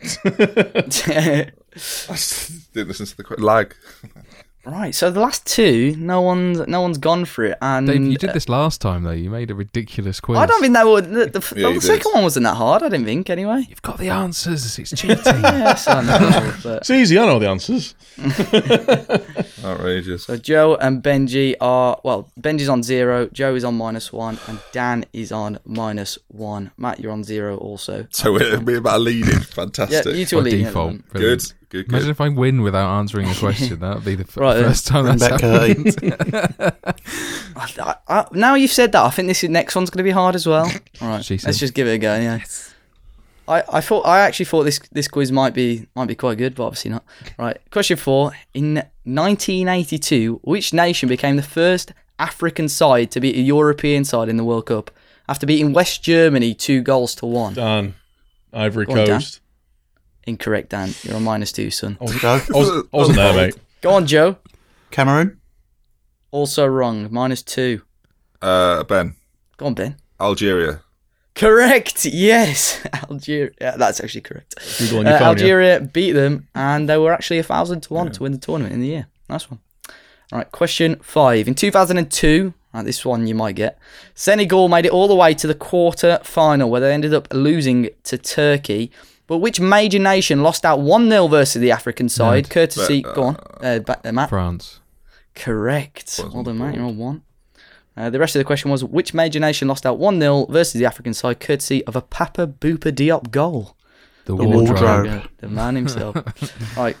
I 0.24 2.16
didn't 2.72 2.88
listen 2.88 3.06
to 3.06 3.16
the 3.16 3.24
que- 3.24 3.42
lag. 3.42 3.74
Right. 4.72 4.94
So 4.94 5.10
the 5.10 5.20
last 5.20 5.46
two, 5.46 5.94
no 5.98 6.20
one's 6.20 6.66
no 6.66 6.80
one's 6.80 6.98
gone 6.98 7.24
for 7.24 7.44
it, 7.44 7.56
and 7.62 7.86
Dave, 7.86 8.02
you 8.02 8.16
did 8.18 8.32
this 8.32 8.48
last 8.48 8.80
time 8.80 9.02
though. 9.04 9.10
You 9.12 9.30
made 9.30 9.50
a 9.50 9.54
ridiculous 9.54 10.20
quiz. 10.20 10.38
I 10.38 10.46
don't 10.46 10.60
think 10.60 10.74
that 10.74 10.86
would. 10.86 11.04
The, 11.10 11.26
the, 11.26 11.52
Yeah, 11.56 11.68
the 11.68 11.74
you 11.74 11.80
second 11.80 12.10
did. 12.10 12.14
one 12.14 12.22
wasn't 12.24 12.44
that 12.44 12.54
hard. 12.56 12.82
I 12.82 12.88
didn't 12.88 13.06
think 13.06 13.30
anyway. 13.30 13.64
You've 13.68 13.82
got 13.82 13.98
the 13.98 14.10
answers. 14.10 14.78
It's 14.78 14.90
cheating. 15.00 15.16
yes, 15.24 15.86
I 15.88 16.02
know. 16.02 16.52
But 16.62 16.78
It's 16.82 16.90
easy. 16.90 17.18
I 17.18 17.26
know 17.26 17.38
the 17.38 17.48
answers. 17.48 17.94
Outrageous. 19.64 20.24
so 20.24 20.36
Joe 20.36 20.76
and 20.76 21.02
Benji 21.02 21.54
are 21.60 21.98
well. 22.04 22.30
Benji's 22.40 22.68
on 22.68 22.82
zero. 22.82 23.28
Joe 23.32 23.54
is 23.54 23.64
on 23.64 23.74
minus 23.76 24.12
one, 24.12 24.38
and 24.46 24.58
Dan 24.72 25.04
is 25.12 25.32
on 25.32 25.58
minus 25.64 26.18
one. 26.28 26.70
Matt, 26.76 27.00
you're 27.00 27.12
on 27.12 27.24
zero 27.24 27.56
also. 27.58 28.06
So 28.10 28.32
we're, 28.32 28.60
we're 28.60 28.78
about 28.78 29.00
leading. 29.00 29.30
Yeah, 29.34 29.40
Fantastic. 29.40 30.14
you 30.16 30.26
two 30.26 30.38
are 30.38 30.40
By 30.42 30.44
leading. 30.44 30.60
at 30.60 30.62
the 30.64 30.70
default. 30.70 30.86
moment. 30.86 31.08
Good. 31.08 31.20
Brilliant. 31.20 31.54
Good. 31.68 31.88
Imagine 31.88 32.10
if 32.10 32.20
I 32.20 32.28
win 32.28 32.62
without 32.62 32.98
answering 32.98 33.28
a 33.28 33.34
question. 33.38 33.80
That 33.80 33.96
would 33.96 34.04
be 34.04 34.14
the 34.14 34.22
f- 34.24 34.36
Right, 34.36 34.62
first 34.62 34.86
time 34.86 35.04
Bring 35.04 35.18
that's 35.18 35.30
back 35.32 35.40
happened. 35.40 35.96
Curdy. 35.96 36.12
Eh? 36.60 36.70
I, 37.56 37.72
I, 37.80 37.94
I, 38.20 38.26
now 38.32 38.54
you've 38.54 38.70
said 38.70 38.92
that, 38.92 39.02
I 39.04 39.10
think 39.10 39.28
this 39.28 39.42
next 39.42 39.74
one's 39.74 39.90
going 39.90 39.98
to 39.98 40.04
be 40.04 40.10
hard 40.12 40.34
as 40.34 40.46
well. 40.46 40.70
All 41.00 41.08
right, 41.08 41.24
She 41.24 41.38
let's 41.38 41.58
just 41.58 41.74
give 41.74 41.86
it 41.88 41.92
a 41.94 41.98
go. 41.98 42.14
Yeah. 42.16 42.40
I, 43.48 43.62
I 43.74 43.80
thought 43.80 44.04
I 44.06 44.20
actually 44.20 44.46
thought 44.46 44.64
this 44.64 44.80
this 44.90 45.06
quiz 45.08 45.30
might 45.30 45.54
be 45.54 45.86
might 45.94 46.06
be 46.08 46.14
quite 46.16 46.36
good, 46.36 46.54
but 46.56 46.64
obviously 46.66 46.90
not. 46.90 47.04
Right, 47.38 47.56
question 47.70 47.96
four: 47.96 48.32
In 48.54 48.74
1982, 49.04 50.40
which 50.42 50.72
nation 50.72 51.08
became 51.08 51.36
the 51.36 51.42
first 51.42 51.92
African 52.18 52.68
side 52.68 53.10
to 53.12 53.20
beat 53.20 53.36
a 53.36 53.40
European 53.40 54.04
side 54.04 54.28
in 54.28 54.36
the 54.36 54.44
World 54.44 54.66
Cup 54.66 54.90
after 55.28 55.46
beating 55.46 55.72
West 55.72 56.02
Germany 56.02 56.54
two 56.54 56.80
goals 56.82 57.14
to 57.16 57.26
one? 57.26 57.54
Done. 57.54 57.94
Ivory 58.52 58.86
Go 58.86 58.92
on, 58.92 58.98
Dan. 58.98 59.06
Coast. 59.20 59.40
Incorrect, 60.26 60.70
Dan. 60.70 60.90
You're 61.02 61.16
on 61.16 61.24
minus 61.24 61.52
two, 61.52 61.70
son. 61.70 61.98
Joe. 62.18 62.40
I, 62.52 62.58
was, 62.58 62.84
I 62.92 62.96
wasn't 62.96 63.16
there, 63.16 63.34
mate. 63.34 63.56
Go 63.80 63.90
on, 63.92 64.06
Joe. 64.06 64.36
Cameroon. 64.90 65.38
Also 66.30 66.66
wrong. 66.66 67.08
Minus 67.10 67.42
two. 67.42 67.82
Uh, 68.42 68.82
ben. 68.84 69.14
Go 69.56 69.66
on, 69.66 69.74
Ben. 69.74 69.96
Algeria. 70.20 70.80
Correct. 71.34 72.06
Yes, 72.06 72.80
Algeria. 73.10 73.50
Yeah, 73.60 73.76
that's 73.76 74.00
actually 74.00 74.22
correct. 74.22 74.54
Uh, 74.58 74.62
your 74.78 74.88
phone. 74.88 75.06
yeah? 75.06 75.22
Algeria 75.22 75.80
beat 75.80 76.12
them, 76.12 76.48
and 76.54 76.88
they 76.88 76.96
were 76.96 77.12
actually 77.12 77.38
a 77.38 77.42
thousand 77.42 77.82
to 77.82 77.92
one 77.94 78.10
to 78.12 78.22
win 78.22 78.32
the 78.32 78.38
tournament 78.38 78.72
in 78.74 78.80
the 78.80 78.86
year. 78.86 79.06
Nice 79.28 79.50
one. 79.50 79.60
All 80.32 80.38
right, 80.38 80.50
question 80.50 80.96
five. 80.96 81.46
In 81.46 81.54
2002, 81.54 82.54
right, 82.72 82.82
this 82.84 83.04
one 83.04 83.26
you 83.26 83.34
might 83.34 83.54
get. 83.54 83.78
Senegal 84.14 84.68
made 84.68 84.86
it 84.86 84.92
all 84.92 85.08
the 85.08 85.14
way 85.14 85.34
to 85.34 85.46
the 85.46 85.54
quarter 85.54 86.18
final, 86.24 86.70
where 86.70 86.80
they 86.80 86.92
ended 86.92 87.12
up 87.12 87.28
losing 87.32 87.90
to 88.04 88.16
Turkey. 88.18 88.90
But 89.26 89.38
which 89.38 89.58
major 89.60 89.98
nation 89.98 90.42
lost 90.42 90.64
out 90.64 90.80
1 90.80 91.08
0 91.10 91.26
versus 91.28 91.60
the 91.60 91.72
African 91.72 92.08
side? 92.08 92.48
Courtesy. 92.48 93.02
But, 93.02 93.14
go 93.14 93.22
on, 93.24 93.36
uh, 93.60 93.78
ba- 93.80 94.00
uh, 94.04 94.12
Matt. 94.12 94.28
France. 94.28 94.80
Correct. 95.34 96.20
Well 96.32 96.42
done, 96.44 96.58
Matt. 96.58 96.74
You're 96.74 96.84
on 96.84 96.96
one. 96.96 97.22
Uh, 97.96 98.10
the 98.10 98.18
rest 98.18 98.36
of 98.36 98.40
the 98.40 98.44
question 98.44 98.70
was 98.70 98.84
which 98.84 99.14
major 99.14 99.40
nation 99.40 99.68
lost 99.68 99.86
out 99.86 99.98
1 99.98 100.20
0 100.20 100.46
versus 100.46 100.78
the 100.78 100.84
African 100.86 101.14
side, 101.14 101.40
courtesy 101.40 101.84
of 101.86 101.96
a 101.96 102.02
Papa 102.02 102.46
Bouba 102.46 102.92
Diop 102.92 103.30
goal? 103.30 103.76
The, 104.26 104.36
The 104.36 104.44
wardrobe. 104.44 104.80
wardrobe. 104.82 105.28
The 105.38 105.48
man 105.48 105.76
himself. 105.76 106.16
right. 106.76 106.96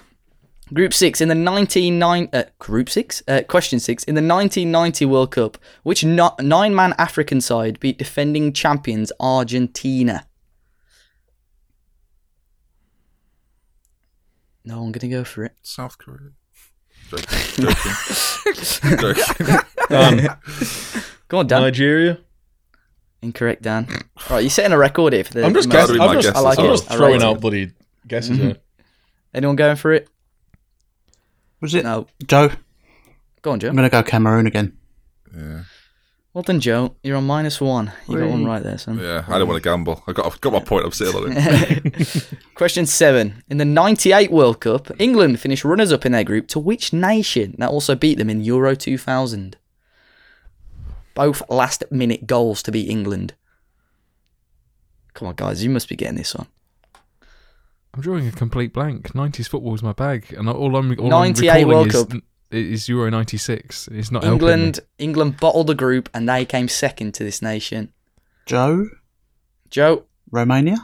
Group 0.72 0.92
six 0.94 1.20
in 1.20 1.28
the 1.28 1.34
1990 1.36 2.32
uh, 2.36 2.42
Group 2.58 2.88
six 2.90 3.22
uh, 3.28 3.42
question 3.48 3.78
six 3.78 4.02
in 4.04 4.16
the 4.16 4.20
1990 4.20 5.04
World 5.06 5.30
Cup. 5.30 5.58
Which 5.84 6.02
no- 6.04 6.34
nine-man 6.40 6.94
African 6.98 7.40
side 7.40 7.78
beat 7.78 7.98
defending 7.98 8.52
champions 8.52 9.12
Argentina? 9.20 10.26
No, 14.66 14.82
I'm 14.82 14.92
gonna 14.92 15.08
go 15.10 15.24
for 15.24 15.44
it. 15.44 15.52
South 15.62 15.96
Korea. 15.96 16.30
Joking. 17.08 17.24
Joking. 18.98 18.98
Joking. 18.98 19.56
Dan. 19.88 20.36
Go 21.28 21.38
on, 21.38 21.46
Dan. 21.46 21.62
Nigeria. 21.62 22.18
Incorrect, 23.22 23.62
Dan. 23.62 23.88
Right, 24.28 24.40
you're 24.40 24.50
setting 24.50 24.72
a 24.72 24.78
record 24.78 25.12
here 25.12 25.24
for 25.24 25.32
the. 25.34 25.44
I'm 25.44 25.54
just 25.54 25.68
most- 25.68 25.74
guessing. 25.76 25.94
be 25.96 26.00
I'm 26.00 26.14
my 26.16 26.20
just, 26.20 26.36
I 26.36 26.40
like 26.40 26.58
I'm 26.58 26.64
well. 26.66 26.74
just 26.76 26.90
I 26.90 26.96
throwing 26.96 27.12
rate 27.14 27.22
out 27.22 27.36
it. 27.36 27.40
bloody 27.40 27.72
guesses 28.06 28.36
Mhm. 28.36 28.40
here. 28.42 28.56
Anyone 29.32 29.56
going 29.56 29.76
for 29.76 29.92
it? 29.92 30.08
Was 31.60 31.74
it 31.74 31.84
No. 31.84 32.06
Joe? 32.26 32.50
Go 33.42 33.52
on, 33.52 33.60
Joe. 33.60 33.68
I'm 33.68 33.76
going 33.76 33.88
to 33.88 33.90
go 33.90 34.02
Cameroon 34.02 34.46
again. 34.46 34.76
Yeah. 35.36 35.62
Well 36.36 36.42
done, 36.42 36.60
Joe. 36.60 36.94
You're 37.02 37.16
on 37.16 37.26
minus 37.26 37.62
one. 37.62 37.90
You 38.06 38.18
got 38.18 38.28
one 38.28 38.44
right 38.44 38.62
there, 38.62 38.76
son. 38.76 38.98
Yeah. 38.98 39.24
I 39.26 39.38
don't 39.38 39.48
want 39.48 39.56
to 39.56 39.66
gamble. 39.66 40.04
I 40.06 40.12
got. 40.12 40.26
I've 40.26 40.38
got 40.42 40.52
my 40.52 40.60
point. 40.60 40.84
I'm 40.84 40.92
sitting 40.92 41.14
on 41.14 41.32
it. 41.34 42.28
Question 42.54 42.84
seven. 42.84 43.42
In 43.48 43.56
the 43.56 43.64
98 43.64 44.30
World 44.30 44.60
Cup, 44.60 44.90
England 45.00 45.40
finished 45.40 45.64
runners 45.64 45.92
up 45.92 46.04
in 46.04 46.12
their 46.12 46.24
group 46.24 46.46
to 46.48 46.58
which 46.58 46.92
nation 46.92 47.54
that 47.56 47.70
also 47.70 47.94
beat 47.94 48.18
them 48.18 48.28
in 48.28 48.42
Euro 48.42 48.76
2000? 48.76 49.56
Both 51.14 51.42
last 51.48 51.84
minute 51.90 52.26
goals 52.26 52.62
to 52.64 52.70
beat 52.70 52.90
England. 52.90 53.32
Come 55.14 55.28
on, 55.28 55.36
guys, 55.36 55.64
you 55.64 55.70
must 55.70 55.88
be 55.88 55.96
getting 55.96 56.18
this 56.18 56.34
one. 56.34 56.48
I'm 57.94 58.02
drawing 58.02 58.28
a 58.28 58.32
complete 58.32 58.74
blank. 58.74 59.14
90s 59.14 59.48
football 59.48 59.74
is 59.74 59.82
my 59.82 59.94
bag, 59.94 60.34
and 60.36 60.50
all 60.50 60.76
I'm 60.76 61.00
all 61.00 61.08
98 61.08 61.48
I'm 61.48 61.56
recalling 61.56 61.68
World 61.74 61.86
is, 61.86 62.04
Cup. 62.04 62.22
Is 62.50 62.88
Euro 62.88 63.10
96. 63.10 63.88
It's 63.88 64.10
not 64.10 64.22
helping. 64.24 64.48
England, 64.48 64.80
England 64.98 65.38
bottled 65.40 65.66
the 65.66 65.74
group 65.74 66.08
and 66.14 66.28
they 66.28 66.44
came 66.44 66.68
second 66.68 67.12
to 67.14 67.24
this 67.24 67.42
nation. 67.42 67.92
Joe? 68.46 68.88
Joe, 69.70 70.04
Romania? 70.30 70.76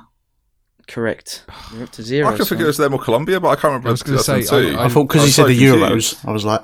correct. 0.88 1.44
You're 1.72 1.84
up 1.84 1.90
to 1.92 2.02
zero. 2.02 2.26
I 2.28 2.30
can 2.36 2.38
son. 2.44 2.46
think 2.48 2.60
it 2.62 2.66
was 2.66 2.76
them 2.76 2.92
or 2.92 2.98
Colombia, 2.98 3.40
but 3.40 3.48
I 3.48 3.54
can't 3.54 3.64
remember. 3.64 3.88
I 3.88 3.92
was 3.92 4.02
gonna 4.02 4.18
say, 4.18 4.40
2002. 4.42 4.78
I- 4.78 4.84
I, 4.84 4.88
thought 4.88 5.04
because 5.04 5.22
I 5.22 5.24
he 5.26 5.30
said 5.30 5.42
so 5.42 5.48
the 5.48 5.58
confused. 5.58 6.16
Euros, 6.18 6.28
I 6.28 6.32
was 6.32 6.44
like, 6.44 6.62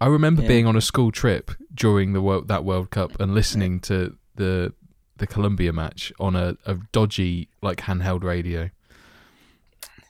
I 0.00 0.06
remember 0.08 0.42
Yeah. 0.42 0.48
being 0.48 0.66
on 0.66 0.76
a 0.76 0.80
school 0.80 1.12
trip 1.12 1.52
during 1.72 2.12
the 2.12 2.20
world, 2.20 2.48
that 2.48 2.64
World 2.64 2.90
Cup 2.90 3.18
and 3.20 3.32
listening 3.34 3.78
to 3.80 4.16
the 4.34 4.72
the 5.18 5.26
Colombia 5.28 5.72
match 5.72 6.12
on 6.18 6.34
a, 6.34 6.56
a 6.66 6.76
dodgy 6.90 7.48
like 7.62 7.78
handheld 7.78 8.24
radio. 8.24 8.70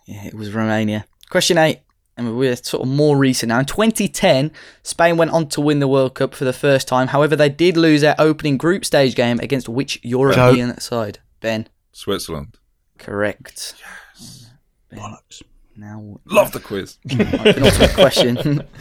Yeah, 0.06 0.24
it 0.24 0.34
was 0.34 0.52
Romania. 0.54 1.04
Question 1.30 1.58
eight, 1.58 1.80
and 2.16 2.36
we're 2.36 2.56
sort 2.56 2.82
of 2.82 2.88
more 2.88 3.16
recent 3.16 3.48
now. 3.48 3.58
In 3.60 3.64
2010, 3.64 4.50
Spain 4.82 5.16
went 5.16 5.30
on 5.30 5.48
to 5.48 5.60
win 5.60 5.78
the 5.80 5.88
World 5.88 6.14
Cup 6.14 6.34
for 6.34 6.44
the 6.44 6.52
first 6.52 6.86
time. 6.88 7.08
However, 7.08 7.34
they 7.36 7.48
did 7.48 7.76
lose 7.76 8.00
their 8.02 8.14
opening 8.18 8.56
group 8.58 8.84
stage 8.84 9.14
game 9.14 9.38
against 9.40 9.68
which 9.68 9.98
European 10.02 10.78
side? 10.80 11.18
Ben, 11.40 11.68
Switzerland. 11.92 12.58
correct. 12.98 13.74
Yes. 14.18 14.50
Bollocks. 14.92 15.42
Now, 15.74 16.20
Love 16.26 16.52
the 16.52 16.60
quiz. 16.60 16.98
penultimate 17.08 17.94
question. 17.94 18.62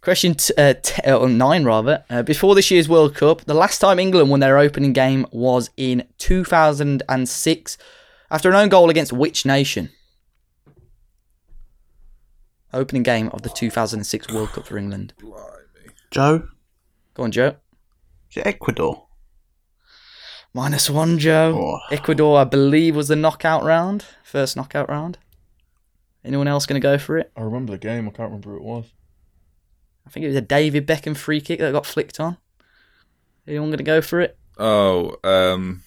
Question 0.00 0.34
t- 0.34 0.54
uh, 0.56 0.74
t- 0.80 1.02
uh, 1.02 1.26
nine, 1.26 1.64
rather. 1.64 2.04
Uh, 2.08 2.22
before 2.22 2.54
this 2.54 2.70
year's 2.70 2.88
World 2.88 3.16
Cup, 3.16 3.44
the 3.46 3.52
last 3.52 3.80
time 3.80 3.98
England 3.98 4.30
won 4.30 4.38
their 4.38 4.56
opening 4.56 4.92
game 4.92 5.26
was 5.32 5.70
in 5.76 6.04
2006 6.18 7.78
after 8.30 8.48
an 8.48 8.54
own 8.54 8.68
goal 8.68 8.90
against 8.90 9.12
which 9.12 9.44
nation? 9.44 9.90
Opening 12.72 13.02
game 13.02 13.28
of 13.32 13.42
the 13.42 13.48
2006 13.48 14.32
World 14.32 14.50
Cup 14.50 14.66
for 14.66 14.76
England. 14.78 15.14
Joe, 16.10 16.48
Go 17.14 17.22
on, 17.24 17.32
Joe. 17.32 17.56
is 18.30 18.36
it 18.38 18.46
Ecuador? 18.46 19.06
Minus 20.54 20.88
one, 20.90 21.18
Joe. 21.18 21.54
Oh. 21.58 21.94
Ecuador, 21.94 22.38
I 22.38 22.44
believe, 22.44 22.96
was 22.96 23.08
the 23.08 23.16
knockout 23.16 23.64
round. 23.64 24.04
First 24.22 24.56
knockout 24.56 24.88
round. 24.88 25.18
Anyone 26.24 26.48
else 26.48 26.66
going 26.66 26.80
to 26.80 26.84
go 26.86 26.98
for 26.98 27.16
it? 27.18 27.30
I 27.36 27.42
remember 27.42 27.72
the 27.72 27.78
game. 27.78 28.06
I 28.08 28.10
can't 28.10 28.28
remember 28.30 28.50
who 28.50 28.56
it 28.56 28.62
was. 28.62 28.86
I 30.06 30.10
think 30.10 30.24
it 30.24 30.28
was 30.28 30.36
a 30.36 30.40
David 30.42 30.86
Beckham 30.86 31.16
free 31.16 31.40
kick 31.40 31.58
that 31.60 31.72
got 31.72 31.86
flicked 31.86 32.18
on. 32.18 32.38
Anyone 33.46 33.68
going 33.68 33.78
to 33.78 33.84
go 33.84 34.00
for 34.00 34.20
it? 34.20 34.36
Oh, 34.58 35.16
um, 35.22 35.82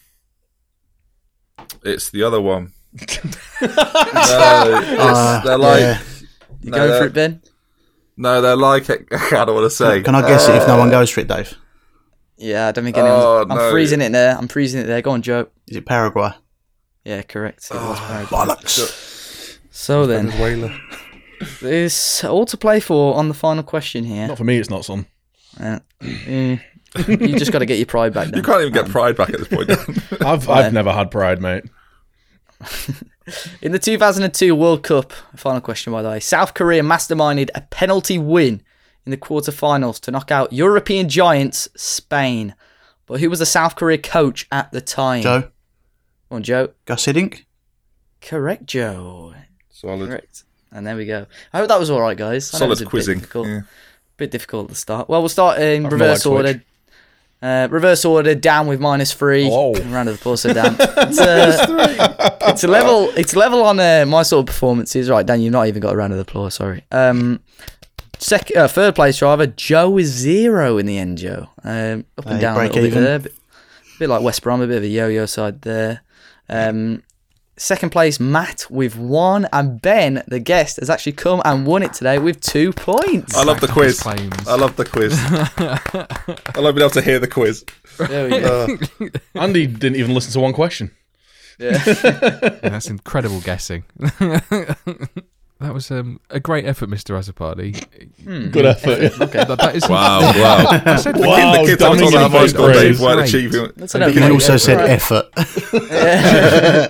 it's 1.84 2.10
the 2.12 2.24
other 2.24 2.40
one. 2.42 2.74
no, 2.94 2.98
it's, 3.62 3.80
Uh, 3.80 5.42
they're 5.46 5.58
like 5.58 5.80
yeah. 5.82 6.02
You 6.62 6.72
No, 6.72 6.78
go 6.78 7.00
for 7.00 7.08
it, 7.08 7.14
Ben? 7.14 7.42
no, 8.18 8.42
they're 8.42 8.56
like 8.56 8.90
it. 8.90 9.08
I 9.12 9.46
don't 9.46 9.56
want 9.56 9.66
to 9.66 9.70
say. 9.70 10.02
Can 10.02 10.16
I 10.16 10.22
guess 10.28 10.48
it 10.48 10.56
if 10.56 10.68
no 10.68 10.78
one 10.78 10.90
uh, 10.90 10.92
goes 10.92 11.10
for 11.10 11.22
it, 11.22 11.28
Dave? 11.28 11.56
Yeah, 12.38 12.68
I 12.68 12.72
don't 12.72 12.84
think 12.84 12.98
anyone's. 12.98 13.24
Oh, 13.24 13.42
I'm 13.42 13.48
no. 13.50 13.72
freezing 13.72 14.02
it 14.02 14.12
there. 14.12 14.38
I'm 14.38 14.48
freezing 14.48 14.82
it 14.82 14.86
there. 14.86 15.02
Go 15.02 15.12
on, 15.12 15.22
Joe. 15.22 15.48
Is 15.68 15.78
it 15.78 15.86
Paraguay? 15.86 16.32
Yeah, 17.06 17.22
correct. 17.24 17.66
It 17.72 17.76
was 17.76 17.82
ah, 18.00 18.06
Paraguay. 18.08 18.38
Bollocks. 18.38 19.58
So 19.70 20.06
then, 20.06 20.32
there's 21.62 22.24
all 22.24 22.46
to 22.46 22.58
play 22.58 22.80
for 22.80 23.16
on 23.16 23.28
the 23.28 23.34
final 23.34 23.64
question 23.64 24.04
here. 24.04 24.28
Not 24.28 24.38
for 24.38 24.44
me. 24.44 24.58
It's 24.58 24.70
not, 24.70 24.86
son. 24.86 25.06
Uh, 25.60 25.80
you 26.02 26.60
just 27.38 27.52
got 27.52 27.60
to 27.60 27.66
get 27.66 27.78
your 27.78 27.86
pride 27.86 28.14
back. 28.14 28.36
You 28.36 28.42
can't 28.42 28.62
even 28.62 28.74
get 28.74 28.86
um, 28.86 28.92
pride 28.92 29.16
back 29.16 29.30
at 29.30 29.40
this 29.40 29.48
point. 29.48 29.72
I've 30.22 30.50
I've 30.50 30.74
never 30.74 30.92
had 30.92 31.10
pride, 31.12 31.42
mate. 31.42 31.64
In 33.62 33.72
the 33.72 33.80
2002 33.80 34.56
World 34.56 34.84
Cup, 34.84 35.14
final 35.36 35.62
question 35.62 35.94
by 35.94 36.02
the 36.02 36.10
way, 36.10 36.20
South 36.20 36.54
Korea 36.54 36.82
masterminded 36.82 37.50
a 37.54 37.62
penalty 37.62 38.18
win 38.18 38.62
in 39.06 39.12
the 39.12 39.18
quarterfinals 39.18 40.00
to 40.02 40.12
knock 40.12 40.32
out 40.32 40.52
European 40.54 41.08
giants 41.08 41.70
Spain. 41.76 42.56
But 43.06 43.20
who 43.20 43.30
was 43.30 43.40
the 43.40 43.46
South 43.46 43.76
Korea 43.76 43.98
coach 43.98 44.48
at 44.52 44.72
the 44.72 44.82
time? 44.82 45.22
Joe, 45.22 45.42
Go 46.30 46.36
on, 46.38 46.44
Joe. 46.44 46.70
Guus 46.88 47.12
Hiddink? 47.12 47.46
Correct, 48.22 48.66
Joe. 48.66 49.34
Solid, 49.70 50.08
Correct. 50.10 50.44
And 50.72 50.88
there 50.88 50.96
we 50.96 51.06
go. 51.06 51.26
I 51.52 51.58
hope 51.60 51.68
that 51.68 51.80
was 51.80 51.90
all 51.90 52.00
right, 52.02 52.18
guys. 52.18 52.54
I 52.54 52.60
know 52.60 52.66
it 52.66 52.70
was 52.70 52.80
solid 52.80 52.82
a 52.82 52.86
bit 52.86 52.90
quizzing. 52.90 53.20
difficult. 53.20 53.48
Yeah. 53.48 53.62
bit 54.18 54.32
difficult 54.32 54.66
at 54.66 54.70
the 54.70 54.76
start. 54.76 55.10
Well, 55.10 55.22
we'll 55.22 55.30
start 55.30 55.60
in 55.60 55.86
I've 55.86 55.92
reverse 55.92 56.26
no 56.26 56.32
like 56.32 56.46
order. 56.46 56.64
Uh, 57.42 57.68
reverse 57.72 58.06
order. 58.06 58.36
Dan 58.36 58.68
with 58.68 58.80
minus 58.80 59.14
three. 59.14 59.50
Oh. 59.52 59.74
Round 59.74 60.10
of 60.10 60.16
applause 60.16 60.44
for 60.44 60.54
Dan. 60.54 60.76
It's, 61.12 61.20
uh, 61.20 62.38
it's 62.44 62.64
a 62.64 62.68
level. 62.68 63.10
It's 63.18 63.34
a 63.34 63.40
level 63.40 63.64
on 63.64 63.80
uh, 63.80 64.06
my 64.08 64.24
sort 64.24 64.42
of 64.42 64.46
performances. 64.48 65.10
Right, 65.10 65.26
Dan, 65.26 65.42
you've 65.42 65.52
not 65.52 65.68
even 65.68 65.82
got 65.82 65.94
a 65.94 65.98
round 65.98 66.14
of 66.14 66.20
applause. 66.20 66.56
Sorry. 66.56 66.86
Um, 66.92 67.40
second, 68.20 68.58
uh, 68.58 68.68
third 68.68 68.96
place 68.96 69.18
driver. 69.18 69.48
Joe 69.48 69.98
is 69.98 70.08
zero 70.10 70.78
in 70.78 70.86
the 70.86 70.98
end. 70.98 71.18
Joe. 71.18 71.50
Um, 71.64 72.06
up 72.18 72.28
and 72.28 72.40
down 72.40 72.58
a 72.58 72.62
little 72.62 72.76
bit 72.76 72.86
even. 72.86 73.04
there. 73.04 73.20
Bit, 73.20 73.34
bit 74.00 74.10
like 74.10 74.22
West 74.22 74.44
Brom. 74.44 74.62
A 74.62 74.68
bit 74.68 74.78
of 74.78 74.84
a 74.84 74.88
yo-yo 74.88 75.26
side 75.26 75.62
there. 75.64 76.02
Um, 76.48 77.04
Second 77.62 77.92
place, 77.92 78.20
Matt 78.20 78.66
with 78.72 78.98
one, 78.98 79.48
and 79.54 79.80
Ben, 79.80 80.24
the 80.28 80.40
guest, 80.40 80.78
has 80.80 80.90
actually 80.90 81.12
come 81.12 81.44
and 81.46 81.64
won 81.64 81.84
it 81.84 81.94
today 81.94 82.18
with 82.18 82.42
two 82.42 82.74
points. 82.74 83.38
I 83.38 83.44
love 83.44 83.60
the 83.62 83.68
Back 83.68 83.78
up 83.78 83.84
his 83.84 84.00
quiz. 84.02 84.48
I 84.48 84.56
love 84.56 84.76
the 84.78 84.86
quiz. 84.86 85.14
I 86.56 86.60
love 86.60 86.74
being 86.74 86.80
able 86.84 86.90
to 86.90 87.04
hear 87.04 87.20
the 87.20 87.28
quiz. 87.28 87.64
There 88.00 88.24
we 88.28 88.40
go. 88.40 88.78
Andy 89.40 89.68
didn't 89.68 89.98
even 89.98 90.16
listen 90.16 90.34
to 90.34 90.40
one 90.40 90.54
question. 90.54 90.90
Yeah, 91.60 91.78
that's 92.64 92.88
incredible 92.90 93.42
guessing. 93.42 93.84
that 94.00 94.76
was 95.60 95.92
um, 95.92 96.20
a 96.32 96.40
great 96.40 96.66
effort, 96.66 96.90
Mr. 96.90 97.16
Azzopardi. 97.16 98.52
Good 98.52 98.66
effort. 98.66 99.22
Okay. 99.22 99.44
That, 99.46 99.60
that 99.60 99.76
is 99.76 99.88
Wow, 99.88 100.22
wow. 100.22 100.82
I 100.84 100.96
said 100.96 101.16
Wow, 101.16 101.62
the 101.62 101.68
kids 101.68 101.78
damn 101.80 101.96
that 101.96 102.02
it, 102.08 102.12
taught 102.12 102.12
that 102.12 102.32
you 102.32 102.40
high 102.40 102.48
school 102.48 102.66
praise. 102.66 102.82
days 102.82 103.00
weren't 103.00 103.18
Great. 103.18 103.30
achieving. 103.30 103.72
That's 103.76 103.94
And 103.94 104.04
an 104.06 104.10
he 104.14 104.18
He 104.20 104.24
okay 104.26 104.34
also 104.34 104.54
effort. 104.56 104.62
said 104.64 104.78
Right. 104.78 104.90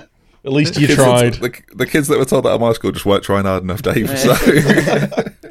effort. 0.00 0.08
At 0.44 0.52
least 0.52 0.78
you 0.78 0.86
Kids 0.88 0.98
that- 0.98 1.04
tried. 1.04 1.34
the, 1.34 1.62
the 1.76 1.86
kids 1.86 2.08
that 2.08 2.18
were 2.18 2.24
told 2.24 2.44
that 2.44 2.54
at 2.54 2.60
my 2.60 2.72
school 2.72 2.90
just 2.92 3.06
weren't 3.06 3.22
trying 3.22 3.44
hard 3.44 3.62
enough, 3.62 3.82
Dave. 3.82 4.18
So 4.18 4.34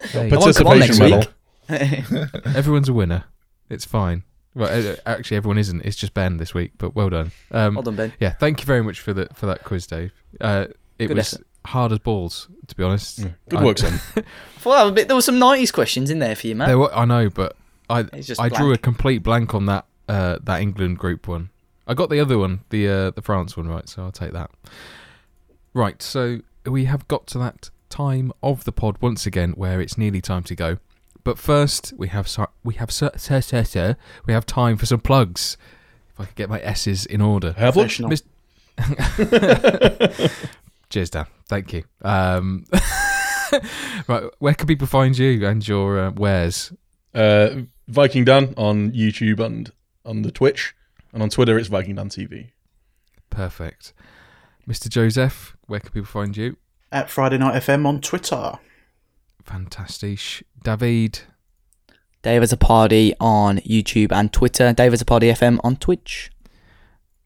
Hey, 0.00 0.30
Come 0.30 0.38
on, 0.42 0.52
come 0.52 0.66
on 0.68 0.78
next 0.78 0.98
Participation 0.98 1.04
week. 1.04 1.28
medal. 1.68 2.28
everyone's 2.56 2.88
a 2.88 2.92
winner. 2.92 3.24
It's 3.68 3.84
fine. 3.84 4.22
Well, 4.54 4.96
actually, 5.04 5.36
everyone 5.36 5.58
isn't. 5.58 5.82
It's 5.84 5.96
just 5.96 6.14
Ben 6.14 6.36
this 6.38 6.54
week. 6.54 6.72
But 6.78 6.94
well 6.94 7.10
done. 7.10 7.32
Um, 7.50 7.74
Well 7.74 7.82
done, 7.82 7.96
Ben. 7.96 8.12
yeah, 8.20 8.30
thank 8.30 8.60
you 8.60 8.66
very 8.66 8.82
much 8.82 9.00
for 9.00 9.12
the 9.12 9.28
for 9.34 9.46
that 9.46 9.64
quiz, 9.64 9.86
Dave. 9.86 10.12
Uh, 10.40 10.66
it 10.98 11.08
Good 11.08 11.16
was 11.16 11.34
effort. 11.34 11.46
hard 11.66 11.92
as 11.92 11.98
balls, 11.98 12.48
to 12.68 12.74
be 12.76 12.82
honest. 12.84 13.20
Good 13.50 13.58
I- 13.60 13.64
work, 13.64 13.78
son. 13.78 13.94
I 14.16 14.22
thought 14.60 14.76
that 14.76 14.82
was 14.84 14.90
a 14.90 14.94
bit, 14.94 15.08
there 15.08 15.16
were 15.16 15.20
some 15.22 15.36
90s 15.40 15.72
questions 15.72 16.08
in 16.10 16.20
there 16.20 16.34
for 16.36 16.46
you, 16.46 16.54
man. 16.54 16.78
Were, 16.78 16.94
I 16.94 17.04
know, 17.04 17.28
but 17.28 17.56
I 17.90 18.00
It's 18.12 18.28
just 18.28 18.40
I 18.40 18.48
drew 18.48 18.72
a 18.72 18.78
complete 18.78 19.22
blank 19.22 19.54
on 19.54 19.66
that 19.66 19.84
uh, 20.08 20.38
that 20.44 20.60
England 20.62 20.98
group 20.98 21.26
one. 21.28 21.50
I 21.86 21.94
got 21.94 22.10
the 22.10 22.20
other 22.20 22.38
one, 22.38 22.60
the 22.70 22.88
uh, 22.88 23.10
the 23.10 23.22
France 23.22 23.56
one, 23.56 23.68
right? 23.68 23.88
So 23.88 24.02
I'll 24.02 24.12
take 24.12 24.32
that. 24.32 24.50
Right, 25.72 26.00
so 26.02 26.40
we 26.64 26.86
have 26.86 27.06
got 27.06 27.26
to 27.28 27.38
that 27.38 27.70
time 27.90 28.32
of 28.42 28.64
the 28.64 28.72
pod 28.72 28.96
once 29.00 29.26
again 29.26 29.52
where 29.52 29.80
it's 29.80 29.96
nearly 29.98 30.20
time 30.20 30.42
to 30.44 30.54
go. 30.54 30.78
But 31.22 31.38
first, 31.38 31.92
we 31.96 32.08
have 32.08 32.28
we 32.64 32.74
have 32.74 32.90
sir, 32.90 33.10
sir, 33.16 33.40
sir, 33.40 33.64
sir, 33.64 33.96
we 34.26 34.32
have 34.32 34.46
time 34.46 34.76
for 34.76 34.86
some 34.86 35.00
plugs. 35.00 35.56
If 36.10 36.20
I 36.20 36.24
could 36.24 36.36
get 36.36 36.48
my 36.48 36.60
S's 36.60 37.04
in 37.04 37.20
order. 37.20 37.52
Have. 37.52 37.74
Professional. 37.74 38.08
Mis- 38.08 38.22
Cheers, 40.88 41.10
Dan. 41.10 41.26
Thank 41.48 41.72
you. 41.72 41.84
Um, 42.02 42.64
right, 44.08 44.24
where 44.38 44.54
can 44.54 44.66
people 44.66 44.86
find 44.86 45.16
you 45.18 45.46
and 45.46 45.66
your 45.66 45.98
uh, 45.98 46.10
wares? 46.12 46.72
Uh, 47.14 47.62
Viking 47.88 48.24
Dan 48.24 48.54
on 48.56 48.92
YouTube 48.92 49.40
and 49.40 49.72
on 50.04 50.22
the 50.22 50.30
Twitch, 50.30 50.74
and 51.16 51.22
on 51.22 51.30
Twitter 51.30 51.58
it's 51.58 51.68
Viking 51.68 51.94
Dan 51.94 52.10
TV. 52.10 52.50
Perfect. 53.30 53.94
Mr. 54.68 54.88
Joseph, 54.90 55.56
where 55.66 55.80
can 55.80 55.90
people 55.90 56.04
find 56.06 56.36
you? 56.36 56.58
At 56.92 57.08
Friday 57.08 57.38
Night 57.38 57.62
FM 57.62 57.86
on 57.86 58.02
Twitter. 58.02 58.52
Fantastic. 59.44 60.44
David, 60.62 61.20
Dave 62.22 62.42
Azzopardi 62.42 63.14
on 63.18 63.58
YouTube 63.58 64.12
and 64.12 64.30
Twitter. 64.30 64.74
Dave 64.74 64.92
Azzopardi 64.92 65.32
FM 65.32 65.58
on 65.64 65.76
Twitch. 65.76 66.30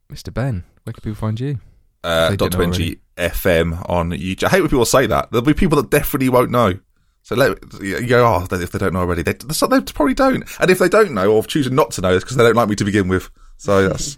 Mr. 0.09 0.33
Ben, 0.33 0.65
where 0.85 0.93
can 0.93 1.01
people 1.03 1.15
find 1.17 1.41
you? 1.41 1.59
uh, 2.05 2.31
They 2.31 2.37
Dr. 2.37 2.59
know 2.59 2.67
Benji 2.67 2.99
FM 3.17 3.89
on 3.91 4.13
YouTube. 4.13 4.45
I 4.45 4.49
hate 4.51 4.61
when 4.61 4.71
people 4.71 4.85
say 4.85 5.07
that. 5.07 5.33
There'll 5.33 5.45
be 5.45 5.55
people 5.55 5.81
that 5.83 5.91
definitely 5.91 6.29
won't 6.29 6.51
know. 6.53 6.79
So 7.23 7.35
let 7.35 7.59
you 7.83 8.07
go, 8.07 8.25
oh, 8.25 8.47
if 8.51 8.71
they 8.71 8.79
don't 8.79 8.93
know 8.95 9.01
already, 9.01 9.23
they, 9.23 9.33
they 9.33 9.81
probably 9.93 10.15
don't. 10.15 10.45
And 10.61 10.71
if 10.71 10.79
they 10.79 10.89
don't 10.89 11.13
know 11.13 11.33
or 11.33 11.43
choosing 11.45 11.75
not 11.75 11.91
to 11.93 12.01
know, 12.01 12.15
it's 12.15 12.25
because 12.25 12.37
they 12.37 12.45
don't 12.45 12.57
like 12.57 12.69
me 12.69 12.77
to 12.77 12.85
begin 12.85 13.09
with. 13.09 13.29
So 13.61 13.89
that's 13.89 14.17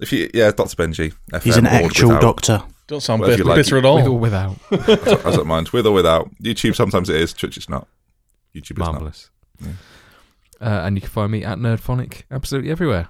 if 0.00 0.12
you, 0.12 0.28
yeah, 0.34 0.50
Dr. 0.50 0.74
Benji. 0.76 1.14
FM, 1.32 1.42
He's 1.42 1.56
an 1.56 1.66
actual 1.66 2.08
without. 2.08 2.20
doctor. 2.22 2.62
Don't 2.88 3.00
sound 3.00 3.20
Well, 3.20 3.30
if 3.30 3.34
bitter, 3.36 3.44
you 3.44 3.48
like 3.48 3.56
bitter 3.56 3.76
it. 3.76 3.84
at 3.84 3.94
With 3.94 4.06
or 4.06 4.18
without. 4.18 4.56
I 5.26 5.30
don't 5.36 5.46
mind, 5.46 5.68
with 5.68 5.86
or 5.86 5.92
without. 5.92 6.28
YouTube 6.42 6.74
sometimes 6.74 7.08
it 7.08 7.16
is, 7.16 7.32
Twitch 7.32 7.56
it's 7.56 7.68
not. 7.68 7.86
YouTube 8.54 8.72
is 8.72 8.78
not. 8.78 8.92
Marvellous. 8.92 9.30
Uh, 9.62 9.64
and 10.60 10.96
you 10.96 11.00
can 11.00 11.10
find 11.10 11.30
me 11.30 11.44
at 11.44 11.58
Nerdphonic 11.58 12.22
absolutely 12.30 12.70
everywhere. 12.70 13.08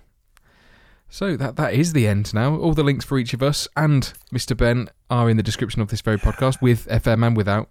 So 1.08 1.36
that 1.36 1.56
that 1.56 1.72
is 1.74 1.92
the 1.94 2.06
end 2.06 2.32
now. 2.34 2.56
All 2.56 2.74
the 2.74 2.84
links 2.84 3.04
for 3.04 3.18
each 3.18 3.32
of 3.34 3.42
us 3.42 3.66
and 3.76 4.12
Mr. 4.32 4.56
Ben 4.56 4.90
are 5.08 5.28
in 5.30 5.36
the 5.36 5.42
description 5.42 5.80
of 5.82 5.88
this 5.88 6.02
very 6.02 6.18
podcast 6.18 6.60
with 6.62 6.86
FM 6.88 7.26
and 7.26 7.36
without, 7.36 7.68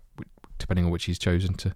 depending 0.58 0.86
on 0.86 0.92
which 0.92 1.06
he's 1.06 1.20
chosen 1.20 1.54
to 1.56 1.70
to 1.70 1.76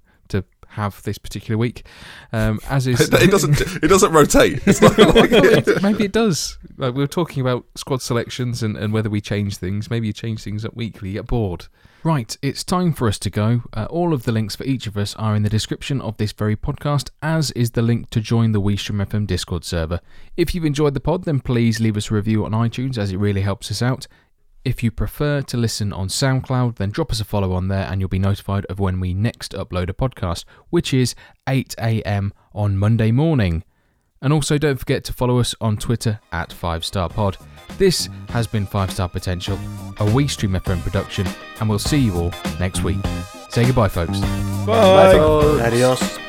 have 0.74 1.02
this 1.04 1.18
particular 1.18 1.58
week. 1.58 1.86
Um, 2.32 2.60
as 2.70 2.88
is 2.88 3.02
It, 3.14 3.32
doesn't. 3.32 3.62
It 3.62 3.88
doesn't 3.88 4.12
rotate. 4.12 4.62
Like 4.84 5.82
maybe 5.82 6.06
it 6.06 6.12
does. 6.12 6.58
Like 6.78 6.94
we 6.94 7.02
were 7.02 7.08
talking 7.08 7.42
about 7.42 7.66
squad 7.76 8.02
selections 8.02 8.62
and, 8.64 8.76
and 8.76 8.94
whether 8.94 9.10
we 9.10 9.22
change 9.22 9.58
things. 9.58 9.90
Maybe 9.90 10.08
you 10.08 10.14
change 10.14 10.44
things 10.44 10.66
up 10.66 10.76
weekly. 10.76 11.10
You 11.10 11.16
get 11.16 11.28
bored. 11.28 11.68
Right, 12.04 12.36
it's 12.42 12.66
time 12.66 12.92
for 12.92 13.08
us 13.08 13.18
to 13.20 13.30
go. 13.30 13.62
Uh, 13.72 13.86
all 13.90 14.14
of 14.14 14.24
the 14.24 14.34
links 14.34 14.58
for 14.58 14.66
each 14.66 14.88
of 14.88 14.98
us 14.98 15.16
are 15.16 15.38
in 15.38 15.44
the 15.44 15.50
description 15.50 16.02
of 16.02 16.18
this 16.18 16.34
very 16.34 16.58
podcast, 16.58 17.12
as 17.22 17.52
is 17.52 17.72
the 17.72 17.82
link 17.82 18.10
to 18.10 18.20
join 18.20 18.52
the 18.52 18.60
WeStream 18.60 19.06
FM 19.06 19.26
Discord 19.26 19.64
server. 19.64 20.02
If 20.36 20.54
you've 20.54 20.66
enjoyed 20.66 20.96
the 20.96 21.00
pod, 21.00 21.24
then 21.24 21.40
please 21.40 21.80
leave 21.80 21.96
us 21.96 22.12
a 22.12 22.16
review 22.16 22.44
on 22.44 22.52
iTunes, 22.52 22.98
as 22.98 23.14
it 23.14 23.18
really 23.18 23.40
helps 23.40 23.72
us 23.72 23.82
out. 23.82 24.08
If 24.66 24.82
you 24.82 24.92
prefer 24.92 25.42
to 25.42 25.58
listen 25.58 25.92
on 25.92 26.08
SoundCloud, 26.08 26.78
then 26.78 26.90
drop 26.90 27.12
us 27.12 27.20
a 27.20 27.26
follow 27.26 27.52
on 27.52 27.68
there 27.68 27.86
and 27.90 28.00
you'll 28.00 28.08
be 28.08 28.20
notified 28.20 28.66
of 28.68 28.80
when 28.80 29.02
we 29.02 29.14
next 29.14 29.52
upload 29.52 29.90
a 29.90 29.94
podcast, 29.94 30.46
which 30.70 30.94
is 30.94 31.16
8 31.50 31.76
a.m. 31.80 32.32
on 32.54 32.78
Monday 32.78 33.12
morning. 33.12 33.66
And 34.22 34.32
also, 34.32 34.58
don't 34.58 34.78
forget 34.78 35.04
to 35.04 35.14
follow 35.14 35.40
us 35.40 35.54
on 35.60 35.76
Twitter 35.76 36.22
at 36.32 36.50
5StarPod. 36.52 37.36
This 37.78 38.08
has 38.30 38.48
been 38.48 38.66
5 38.66 38.92
Star 38.92 39.10
Potential, 39.10 39.60
a 40.00 40.10
We 40.10 40.30
Stream 40.30 40.54
FM 40.54 40.82
production, 40.82 41.28
and 41.60 41.68
we'll 41.68 41.78
see 41.78 42.00
you 42.00 42.16
all 42.16 42.34
next 42.58 42.84
week. 42.84 43.00
Say 43.50 43.66
goodbye, 43.66 43.90
folks. 43.90 44.22
Bye. 44.66 45.12
folks. 45.12 45.62
Adios. 45.62 46.23